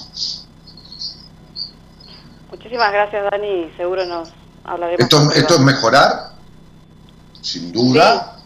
[2.72, 4.30] Muchísimas gracias, Dani, seguro nos
[4.64, 5.02] hablaremos.
[5.02, 6.32] esto, esto es mejorar,
[7.42, 8.38] sin duda,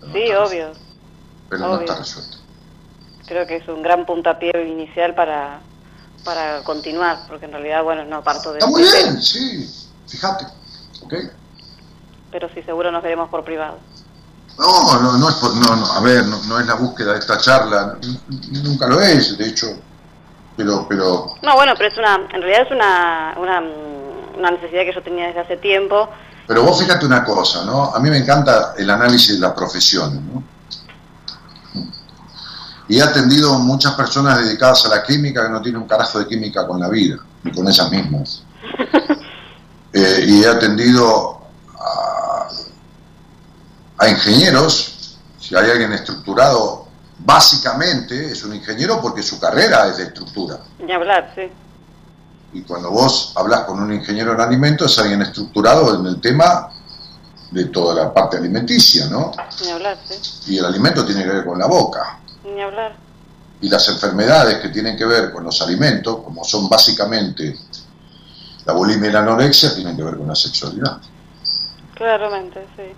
[0.00, 0.72] pero no Sí, obvio.
[1.48, 2.38] pero no está resuelto.
[3.28, 5.60] Creo que es un gran puntapié inicial para,
[6.24, 8.58] para continuar, porque en realidad, bueno, no parto de...
[8.58, 9.70] Está muy bien, sí,
[10.08, 10.44] fíjate,
[11.04, 11.14] ¿ok?
[12.32, 13.78] Pero sí, seguro nos veremos por privado.
[14.58, 17.20] No, no, no es por, no, no, a ver, no, no es la búsqueda de
[17.20, 17.98] esta charla,
[18.64, 19.68] nunca lo es, de hecho,
[20.56, 23.62] pero, pero, No, bueno, pero es una, en realidad es una, una,
[24.38, 26.08] una necesidad que yo tenía desde hace tiempo.
[26.46, 27.94] pero vos fíjate una cosa, ¿no?
[27.94, 30.42] A mí me encanta el análisis de las profesiones, ¿no?
[32.88, 36.26] Y he atendido muchas personas dedicadas a la química que no tienen un carajo de
[36.26, 38.42] química con la vida, ni con esas mismas.
[39.94, 41.42] Eh, y he atendido
[41.78, 42.48] a,
[43.98, 46.81] a ingenieros, si hay alguien estructurado,
[47.24, 50.58] básicamente es un ingeniero porque su carrera es de estructura.
[50.84, 51.50] Ni hablar, sí.
[52.54, 56.70] Y cuando vos hablas con un ingeniero en alimentos, es alguien estructurado en el tema
[57.50, 59.32] de toda la parte alimenticia, ¿no?
[59.62, 60.52] Ni hablar, sí.
[60.52, 62.18] Y el alimento tiene que ver con la boca.
[62.44, 62.96] Ni hablar.
[63.60, 67.56] Y las enfermedades que tienen que ver con los alimentos, como son básicamente
[68.64, 70.98] la bulimia y la anorexia, tienen que ver con la sexualidad.
[71.94, 72.92] Claramente, sí.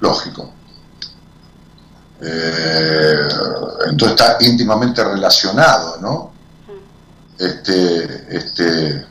[0.00, 0.52] Lógico.
[2.22, 3.28] Eh,
[3.86, 6.32] entonces está íntimamente relacionado, ¿no?
[7.38, 9.06] Este, este,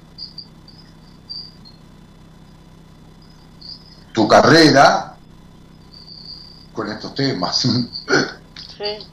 [4.14, 5.16] tu carrera
[6.74, 7.68] con estos temas.
[8.80, 9.06] Sí.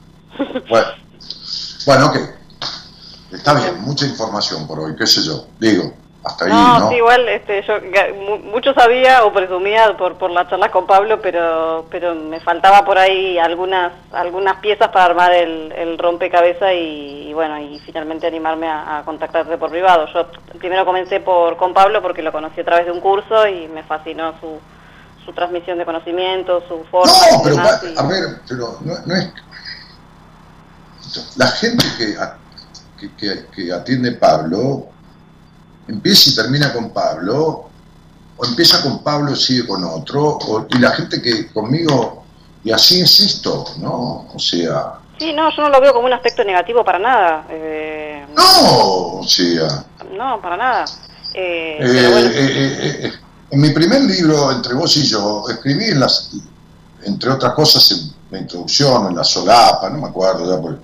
[0.69, 0.87] bueno,
[1.85, 2.17] bueno, ok.
[3.33, 5.45] Está bien, mucha información por hoy, qué sé yo.
[5.59, 6.89] Digo, hasta ahí, No, ¿no?
[6.89, 7.75] sí, igual este, yo
[8.43, 12.97] mucho sabía o presumía por, por las charlas con Pablo, pero pero me faltaba por
[12.97, 18.67] ahí algunas algunas piezas para armar el, el rompecabezas y, y bueno, y finalmente animarme
[18.67, 20.07] a, a contactarte por privado.
[20.13, 20.27] Yo
[20.59, 23.83] primero comencé por con Pablo porque lo conocí a través de un curso y me
[23.83, 24.59] fascinó su,
[25.23, 28.93] su transmisión de conocimiento, su forma No, pero demás, pa- y- a ver, pero no,
[29.05, 29.31] no es.
[31.37, 32.37] La gente que, a-
[32.99, 34.87] que, que- que atiende Pablo
[35.87, 37.69] empieza y termina con Pablo,
[38.37, 42.23] o empieza con Pablo y sigue con otro, o- y la gente que conmigo,
[42.63, 44.27] y así insisto, ¿no?
[44.33, 47.47] O sea, Sí, no, yo no lo veo como un aspecto negativo para nada.
[47.49, 49.83] eh, no, o sea.
[50.15, 50.85] No, para nada.
[51.33, 53.13] Eh, Eh, bueno, eh,
[53.49, 56.29] en mi primer libro, Entre vos y yo, escribí en las,
[57.03, 60.81] entre otras cosas, en la introducción, en la solapa, no me acuerdo ya por,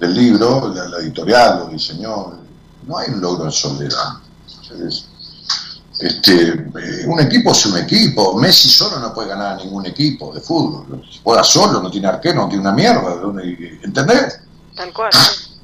[0.00, 2.41] del libro, la, la editorial lo diseñó.
[2.86, 4.18] No hay un logro en soledad.
[5.98, 8.36] Este, eh, un equipo es un equipo.
[8.38, 11.04] Messi solo no puede ganar a ningún equipo de fútbol.
[11.10, 13.20] Si juega solo, no tiene arquero, no tiene una mierda.
[13.82, 14.40] ¿Entendés?
[14.74, 15.10] tal cual.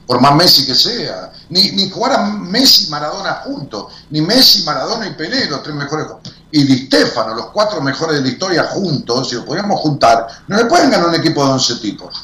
[0.07, 4.63] por más Messi que sea, ni, ni jugar a Messi y Maradona juntos, ni Messi,
[4.63, 6.07] Maradona y Pelé, los tres mejores,
[6.51, 10.57] y Di Stefano, los cuatro mejores de la historia juntos, si lo podíamos juntar, no
[10.57, 12.15] le pueden ganar un equipo de 11 tipos.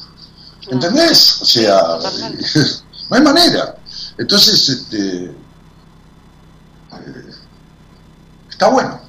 [0.68, 1.42] ¿Entendés?
[1.42, 1.78] O sea,
[3.10, 3.76] no hay manera.
[4.18, 5.34] Entonces, este, eh,
[8.48, 9.00] está bueno.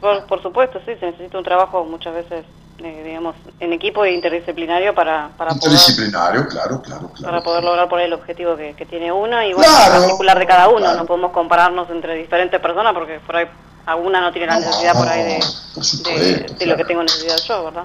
[0.00, 2.44] Por, por supuesto, sí, se necesita un trabajo muchas veces,
[2.78, 7.22] eh, digamos, en equipo e interdisciplinario para, para, poder, Interdisciplinario, claro, claro, claro.
[7.24, 10.46] para poder lograr por el objetivo que, que tiene uno y bueno, Claro, particular de
[10.46, 10.80] cada uno.
[10.80, 10.98] claro.
[10.98, 13.46] No podemos compararnos entre diferentes personas porque por ahí
[13.86, 17.64] alguna no tiene la necesidad por ahí de, por de, lo que tengo necesidad yo,
[17.64, 17.84] ¿verdad?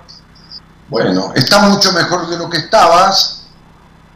[0.89, 3.46] Bueno, está mucho mejor de lo que estabas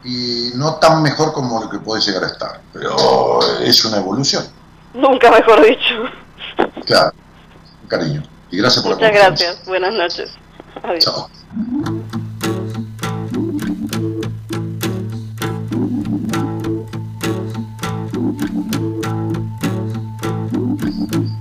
[0.04, 4.44] y no tan mejor como lo que puedes llegar a estar, pero es una evolución,
[4.94, 6.04] Nunca mejor dicho.
[6.84, 7.12] claro,
[7.88, 8.22] cariño.
[8.50, 9.64] Y gracias por la Muchas gracias.
[9.66, 10.30] Buenas noches.
[10.82, 11.04] Adiós.
[11.04, 11.28] Chao.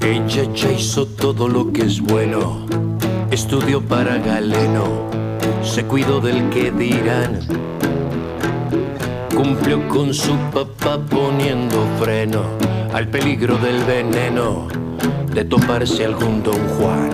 [0.02, 2.66] Ella ya hizo todo lo que es bueno,
[3.32, 5.10] estudió para Galeno,
[5.64, 7.40] se cuidó del que dirán,
[9.36, 12.44] cumplió con su papá poniendo freno
[12.94, 14.68] al peligro del veneno
[15.34, 17.10] de toparse algún don Juan.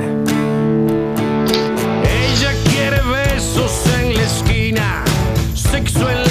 [2.04, 5.04] Ella quiere besos en la esquina,
[5.54, 6.27] sexo en la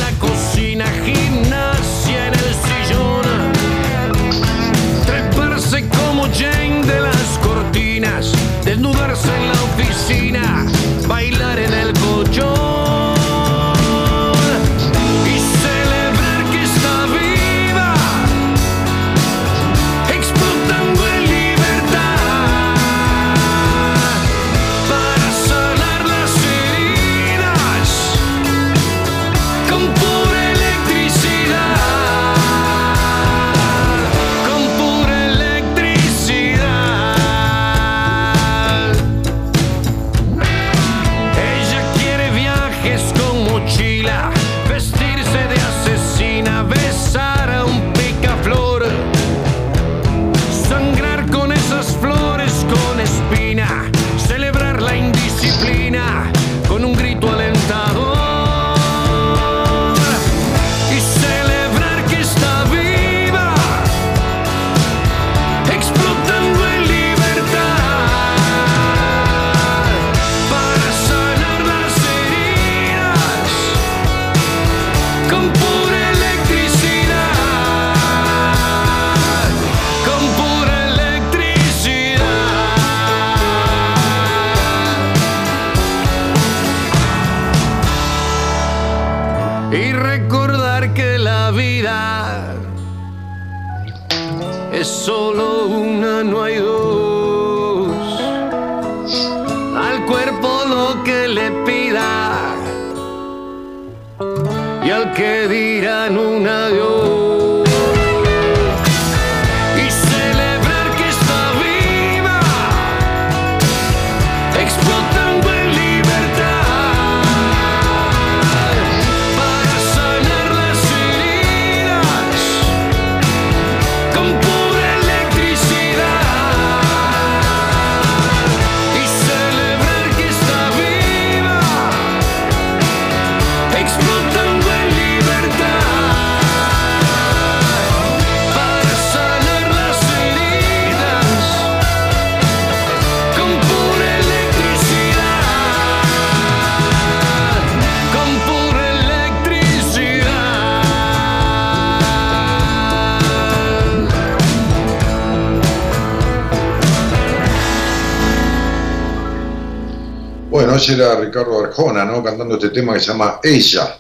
[160.89, 162.23] Era Ricardo Arjona, ¿no?
[162.23, 163.99] Cantando este tema que se llama Ella.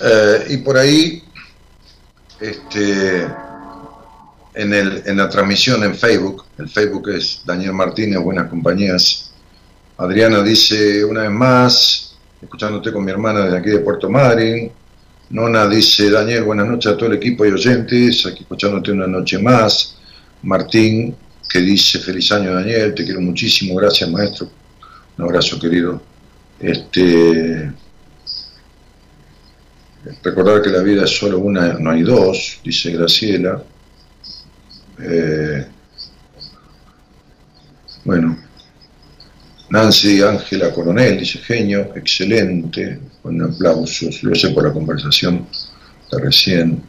[0.00, 1.22] Eh, y por ahí,
[2.40, 3.26] este,
[4.54, 9.30] en, el, en la transmisión en Facebook, el Facebook es Daniel Martínez, Buenas Compañías.
[9.98, 14.70] Adriana dice, una vez más, escuchándote con mi hermana desde aquí de Puerto Madryn.
[15.30, 19.38] Nona dice, Daniel, buenas noches a todo el equipo y oyentes, aquí escuchándote una noche
[19.38, 19.96] más.
[20.42, 21.14] Martín,
[21.48, 24.48] que dice, feliz año Daniel, te quiero muchísimo, gracias maestro.
[25.18, 26.00] Un abrazo querido.
[26.60, 27.72] Este,
[30.22, 33.60] recordar que la vida es solo una, no hay dos, dice Graciela.
[35.00, 35.66] Eh,
[38.04, 38.38] bueno,
[39.70, 45.48] Nancy Ángela Coronel dice genio, excelente, con aplausos, lo sé por la conversación
[46.12, 46.82] de recién.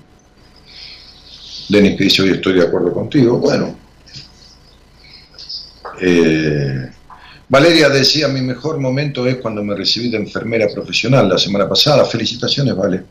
[1.68, 3.76] Denis que dice hoy estoy de acuerdo contigo, bueno.
[6.00, 6.90] Eh,
[7.50, 12.06] Valeria decía, mi mejor momento es cuando me recibí de enfermera profesional la semana pasada.
[12.06, 13.04] Felicitaciones, Vale.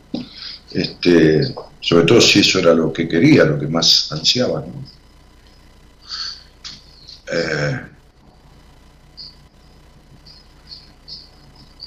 [0.71, 4.65] Este, sobre todo si eso era lo que quería, lo que más ansiaba.
[7.33, 7.81] Eh,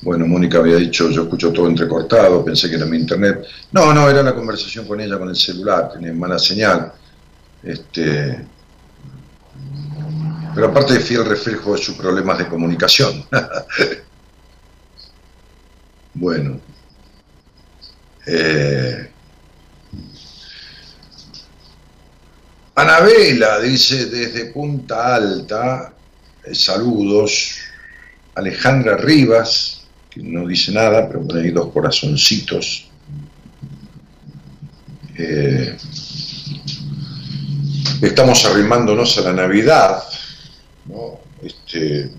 [0.01, 3.45] bueno, Mónica había dicho, yo escucho todo entrecortado, pensé que era mi internet.
[3.71, 6.91] No, no, era la conversación con ella con el celular, tenía mala señal.
[7.63, 8.45] Este,
[10.53, 13.25] pero aparte fiel reflejo de sus problemas de comunicación.
[16.13, 16.59] bueno.
[18.27, 19.09] Eh,
[22.75, 25.93] Anabela dice desde Punta Alta,
[26.43, 27.57] eh, saludos.
[28.33, 32.89] Alejandra Rivas, que no dice nada, pero pone ahí dos corazoncitos.
[35.17, 35.77] Eh,
[38.01, 40.01] estamos arrimándonos a la Navidad.
[40.85, 41.19] ¿No?
[41.41, 42.11] Este,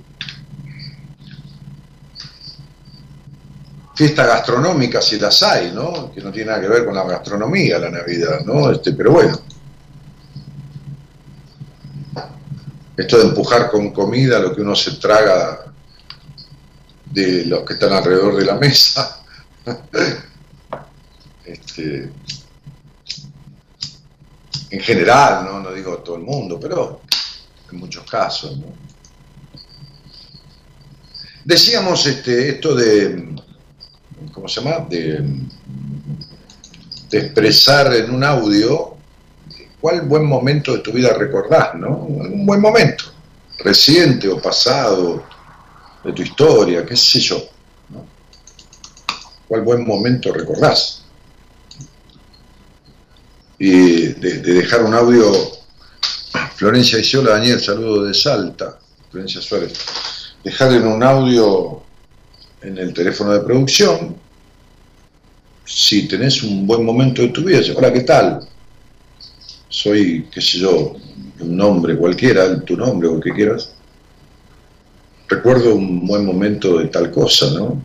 [3.94, 6.10] fiesta gastronómica si las hay, ¿no?
[6.12, 8.70] Que no tiene nada que ver con la gastronomía la Navidad, ¿no?
[8.70, 9.38] Este, pero bueno.
[12.96, 15.72] Esto de empujar con comida lo que uno se traga
[17.06, 19.22] de los que están alrededor de la mesa.
[21.44, 22.10] este,
[24.70, 25.60] en general, ¿no?
[25.60, 27.02] no digo todo el mundo, pero
[27.72, 28.56] en muchos casos.
[28.58, 28.66] ¿no?
[31.44, 33.34] Decíamos este, esto de,
[34.32, 34.86] ¿cómo se llama?
[34.88, 35.24] De,
[37.10, 38.96] expresar en un audio
[39.82, 41.94] cuál buen momento de tu vida recordás, ¿no?
[41.94, 43.04] Un buen momento,
[43.58, 45.22] reciente o pasado,
[46.02, 47.36] de tu historia, qué sé yo.
[47.90, 48.06] ¿no?
[49.46, 51.02] ¿Cuál buen momento recordás?
[53.58, 55.30] Y de dejar un audio,
[56.56, 58.78] Florencia dice, hola Daniel, saludo de Salta,
[59.10, 59.72] Florencia Suárez,
[60.42, 61.82] dejar en un audio
[62.62, 64.16] en el teléfono de producción,
[65.64, 68.40] si tenés un buen momento de tu vida, hola, ¿qué tal?
[69.68, 70.94] Soy, qué sé yo,
[71.40, 73.74] un nombre cualquiera, tu nombre o el que quieras,
[75.28, 77.82] recuerdo un buen momento de tal cosa, ¿no?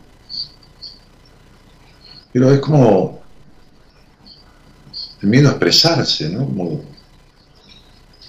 [2.32, 3.20] Pero es como
[5.22, 6.46] el miedo a expresarse, ¿no?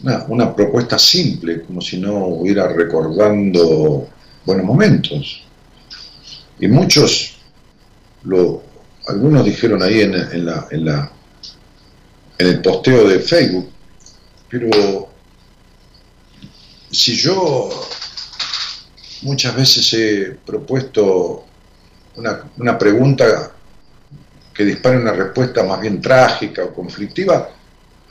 [0.04, 4.08] Una, una propuesta simple, como si no hubiera recordando
[4.46, 5.44] buenos momentos.
[6.60, 7.38] Y muchos,
[8.24, 8.64] lo,
[9.08, 11.12] algunos dijeron ahí en, en, la, en, la,
[12.38, 13.70] en el posteo de Facebook,
[14.50, 14.70] pero
[16.92, 17.70] si yo
[19.22, 21.46] muchas veces he propuesto
[22.16, 23.52] una, una, pregunta
[24.54, 27.50] que dispare una respuesta más bien trágica o conflictiva,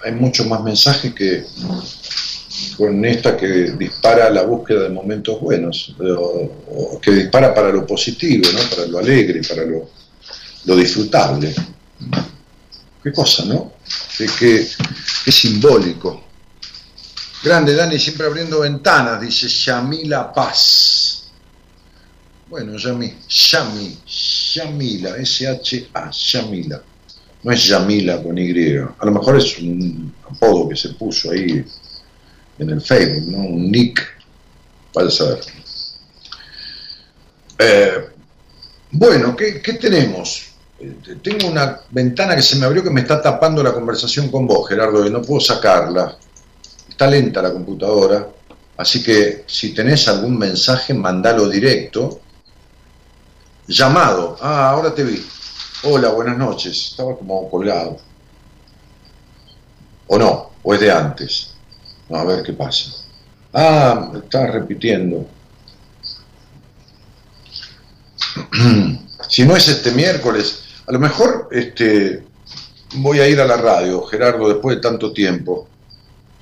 [0.05, 1.45] hay muchos más mensajes que
[2.77, 5.95] con esta que dispara la búsqueda de momentos buenos,
[7.03, 8.59] que dispara para lo positivo, ¿no?
[8.70, 9.91] para lo alegre, para lo,
[10.65, 11.55] lo disfrutable.
[13.03, 13.75] Qué cosa, ¿no?
[14.16, 16.25] Qué, qué, simbólico.
[17.43, 21.31] Grande, Dani, siempre abriendo ventanas, dice Yamila Paz.
[22.49, 23.99] Bueno, Yami, Yami,
[24.55, 26.83] Yamila, S-H-A, Yamila.
[27.49, 28.77] No es Yamila con Y.
[28.77, 31.65] A lo mejor es un apodo que se puso ahí
[32.59, 33.39] en el Facebook, ¿no?
[33.39, 34.07] Un nick.
[34.93, 35.41] Vaya a saber.
[38.91, 40.51] Bueno, ¿qué, ¿qué tenemos?
[40.79, 44.47] Eh, tengo una ventana que se me abrió que me está tapando la conversación con
[44.47, 46.19] vos, Gerardo, y no puedo sacarla.
[46.87, 48.29] Está lenta la computadora,
[48.77, 52.20] así que si tenés algún mensaje, mandalo directo.
[53.66, 54.37] Llamado.
[54.39, 55.25] Ah, ahora te vi.
[55.84, 56.88] Hola, buenas noches.
[56.90, 57.98] Estaba como colgado.
[60.09, 60.50] ¿O no?
[60.62, 61.55] ¿O es de antes?
[62.10, 62.90] a ver qué pasa.
[63.52, 65.24] Ah, estaba repitiendo.
[69.28, 72.24] si no es este miércoles, a lo mejor este,
[72.96, 75.68] voy a ir a la radio, Gerardo, después de tanto tiempo.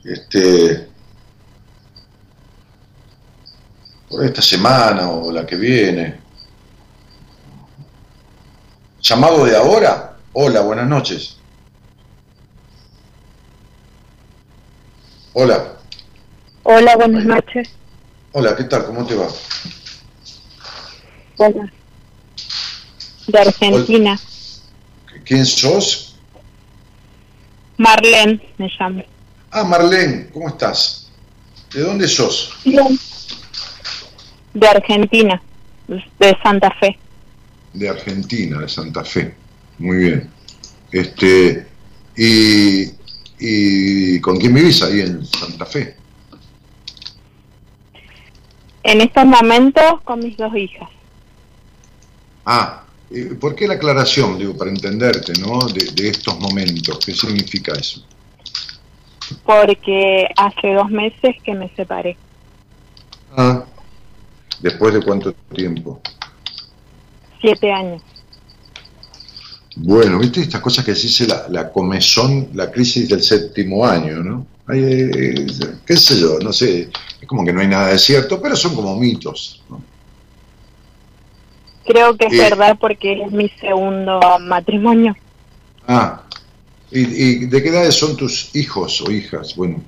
[0.02, 0.88] Este,
[4.08, 6.25] por esta semana o la que viene.
[9.08, 10.16] ¿Llamado de ahora?
[10.32, 11.36] Hola, buenas noches.
[15.32, 15.76] Hola.
[16.64, 17.68] Hola, buenas noches.
[18.32, 18.84] Hola, ¿qué tal?
[18.86, 19.28] ¿Cómo te va?
[21.36, 21.72] Hola.
[23.28, 24.18] De Argentina.
[25.24, 26.16] ¿Quién sos?
[27.76, 29.04] Marlene, me llamo.
[29.52, 31.08] Ah, Marlene, ¿cómo estás?
[31.72, 32.54] ¿De dónde sos?
[32.64, 32.98] Bien.
[34.52, 35.40] De Argentina,
[35.86, 36.98] de Santa Fe.
[37.76, 39.34] De Argentina, de Santa Fe.
[39.78, 40.30] Muy bien.
[40.90, 41.66] Este,
[42.16, 42.90] y,
[43.38, 45.96] y ¿con quién vivís ahí en Santa Fe?
[48.82, 50.88] En estos momentos con mis dos hijas.
[52.44, 52.84] Ah,
[53.40, 55.58] ¿Por qué la aclaración, digo, para entenderte, ¿no?
[55.68, 58.04] De, estos momentos, ¿qué significa eso?
[59.44, 62.16] Porque hace dos meses que me separé.
[63.36, 63.64] Ah,
[64.60, 66.00] ¿después de cuánto tiempo?
[67.40, 68.02] Siete años.
[69.76, 74.22] Bueno, viste estas cosas que se dice la, la comezón, la crisis del séptimo año,
[74.22, 74.46] ¿no?
[74.72, 75.46] Eh,
[75.84, 76.88] qué sé yo, no sé,
[77.20, 79.80] es como que no hay nada de cierto, pero son como mitos, ¿no?
[81.84, 85.14] Creo que es verdad porque es mi segundo matrimonio.
[85.86, 86.22] Ah,
[86.90, 89.54] ¿Y, de qué edades son tus hijos o hijas?
[89.54, 89.80] Bueno.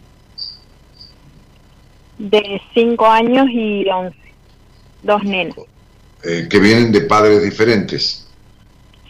[2.19, 4.17] De cinco años y once.
[5.03, 5.57] Dos nenas.
[6.23, 8.27] Eh, que vienen de padres diferentes.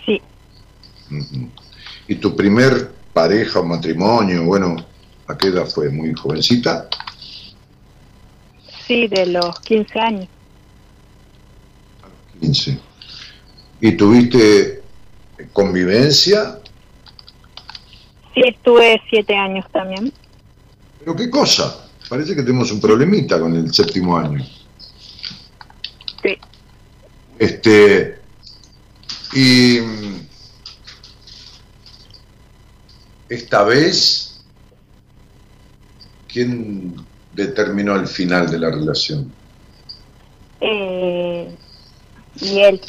[0.04, 0.20] Sí.
[2.06, 4.76] ¿Y tu primer pareja o matrimonio, bueno,
[5.26, 5.88] a qué edad fue?
[5.88, 6.88] ¿Muy jovencita?
[8.86, 10.28] Sí, de los 15 años.
[12.40, 12.78] 15.
[13.80, 14.82] ¿Y tuviste
[15.52, 16.58] convivencia?
[18.34, 20.12] Sí, estuve siete años también.
[20.98, 21.88] ¿Pero qué cosa?
[22.08, 24.44] Parece que tenemos un problemita con el séptimo año.
[26.22, 26.36] Sí.
[27.38, 28.20] Este.
[29.32, 29.78] Y.
[33.28, 34.42] Esta vez.
[36.26, 36.94] ¿Quién
[37.32, 39.32] determinó el final de la relación?
[40.60, 41.56] Eh,
[42.40, 42.80] y él.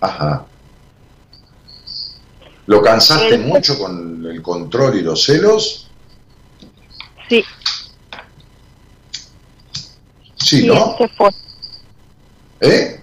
[0.00, 0.46] Ajá.
[2.66, 5.88] ¿Lo cansaste mucho con el control y los celos?
[7.28, 7.44] Sí.
[10.36, 10.96] Sí, ¿no?
[12.60, 13.00] ¿Eh?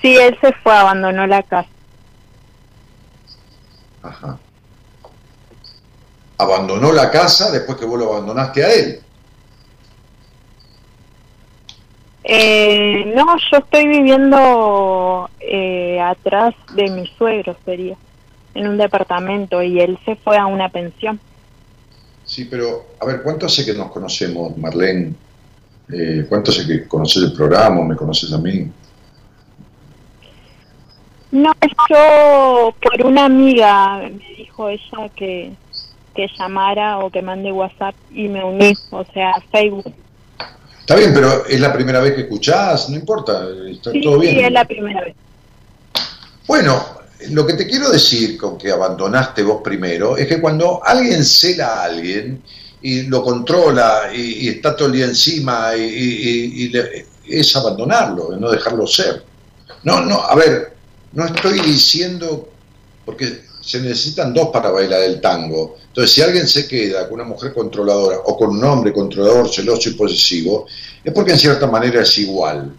[0.00, 1.68] Sí, él se fue, abandonó la casa.
[4.02, 4.38] Ajá.
[6.38, 9.00] Abandonó la casa después que vos lo abandonaste a él.
[12.28, 17.96] Eh, no, yo estoy viviendo eh, atrás de mi suegro, sería,
[18.54, 21.20] en un departamento, y él se fue a una pensión.
[22.24, 25.14] Sí, pero, a ver, ¿cuánto hace que nos conocemos, Marlene?
[25.92, 28.68] Eh, ¿Cuánto hace que conoces el programa me conoces a mí?
[31.30, 31.52] No,
[31.90, 35.52] yo por una amiga me dijo ella que,
[36.14, 39.92] que llamara o que mande WhatsApp y me uní, o sea, Facebook.
[40.80, 44.34] Está bien, pero es la primera vez que escuchás, no importa, está todo bien.
[44.34, 45.16] Sí, es la primera vez.
[46.46, 46.80] Bueno,
[47.30, 51.80] lo que te quiero decir con que abandonaste vos primero es que cuando alguien cela
[51.80, 52.42] a alguien
[52.82, 56.72] y lo controla y, está todo el día encima y,
[57.28, 59.24] es abandonarlo, no dejarlo ser.
[59.82, 60.74] No, no, a ver,
[61.12, 62.48] no estoy diciendo,
[63.04, 65.76] porque se necesitan dos para bailar el tango.
[65.88, 69.88] Entonces, si alguien se queda con una mujer controladora o con un hombre controlador, celoso
[69.88, 70.66] y posesivo,
[71.02, 72.76] es porque en cierta manera es igual.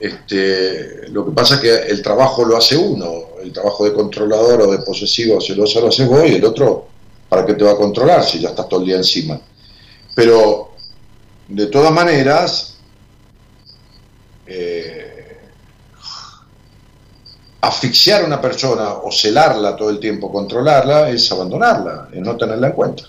[0.00, 4.62] Este, lo que pasa es que el trabajo lo hace uno, el trabajo de controlador
[4.62, 6.88] o de posesivo o celoso lo hace vos y el otro,
[7.28, 9.38] ¿para qué te va a controlar si ya estás todo el día encima?
[10.14, 10.72] Pero,
[11.48, 12.78] de todas maneras,
[14.46, 15.38] eh,
[17.60, 22.68] asfixiar a una persona o celarla todo el tiempo, controlarla, es abandonarla, es no tenerla
[22.68, 23.04] en cuenta.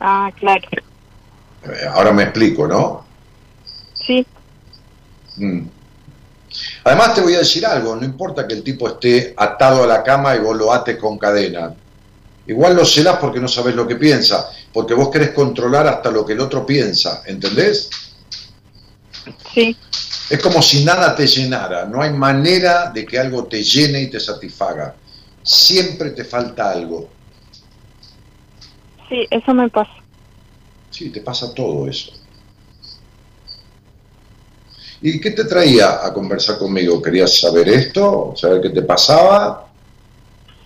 [0.00, 0.66] Ah, claro.
[1.64, 3.04] Eh, ahora me explico, ¿no?
[3.94, 4.26] Sí.
[5.36, 5.66] Mm.
[6.84, 10.02] Además te voy a decir algo, no importa que el tipo esté atado a la
[10.02, 11.74] cama y vos lo ates con cadena.
[12.46, 16.24] Igual lo celás porque no sabes lo que piensa, porque vos querés controlar hasta lo
[16.24, 17.90] que el otro piensa, ¿entendés?
[19.52, 19.76] Sí.
[20.30, 24.06] Es como si nada te llenara, no hay manera de que algo te llene y
[24.08, 24.94] te satisfaga.
[25.42, 27.08] Siempre te falta algo.
[29.08, 29.90] Sí, eso me pasa.
[30.90, 32.12] Sí, te pasa todo eso.
[35.02, 37.00] ¿Y qué te traía a conversar conmigo?
[37.00, 38.34] ¿Querías saber esto?
[38.36, 39.66] ¿Saber qué te pasaba?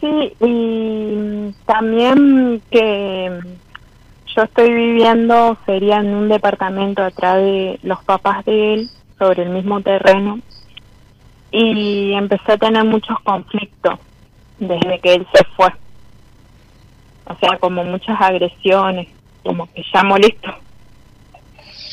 [0.01, 3.41] Sí, y también que
[4.35, 9.51] yo estoy viviendo, sería en un departamento atrás de los papás de él, sobre el
[9.51, 10.41] mismo terreno,
[11.53, 13.95] y empecé a tener muchos conflictos
[14.59, 15.69] desde que él se fue.
[17.27, 19.09] O sea, como muchas agresiones,
[19.45, 20.51] como que ya molesto.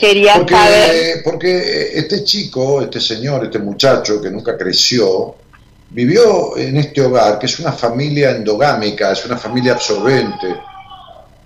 [0.01, 1.21] Quería Porque, saber.
[1.23, 5.35] porque este chico, este señor, este muchacho que nunca creció,
[5.91, 10.47] vivió en este hogar, que es una familia endogámica, es una familia absorbente,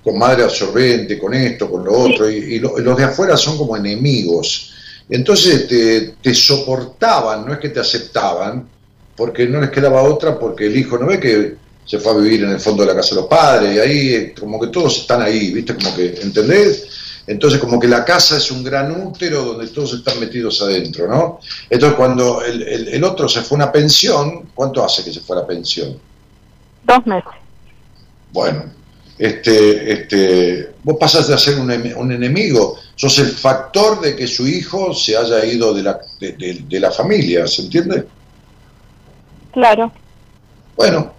[0.03, 3.57] con madre absorbente, con esto, con lo otro, y, y lo- los de afuera son
[3.57, 4.71] como enemigos.
[5.09, 8.69] Entonces te, te soportaban, no es que te aceptaban,
[9.17, 11.55] porque no les quedaba otra, porque el hijo no ve que
[11.85, 14.13] se fue a vivir en el fondo de la casa de los padres, y ahí
[14.15, 15.75] eh, como que todos están ahí, ¿viste?
[15.75, 16.87] Como que, ¿entendés?
[17.27, 21.39] Entonces como que la casa es un gran útero donde todos están metidos adentro, ¿no?
[21.69, 25.21] Entonces cuando el, el- el otro se fue a una pensión, ¿cuánto hace que se
[25.21, 25.97] fue a la pensión?
[26.83, 27.31] Dos meses.
[28.31, 28.65] Bueno,
[29.17, 34.45] este, este, vos pasas de ser un, un enemigo, sos el factor de que su
[34.47, 38.05] hijo se haya ido de la, de, de- de la familia, ¿se entiende?
[39.51, 39.91] Claro.
[40.75, 41.13] Bueno,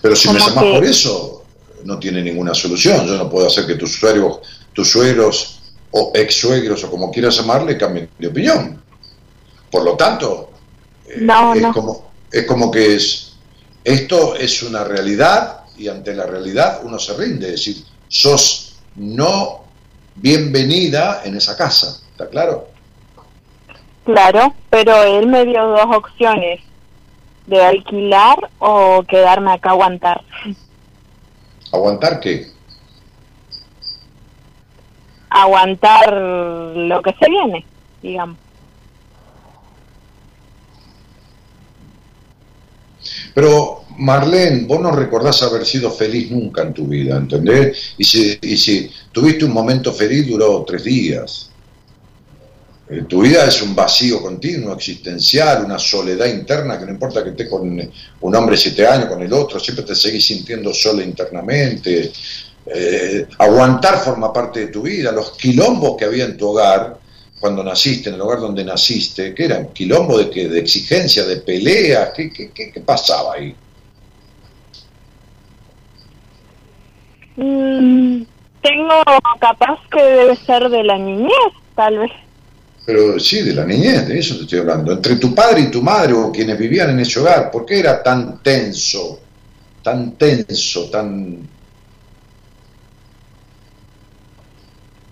[0.00, 1.39] pero si me Como llamás que- por eso,
[1.84, 3.06] no tiene ninguna solución.
[3.06, 4.40] Yo no puedo hacer que tus suegros,
[4.72, 8.82] tus suegros o ex suegros o como quieras llamarle cambien de opinión.
[9.70, 10.50] Por lo tanto,
[11.08, 11.72] eh, No, es, no.
[11.72, 13.32] Como, es como que es,
[13.84, 17.46] esto es una realidad y ante la realidad uno se rinde.
[17.46, 19.64] Es decir, sos no
[20.16, 22.00] bienvenida en esa casa.
[22.12, 22.68] ¿Está claro?
[24.04, 26.60] Claro, pero él me dio dos opciones,
[27.46, 30.22] de alquilar o quedarme acá a aguantar.
[31.72, 32.48] ¿Aguantar qué?
[35.30, 37.64] Aguantar lo que se viene,
[38.02, 38.36] digamos.
[43.34, 47.94] Pero Marlene, vos no recordás haber sido feliz nunca en tu vida, ¿entendés?
[47.96, 51.49] Y si, y si tuviste un momento feliz duró tres días.
[52.90, 57.30] Eh, tu vida es un vacío continuo, existencial, una soledad interna que no importa que
[57.30, 57.80] estés con
[58.20, 62.10] un hombre siete años, con el otro, siempre te seguís sintiendo sola internamente.
[62.66, 65.12] Eh, aguantar forma parte de tu vida.
[65.12, 66.98] Los quilombos que había en tu hogar,
[67.38, 69.68] cuando naciste, en el hogar donde naciste, ¿qué eran?
[69.68, 70.48] ¿Quilombo de, qué?
[70.48, 72.10] de exigencia, de peleas?
[72.14, 73.54] ¿Qué, qué, qué, qué pasaba ahí?
[77.36, 78.22] Mm,
[78.62, 79.02] tengo
[79.40, 82.10] capaz que debe ser de la niñez, tal vez.
[82.90, 84.90] Pero sí, de la niñez, de eso te estoy hablando.
[84.90, 88.02] Entre tu padre y tu madre o quienes vivían en ese hogar, ¿por qué era
[88.02, 89.20] tan tenso?
[89.80, 91.48] Tan tenso, tan...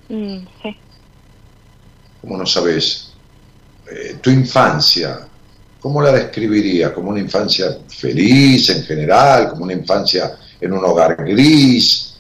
[0.09, 0.77] Mm, sí.
[2.21, 3.13] ¿Cómo no sabes?
[3.89, 5.21] Eh, tu infancia,
[5.79, 6.93] ¿cómo la describiría?
[6.93, 9.51] ¿Como una infancia feliz en general?
[9.51, 12.17] ¿Como una infancia en un hogar gris?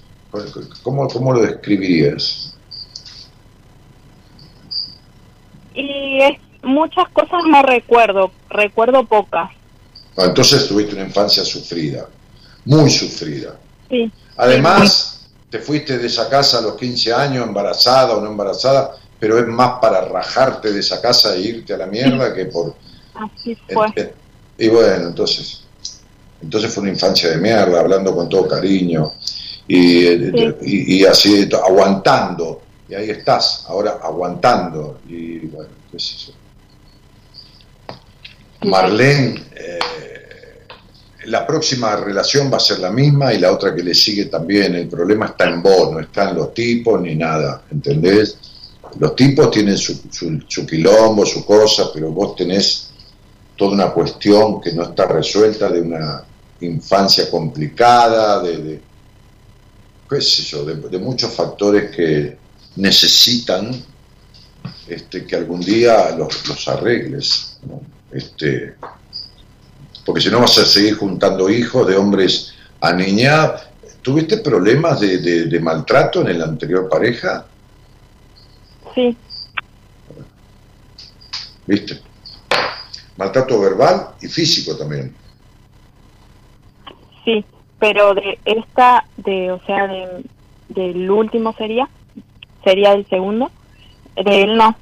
[0.84, 2.47] ¿Cómo, cómo lo describirías?
[5.78, 9.50] Y es, muchas cosas no recuerdo, recuerdo pocas.
[10.16, 12.08] Ah, Entonces tuviste una infancia sufrida,
[12.64, 13.56] muy sufrida.
[13.88, 14.10] Sí.
[14.36, 19.38] Además, te fuiste de esa casa a los 15 años, embarazada o no embarazada, pero
[19.38, 22.74] es más para rajarte de esa casa e irte a la mierda que por...
[23.14, 24.12] Así fue.
[24.58, 25.62] Y bueno, entonces,
[26.42, 29.12] entonces fue una infancia de mierda, hablando con todo cariño
[29.68, 32.62] y, y, y así, aguantando.
[32.88, 35.00] Y ahí estás, ahora aguantando.
[35.08, 36.32] Y bueno, qué sé yo.
[38.68, 39.78] Marlene, eh,
[41.26, 44.74] la próxima relación va a ser la misma y la otra que le sigue también.
[44.74, 48.38] El problema está en vos, no está en los tipos ni nada, ¿entendés?
[48.98, 52.90] Los tipos tienen su, su, su quilombo, su cosa, pero vos tenés
[53.54, 56.24] toda una cuestión que no está resuelta de una
[56.60, 58.80] infancia complicada, de, de
[60.08, 62.47] qué sé yo, de, de muchos factores que
[62.78, 63.70] necesitan
[64.88, 67.58] este, que algún día los, los arregles.
[67.66, 67.80] ¿no?
[68.10, 68.74] Este,
[70.06, 73.52] porque si no vas a seguir juntando hijos de hombres a niña.
[74.00, 77.44] ¿Tuviste problemas de, de- de maltrato en la anterior pareja?
[78.94, 79.14] Sí,
[81.66, 82.00] ¿Viste?
[83.16, 85.14] Maltrato verbal y físico también.
[87.24, 87.44] sí,
[87.78, 90.24] pero de esta, de, o sea, de,
[90.70, 91.88] del último sería,
[92.64, 93.50] sería el segundo,
[94.16, 94.76] de él no.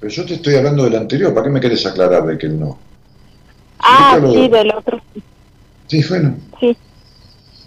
[0.00, 2.58] Pero yo te estoy hablando del anterior, ¿para qué me quieres aclarar de que él
[2.60, 2.78] no?
[3.78, 5.00] Ah, lo- sí, del otro,
[5.86, 6.36] Sí, bueno.
[6.60, 6.76] sí.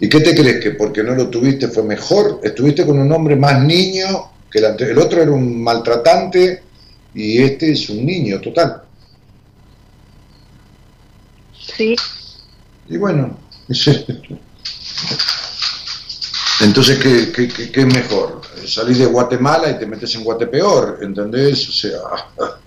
[0.00, 0.62] ¿Y qué te crees?
[0.62, 2.40] ¿Que porque no lo tuviste fue mejor?
[2.42, 4.06] Estuviste con un hombre más niño
[4.50, 4.96] que el anterior.
[4.96, 6.62] El otro era un maltratante
[7.14, 8.82] y este es un niño total.
[11.76, 11.94] Sí,
[12.88, 13.36] Y bueno,
[16.60, 18.40] entonces, ¿qué, qué, qué- qué es mejor?
[18.66, 21.68] Salís de Guatemala y te metes en Guatepeor, ¿entendés?
[21.68, 21.98] O sea...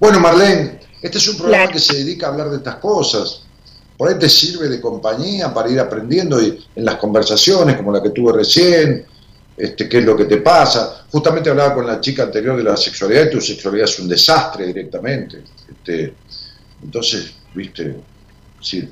[0.00, 3.42] Bueno, Marlene, este es un programa que se dedica a hablar de estas cosas.
[3.96, 8.02] Por ahí te sirve de compañía para ir aprendiendo y en las conversaciones como la
[8.02, 9.06] que tuve recién,
[9.56, 11.06] este, qué es lo que te pasa.
[11.10, 14.66] Justamente hablaba con la chica anterior de la sexualidad y tu sexualidad es un desastre
[14.66, 15.42] directamente.
[15.70, 16.12] Este,
[16.82, 17.96] entonces, viste,
[18.60, 18.86] sí.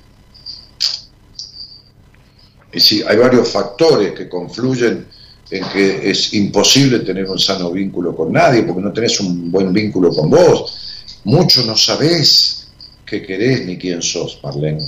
[2.73, 5.07] Y sí, hay varios factores que confluyen
[5.51, 9.73] en que es imposible tener un sano vínculo con nadie porque no tenés un buen
[9.73, 10.79] vínculo con vos.
[11.25, 12.69] Mucho no sabés
[13.05, 14.83] qué querés ni quién sos, Marlene.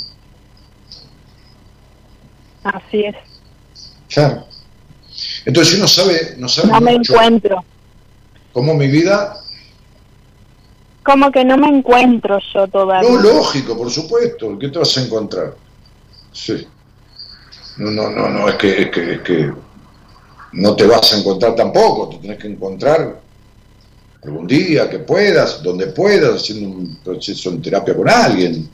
[2.62, 3.14] así es.
[4.08, 4.46] Claro.
[5.44, 7.64] Entonces, si uno sabe, no sabe No me mucho encuentro.
[8.52, 9.36] cómo mi vida,
[11.04, 13.10] Como que no me encuentro yo todavía.
[13.10, 15.54] no, lógico, por supuesto, ¿qué te vas a encontrar?
[16.32, 16.66] Sí.
[17.76, 19.52] No, no, no, no, es que, es que, es que
[20.52, 23.20] no te vas a encontrar tampoco, te tenés que encontrar
[24.22, 28.68] algún día que puedas, donde puedas, haciendo un proceso en terapia con alguien.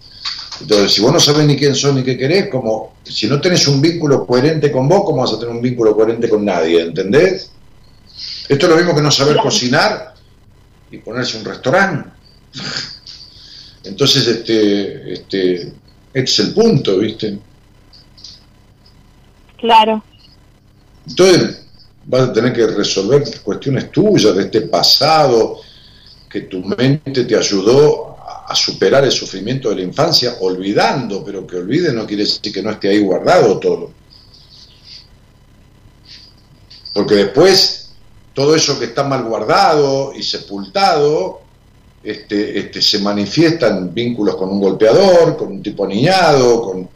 [0.60, 3.66] Entonces, si vos no sabés ni quién sos ni qué querés, como si no tenés
[3.66, 6.82] un vínculo coherente con vos, ¿cómo vas a tener un vínculo coherente con nadie?
[6.82, 7.50] ¿Entendés?
[8.48, 10.14] Esto es lo mismo que no saber cocinar
[10.90, 12.10] y ponerse un restaurante.
[13.84, 15.72] Entonces, este, este, este
[16.12, 17.38] es el punto, ¿viste?
[19.60, 20.02] Claro,
[21.06, 21.62] Entonces
[22.06, 25.60] vas a tener que resolver cuestiones tuyas de este pasado
[26.28, 31.56] que tu mente te ayudó a- superar el sufrimiento de la infancia, olvidando, pero que
[31.56, 33.92] olvide no quiere decir que no esté ahí guardado todo.
[36.92, 37.90] Porque después
[38.34, 41.40] todo eso que está mal guardado y sepultado
[42.02, 46.88] este, este, se manifiesta en vínculos con un golpeador, con un tipo aniñado, con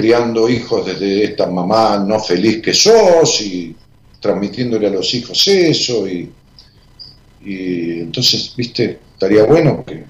[0.00, 3.76] criando hijos desde esta mamá no feliz que sos y
[4.18, 6.32] transmitiéndole a los hijos eso y,
[7.42, 10.04] y entonces, viste, estaría bueno que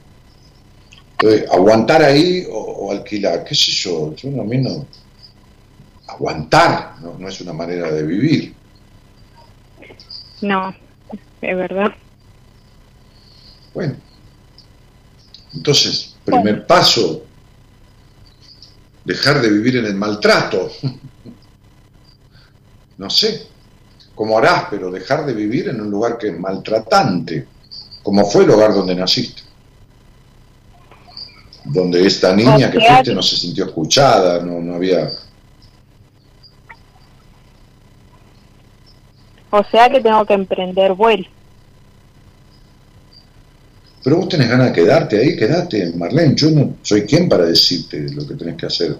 [1.23, 4.87] eh, aguantar ahí o, o alquilar, qué sé yo, yo no, a mí no
[6.07, 8.55] aguantar no, no es una manera de vivir.
[10.41, 10.73] no,
[11.43, 11.93] es verdad.
[13.75, 13.97] Bueno,
[15.53, 17.25] entonces, primer paso,
[19.05, 20.71] dejar de vivir en el maltrato.
[22.99, 23.47] No sé
[24.15, 27.47] cómo harás, pero dejar de vivir en un lugar que es maltratante,
[28.03, 29.43] como fue el hogar donde naciste.
[31.65, 35.09] Donde esta niña que O fuiste no se sintió escuchada, no, no había...
[39.51, 41.27] O sea que tengo que emprender vuelo.
[44.03, 46.35] Pero vos tenés ganas de quedarte ahí, quedate, Marlene.
[46.35, 48.97] Yo no soy quien para decirte lo que tenés que hacer.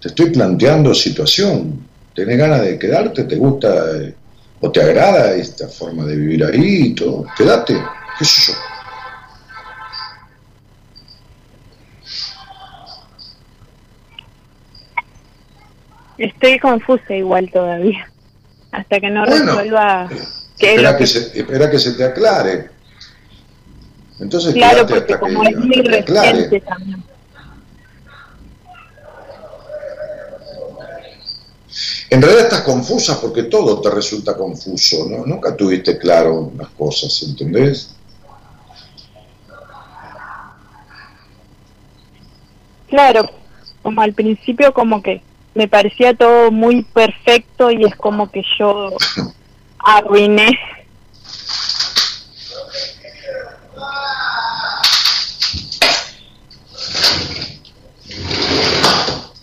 [0.00, 1.86] Te estoy planteando situación.
[2.14, 3.24] ¿Tenés ganas de quedarte?
[3.24, 4.14] ¿Te gusta eh,
[4.60, 7.24] o te agrada esta forma de vivir ahí y todo?
[7.36, 7.74] Quédate,
[8.18, 8.58] qué sé yo.
[16.18, 18.08] Estoy confusa igual todavía.
[18.70, 20.08] Hasta que no Bueno, resuelva
[20.58, 21.06] qué Espera que, que...
[21.06, 22.73] se, espera que se te aclare.
[24.20, 27.02] Entonces, claro, porque hasta como que, es muy reciente también.
[32.10, 35.26] En realidad estás confusa porque todo te resulta confuso, ¿no?
[35.26, 37.96] Nunca tuviste claro las cosas, ¿entendés?
[42.86, 43.28] Claro,
[43.82, 45.22] como al principio como que
[45.54, 48.90] me parecía todo muy perfecto y es como que yo
[49.78, 50.56] arruiné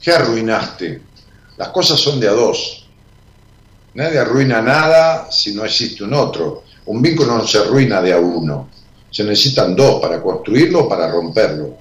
[0.01, 1.01] ¿Qué arruinaste?
[1.57, 2.87] Las cosas son de a dos.
[3.93, 6.63] Nadie arruina nada si no existe un otro.
[6.85, 8.69] Un vínculo no se arruina de a uno.
[9.11, 11.77] Se necesitan dos para construirlo o para romperlo.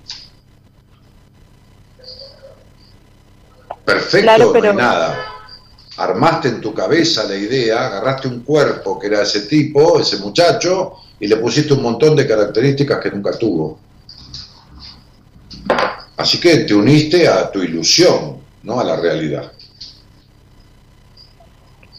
[3.85, 5.27] Perfecto, Claro, pero- no hay nada.
[5.97, 10.95] Armaste en tu cabeza la idea, agarraste un cuerpo que era ese tipo, ese muchacho,
[11.19, 13.79] y le pusiste un montón de características que nunca tuvo.
[16.21, 19.51] Así que te uniste a tu ilusión, no a la realidad.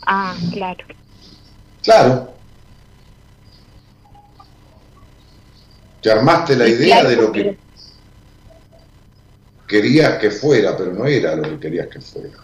[0.05, 0.85] Ah, claro.
[1.81, 2.33] Claro.
[6.03, 7.57] Te armaste la idea claro, de lo que
[9.67, 12.37] querías que fuera, pero no era lo que querías que fuera.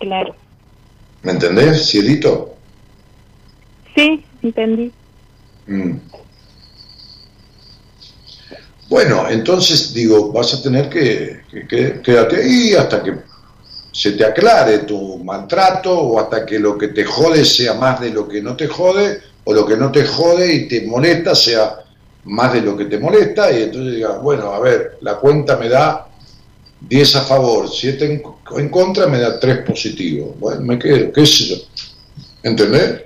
[0.00, 0.34] Claro.
[1.20, 2.52] ¿Me entendés, cielito?
[3.94, 4.92] Sí, entendí.
[5.66, 5.92] Mm.
[8.88, 13.14] Bueno, entonces digo, vas a tener que, que- que- quédate ahí hasta que
[13.90, 18.10] se te aclare tu maltrato o hasta que lo que te jode sea más de
[18.10, 21.76] lo que no te jode o lo que no te jode y te molesta sea
[22.24, 25.68] más de lo que te molesta y entonces digas, bueno, a ver, la cuenta me
[25.68, 26.06] da
[26.80, 28.22] 10 a favor, 7 en,
[28.60, 30.34] en contra me da 3 positivo.
[30.38, 31.56] Bueno, me quedo, qué sé yo.
[32.42, 33.02] ¿Entendés?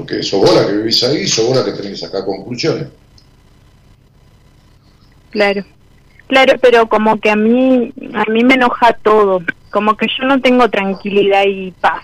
[0.00, 2.88] Porque sos vos la que vivís ahí, sos vos la que tenés que sacar conclusiones.
[5.30, 5.62] Claro.
[6.26, 10.40] Claro, pero como que a mí a mí me enoja todo, como que yo no
[10.40, 12.02] tengo tranquilidad y paz.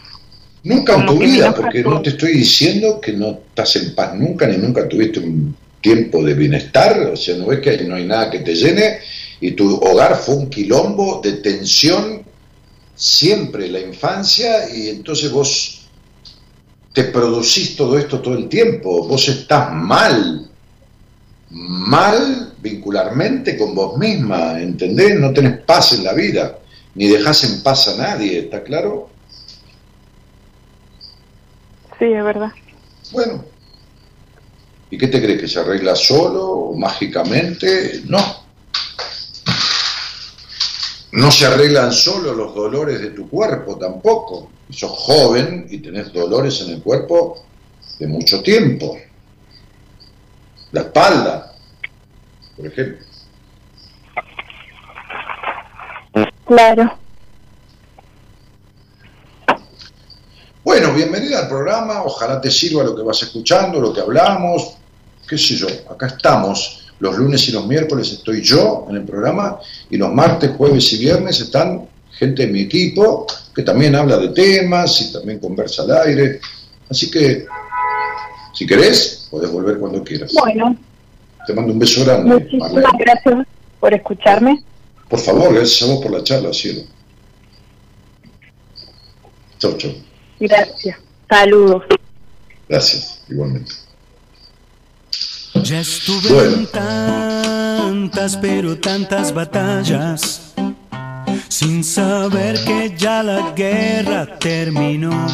[0.62, 1.94] Nunca en Como tu que me vida, porque todo.
[1.94, 6.22] no te estoy diciendo que no estás en paz nunca, ni nunca tuviste un tiempo
[6.22, 8.98] de bienestar, o sea, no ves que no hay nada que te llene,
[9.40, 12.24] y tu hogar fue un quilombo de tensión
[12.94, 15.85] siempre, la infancia, y entonces vos
[16.96, 20.48] te producís todo esto todo el tiempo, vos estás mal,
[21.50, 25.20] mal vincularmente con vos misma, ¿entendés?
[25.20, 26.58] No tenés paz en la vida,
[26.94, 29.10] ni dejás en paz a nadie, ¿está claro?
[31.98, 32.52] Sí, es verdad.
[33.12, 33.44] Bueno,
[34.88, 35.38] ¿y qué te crees?
[35.38, 38.00] ¿Que se arregla solo o mágicamente?
[38.06, 38.45] No.
[41.16, 44.50] No se arreglan solo los dolores de tu cuerpo tampoco.
[44.68, 47.42] Sos joven y tenés dolores en el cuerpo
[47.98, 48.98] de mucho tiempo.
[50.72, 51.54] La espalda,
[52.54, 53.06] por ejemplo.
[56.44, 56.98] Claro.
[60.62, 64.76] Bueno, bienvenida al programa, ojalá te sirva lo que vas escuchando, lo que hablamos,
[65.26, 66.85] qué sé yo, acá estamos.
[66.98, 69.58] Los lunes y los miércoles estoy yo en el programa
[69.90, 74.28] y los martes, jueves y viernes están gente de mi equipo que también habla de
[74.28, 76.40] temas y también conversa al aire.
[76.88, 77.46] Así que,
[78.54, 80.32] si querés, podés volver cuando quieras.
[80.32, 80.76] Bueno,
[81.46, 82.34] Te mando un beso grande.
[82.34, 82.98] muchísimas Marlene.
[83.04, 83.46] gracias
[83.78, 84.64] por escucharme.
[85.08, 86.82] Por favor, gracias a vos por la charla, cielo.
[89.58, 89.92] Chau, chau.
[90.40, 90.96] Gracias.
[91.28, 91.82] Saludos.
[92.68, 93.72] Gracias, igualmente.
[95.66, 96.56] Ya estuve Bueno.
[96.58, 100.52] en tantas, pero tantas batallas,
[101.48, 105.26] sin saber que ya la guerra terminó.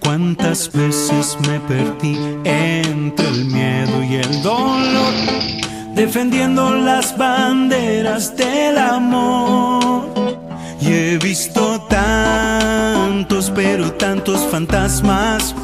[0.00, 5.14] Cuántas veces me perdí entre el miedo y el dolor,
[5.94, 10.08] defendiendo las banderas del amor.
[10.80, 15.54] Y he visto tantos, pero tantos fantasmas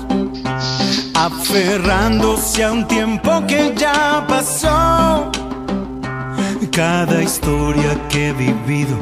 [1.16, 5.30] aferrándose a un tiempo que ya pasó.
[6.70, 8.96] Cada historia que he vivido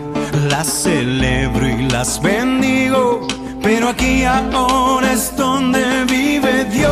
[0.49, 3.27] las celebro y las bendigo,
[3.61, 6.91] pero aquí ahora es donde vive Dios.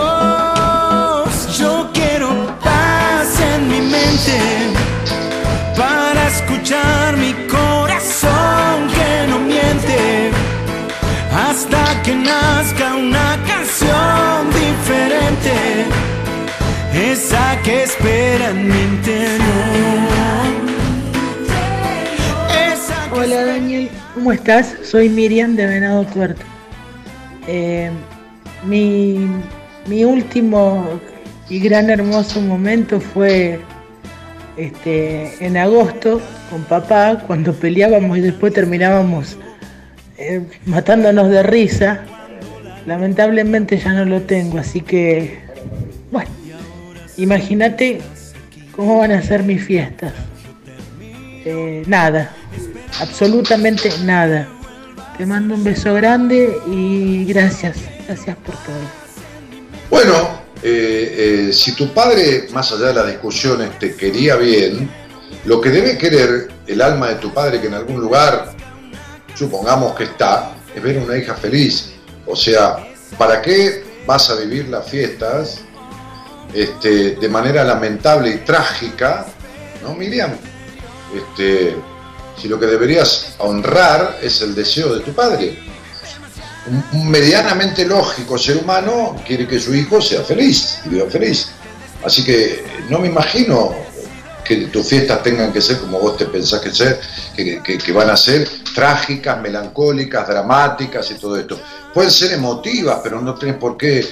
[1.57, 2.28] Yo quiero
[2.61, 4.39] paz en mi mente
[5.77, 10.32] para escuchar mi corazón que no miente
[11.32, 14.61] hasta que nazca una canción
[17.64, 19.42] que espera en mi interior.
[23.12, 24.74] Hola Daniel, ¿cómo estás?
[24.82, 26.42] Soy Miriam de Venado Tuerto.
[27.46, 27.90] Eh,
[28.64, 29.28] mi,
[29.86, 31.00] mi último
[31.48, 33.60] y gran hermoso momento fue
[34.56, 39.38] este, en agosto con papá, cuando peleábamos y después terminábamos
[40.18, 42.00] eh, matándonos de risa.
[42.86, 45.38] lamentablemente ya no lo tengo, así que,
[47.23, 48.01] imagínate
[48.74, 50.12] cómo van a ser mis fiestas.
[51.44, 52.35] Eh, nada,
[53.01, 54.49] absolutamente nada.
[55.16, 57.77] Te mando un beso grande y gracias,
[58.07, 59.03] gracias por todo.
[59.90, 64.90] Bueno, eh, eh, si tu padre, más allá de las discusiones, te quería bien,
[65.44, 68.53] lo que debe querer el alma de tu padre, que en algún lugar,
[69.35, 71.93] supongamos que está, es ver una hija feliz.
[72.27, 72.78] O sea,
[73.19, 75.62] ¿para qué vas a vivir las fiestas
[76.55, 79.27] este, de manera lamentable y trágica?
[79.83, 80.33] ¿No, Miriam?
[81.15, 81.77] Este,
[82.41, 85.59] si lo que deberías honrar es el deseo de tu padre.
[86.93, 91.49] Un, medianamente lógico ser humano quiere que su hijo sea feliz y viva feliz.
[92.05, 93.74] Así que no me imagino
[94.73, 97.01] tus fiestas tengan que ser como vos te pensás que ser,
[97.35, 101.61] que, van a ser trágicas, melancólicas, dramáticas y todo esto.
[101.93, 104.07] Pueden ser emotivas, pero no tenés por qué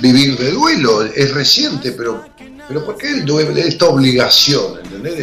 [0.00, 1.02] vivir de duelo.
[1.02, 2.24] Es reciente, pero,
[2.66, 3.24] pero ¿por qué
[3.58, 5.16] esta obligación, ¿entendés?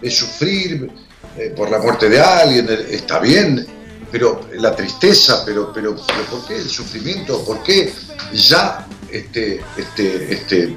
[0.00, 0.88] De, sufrir
[1.36, 3.66] eh, por la muerte de alguien, está bien,
[4.12, 7.44] pero la tristeza, pero, pero, pero ¿por qué el sufrimiento?
[7.44, 7.92] ¿Por qué
[8.32, 10.76] ya este, este, este,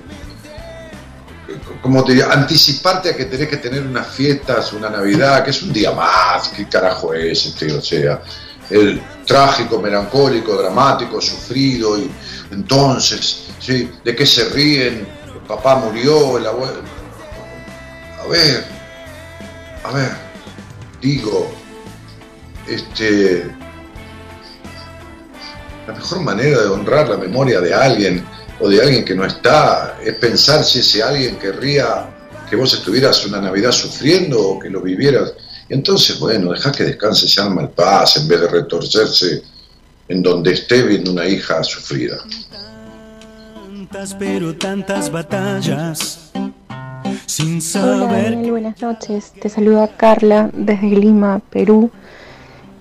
[1.82, 5.62] como te diría, anticiparte a que tenés que tener unas fiestas, una Navidad, que es
[5.62, 7.72] un día más, ¿qué carajo es este?
[7.72, 8.22] O sea,
[8.70, 12.10] el trágico, melancólico, dramático, sufrido, y
[12.52, 13.92] entonces, ¿sí?
[14.04, 15.08] ¿De qué se ríen?
[15.34, 16.82] El papá murió, el abuelo.
[18.24, 18.66] A ver,
[19.84, 20.12] a ver,
[21.02, 21.52] digo,
[22.68, 23.50] este.
[25.88, 28.24] La mejor manera de honrar la memoria de alguien
[28.60, 32.08] o de alguien que no está, es pensar si ese alguien querría
[32.50, 35.34] que vos estuvieras una Navidad sufriendo o que lo vivieras.
[35.70, 39.44] Y entonces, bueno, deja que descanse ese alma en paz en vez de retorcerse
[40.08, 42.18] en donde esté viendo una hija sufrida.
[43.68, 46.32] Tantas, pero tantas batallas.
[47.28, 48.34] Sin saber.
[48.36, 49.32] Hola, buenas noches.
[49.40, 51.92] Te saluda Carla desde Lima, Perú.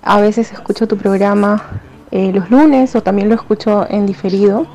[0.01, 1.81] A veces escucho tu programa
[2.11, 4.67] eh, los lunes o también lo escucho en diferido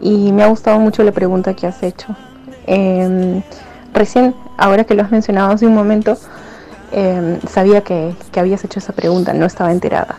[0.00, 2.14] y me ha gustado mucho la pregunta que has hecho.
[2.66, 3.42] Em,
[3.92, 6.18] recién, ahora que lo has mencionado hace un momento,
[6.92, 10.16] em, sabía que, habías hecho esa pregunta, no estaba enterada.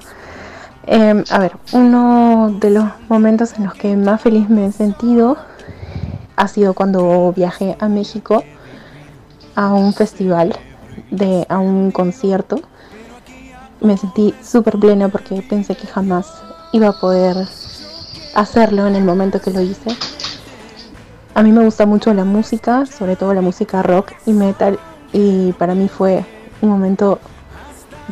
[0.86, 5.38] Em, a ver, uno de los momentos en los que más feliz me he sentido
[6.36, 8.44] ha sido cuando viajé a México
[9.56, 10.56] a un festival,
[11.12, 12.62] de, a un concierto.
[13.82, 16.28] Me sentí súper plena porque pensé que jamás
[16.72, 17.48] iba a poder
[18.38, 19.90] hacerlo en el momento que lo hice.
[21.34, 24.80] A mí me gusta mucho la música, sobre todo la música rock y metal,
[25.12, 26.24] y para mí fue
[26.62, 27.20] un momento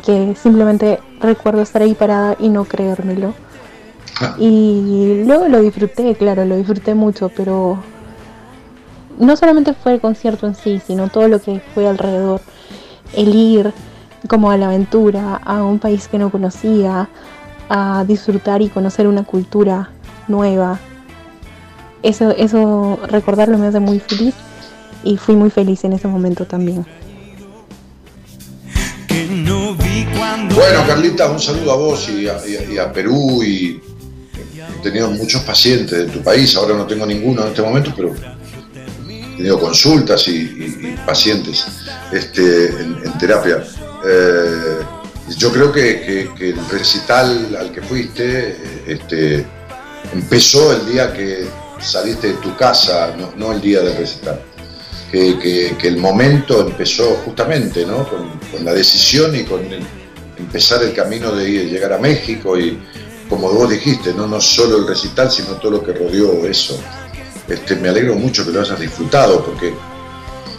[0.04, 3.34] que simplemente recuerdo estar ahí parada y no creérmelo.
[4.38, 7.78] Y luego lo disfruté, claro, lo disfruté mucho, pero
[9.18, 12.40] no solamente fue el concierto en sí, sino todo lo que fue alrededor.
[13.14, 13.72] El ir
[14.28, 17.08] como a la aventura, a un país que no conocía,
[17.68, 19.90] a disfrutar y conocer una cultura
[20.28, 20.78] nueva.
[22.02, 24.34] Eso, eso recordarlo me hace muy feliz
[25.02, 26.84] y fui muy feliz en ese momento también.
[30.54, 32.26] Bueno, Carlita, un saludo a vos y
[32.78, 33.80] a, Perú y
[34.78, 38.14] he tenido muchos pacientes de tu país, ahora no tengo ninguno en este momento, pero
[38.14, 41.66] he tenido consultas y, pacientes
[42.12, 43.62] este, en, terapia.
[44.06, 44.78] Eh,
[45.36, 49.44] yo creo que, que, el recital al que fuiste este,
[50.12, 51.46] empezó el día que
[51.80, 54.40] saliste de tu casa, no, el día del recital.
[55.10, 58.06] Que, el momento empezó justamente ¿no?
[58.08, 59.62] con, la decisión y con
[60.36, 62.78] empezar el camino de, ir, llegar a México y
[63.28, 66.78] como vos dijiste, no, no solo el recital, sino todo lo que rodeó eso.
[67.48, 69.72] Este, me alegro mucho que lo hayas disfrutado porque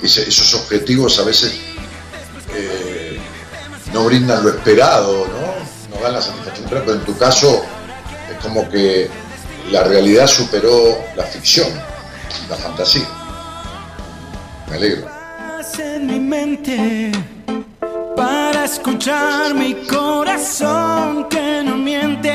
[0.02, 1.54] esos objetivos a veces
[2.56, 3.18] eh,
[3.94, 5.96] no brindan lo esperado, ¿no?
[5.96, 7.64] no dan la satisfacción, pero en tu caso
[8.32, 9.10] es como que
[9.72, 11.68] la realidad superó la ficción,
[12.50, 13.08] la fantasía.
[14.70, 15.08] Me alegro.
[15.80, 17.12] En mi mente
[18.16, 22.34] para escuchar mi corazón que no miente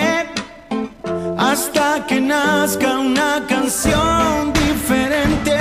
[1.37, 5.59] hasta que nazca una canción diferente,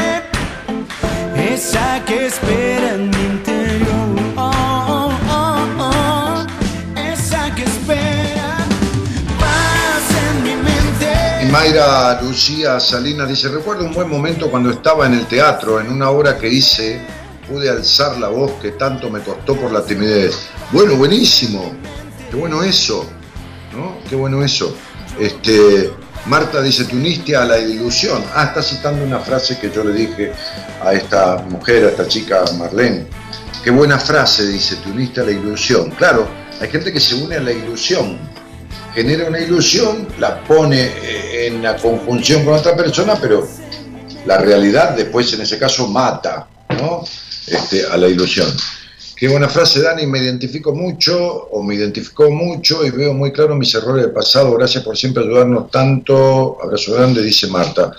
[1.36, 3.61] esa que espera en mi interior.
[11.52, 16.10] Mayra Lucía Salinas dice, recuerdo un buen momento cuando estaba en el teatro, en una
[16.10, 17.02] obra que hice,
[17.46, 20.48] pude alzar la voz que tanto me costó por la timidez.
[20.72, 21.74] Bueno, buenísimo,
[22.30, 23.06] qué bueno eso,
[23.76, 23.98] ¿no?
[24.10, 24.74] Qué bueno eso.
[25.20, 25.92] Este,
[26.28, 28.24] Marta dice, te uniste a la ilusión.
[28.34, 30.32] Ah, está citando una frase que yo le dije
[30.82, 33.08] a esta mujer, a esta chica Marlene.
[33.62, 35.90] Qué buena frase, dice, te uniste a la ilusión.
[35.92, 36.30] Claro,
[36.62, 38.18] hay gente que se une a la ilusión,
[38.94, 43.48] genera una ilusión, la pone eh, en la conjunción con otra persona, pero
[44.26, 46.48] la realidad después en ese caso mata
[46.80, 47.04] ¿no?
[47.48, 48.48] este, a la ilusión.
[49.16, 51.16] Qué buena frase, Dani, me identifico mucho
[51.52, 54.52] o me identificó mucho y veo muy claro mis errores del pasado.
[54.56, 56.58] Gracias por siempre ayudarnos tanto.
[56.60, 57.92] Abrazo grande, dice Marta.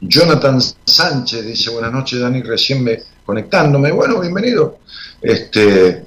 [0.00, 3.92] Jonathan Sánchez dice, buenas noches, Dani, recién me conectándome.
[3.92, 4.78] Bueno, bienvenido.
[5.20, 6.04] Este,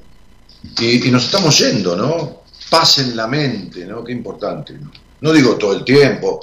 [0.80, 2.45] y, nos estamos yendo, ¿no?
[2.78, 4.04] Paz en la mente, ¿no?
[4.04, 4.74] Qué importante.
[4.74, 4.92] ¿no?
[5.22, 6.42] no digo todo el tiempo,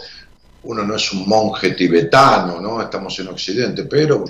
[0.62, 2.80] uno no es un monje tibetano, ¿no?
[2.80, 4.24] Estamos en Occidente, pero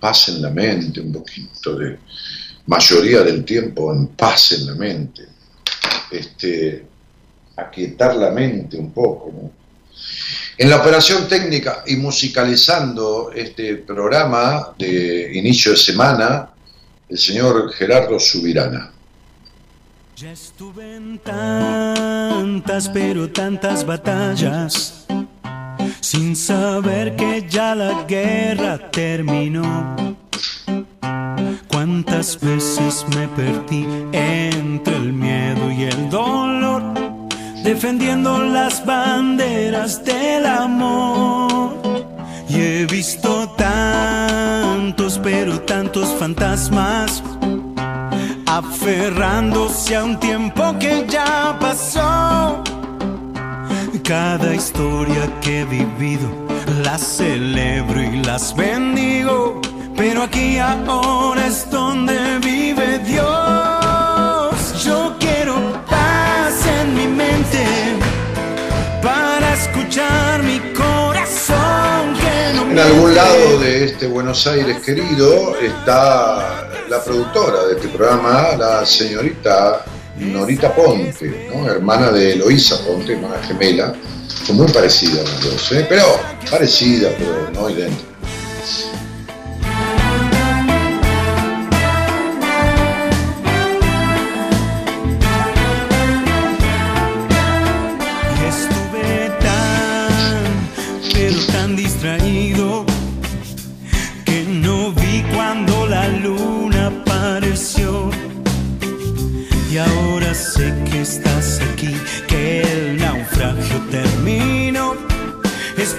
[0.00, 1.98] paz en la mente, un poquito de
[2.66, 5.28] mayoría del tiempo en paz en la mente,
[6.10, 6.86] este,
[7.56, 9.52] aquietar la mente un poco.
[10.56, 16.50] En la operación técnica y musicalizando este programa de inicio de semana,
[17.10, 18.94] el señor Gerardo Subirana.
[20.20, 25.06] Ya estuve en tantas, pero tantas batallas,
[26.00, 29.96] sin saber que ya la guerra terminó
[31.68, 36.82] Cuántas veces me perdí entre el miedo y el dolor,
[37.64, 41.80] defendiendo las banderas del amor.
[42.46, 47.22] Y he visto tantos, pero tantos fantasmas,
[48.58, 52.62] aferrándose a un tiempo que ya pasó.
[54.02, 56.28] Cada historia que he vivido,
[56.82, 59.60] la celebro y las bendigo
[60.00, 62.59] pero aquí ahora es donde vive
[73.00, 79.86] Algún lado de este Buenos Aires querido está la productora de este programa, la señorita
[80.18, 83.94] Norita Ponte, hermana de Eloísa Ponte, hermana gemela.
[84.46, 85.86] Son muy parecidas las dos, ¿eh?
[85.88, 86.04] pero
[86.50, 88.10] parecida, pero no idéntica.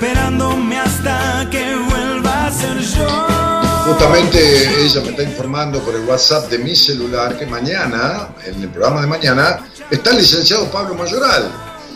[0.02, 3.08] Esperándome hasta que vuelva a ser yo.
[3.86, 8.70] Justamente ella me está informando por el WhatsApp de mi celular que mañana, en el
[8.70, 11.52] programa de mañana, está el licenciado Pablo Mayoral,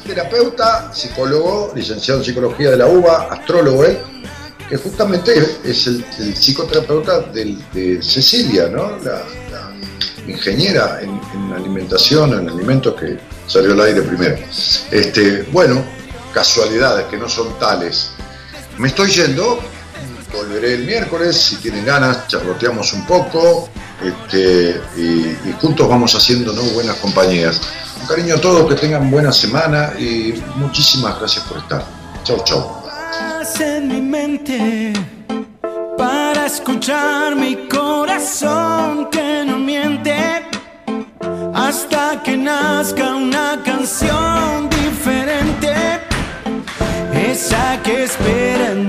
[0.05, 3.83] terapeuta, psicólogo, licenciado en psicología de la UBA, astrólogo
[4.69, 6.03] que justamente es el,
[6.35, 8.97] psicoterapeuta de Cecilia, ¿no?
[9.03, 9.21] La,
[10.27, 14.37] ingeniera en, en, alimentación, en alimentos que salió al aire primero.
[14.91, 15.83] Este, bueno,
[16.33, 18.11] casualidades que no son tales.
[18.77, 19.59] Me estoy yendo,
[20.33, 23.69] volveré el miércoles, si tienen ganas, charloteamos un poco
[24.03, 27.61] este, y, juntos vamos haciendo buenas compañías.
[28.01, 31.85] Un cariño a todos, que tengan buena semana y muchísimas gracias por estar.
[32.23, 32.83] Chau, chau.
[39.45, 39.57] no
[41.67, 45.73] hasta que nazca una canción diferente,
[47.11, 48.87] esa que esperan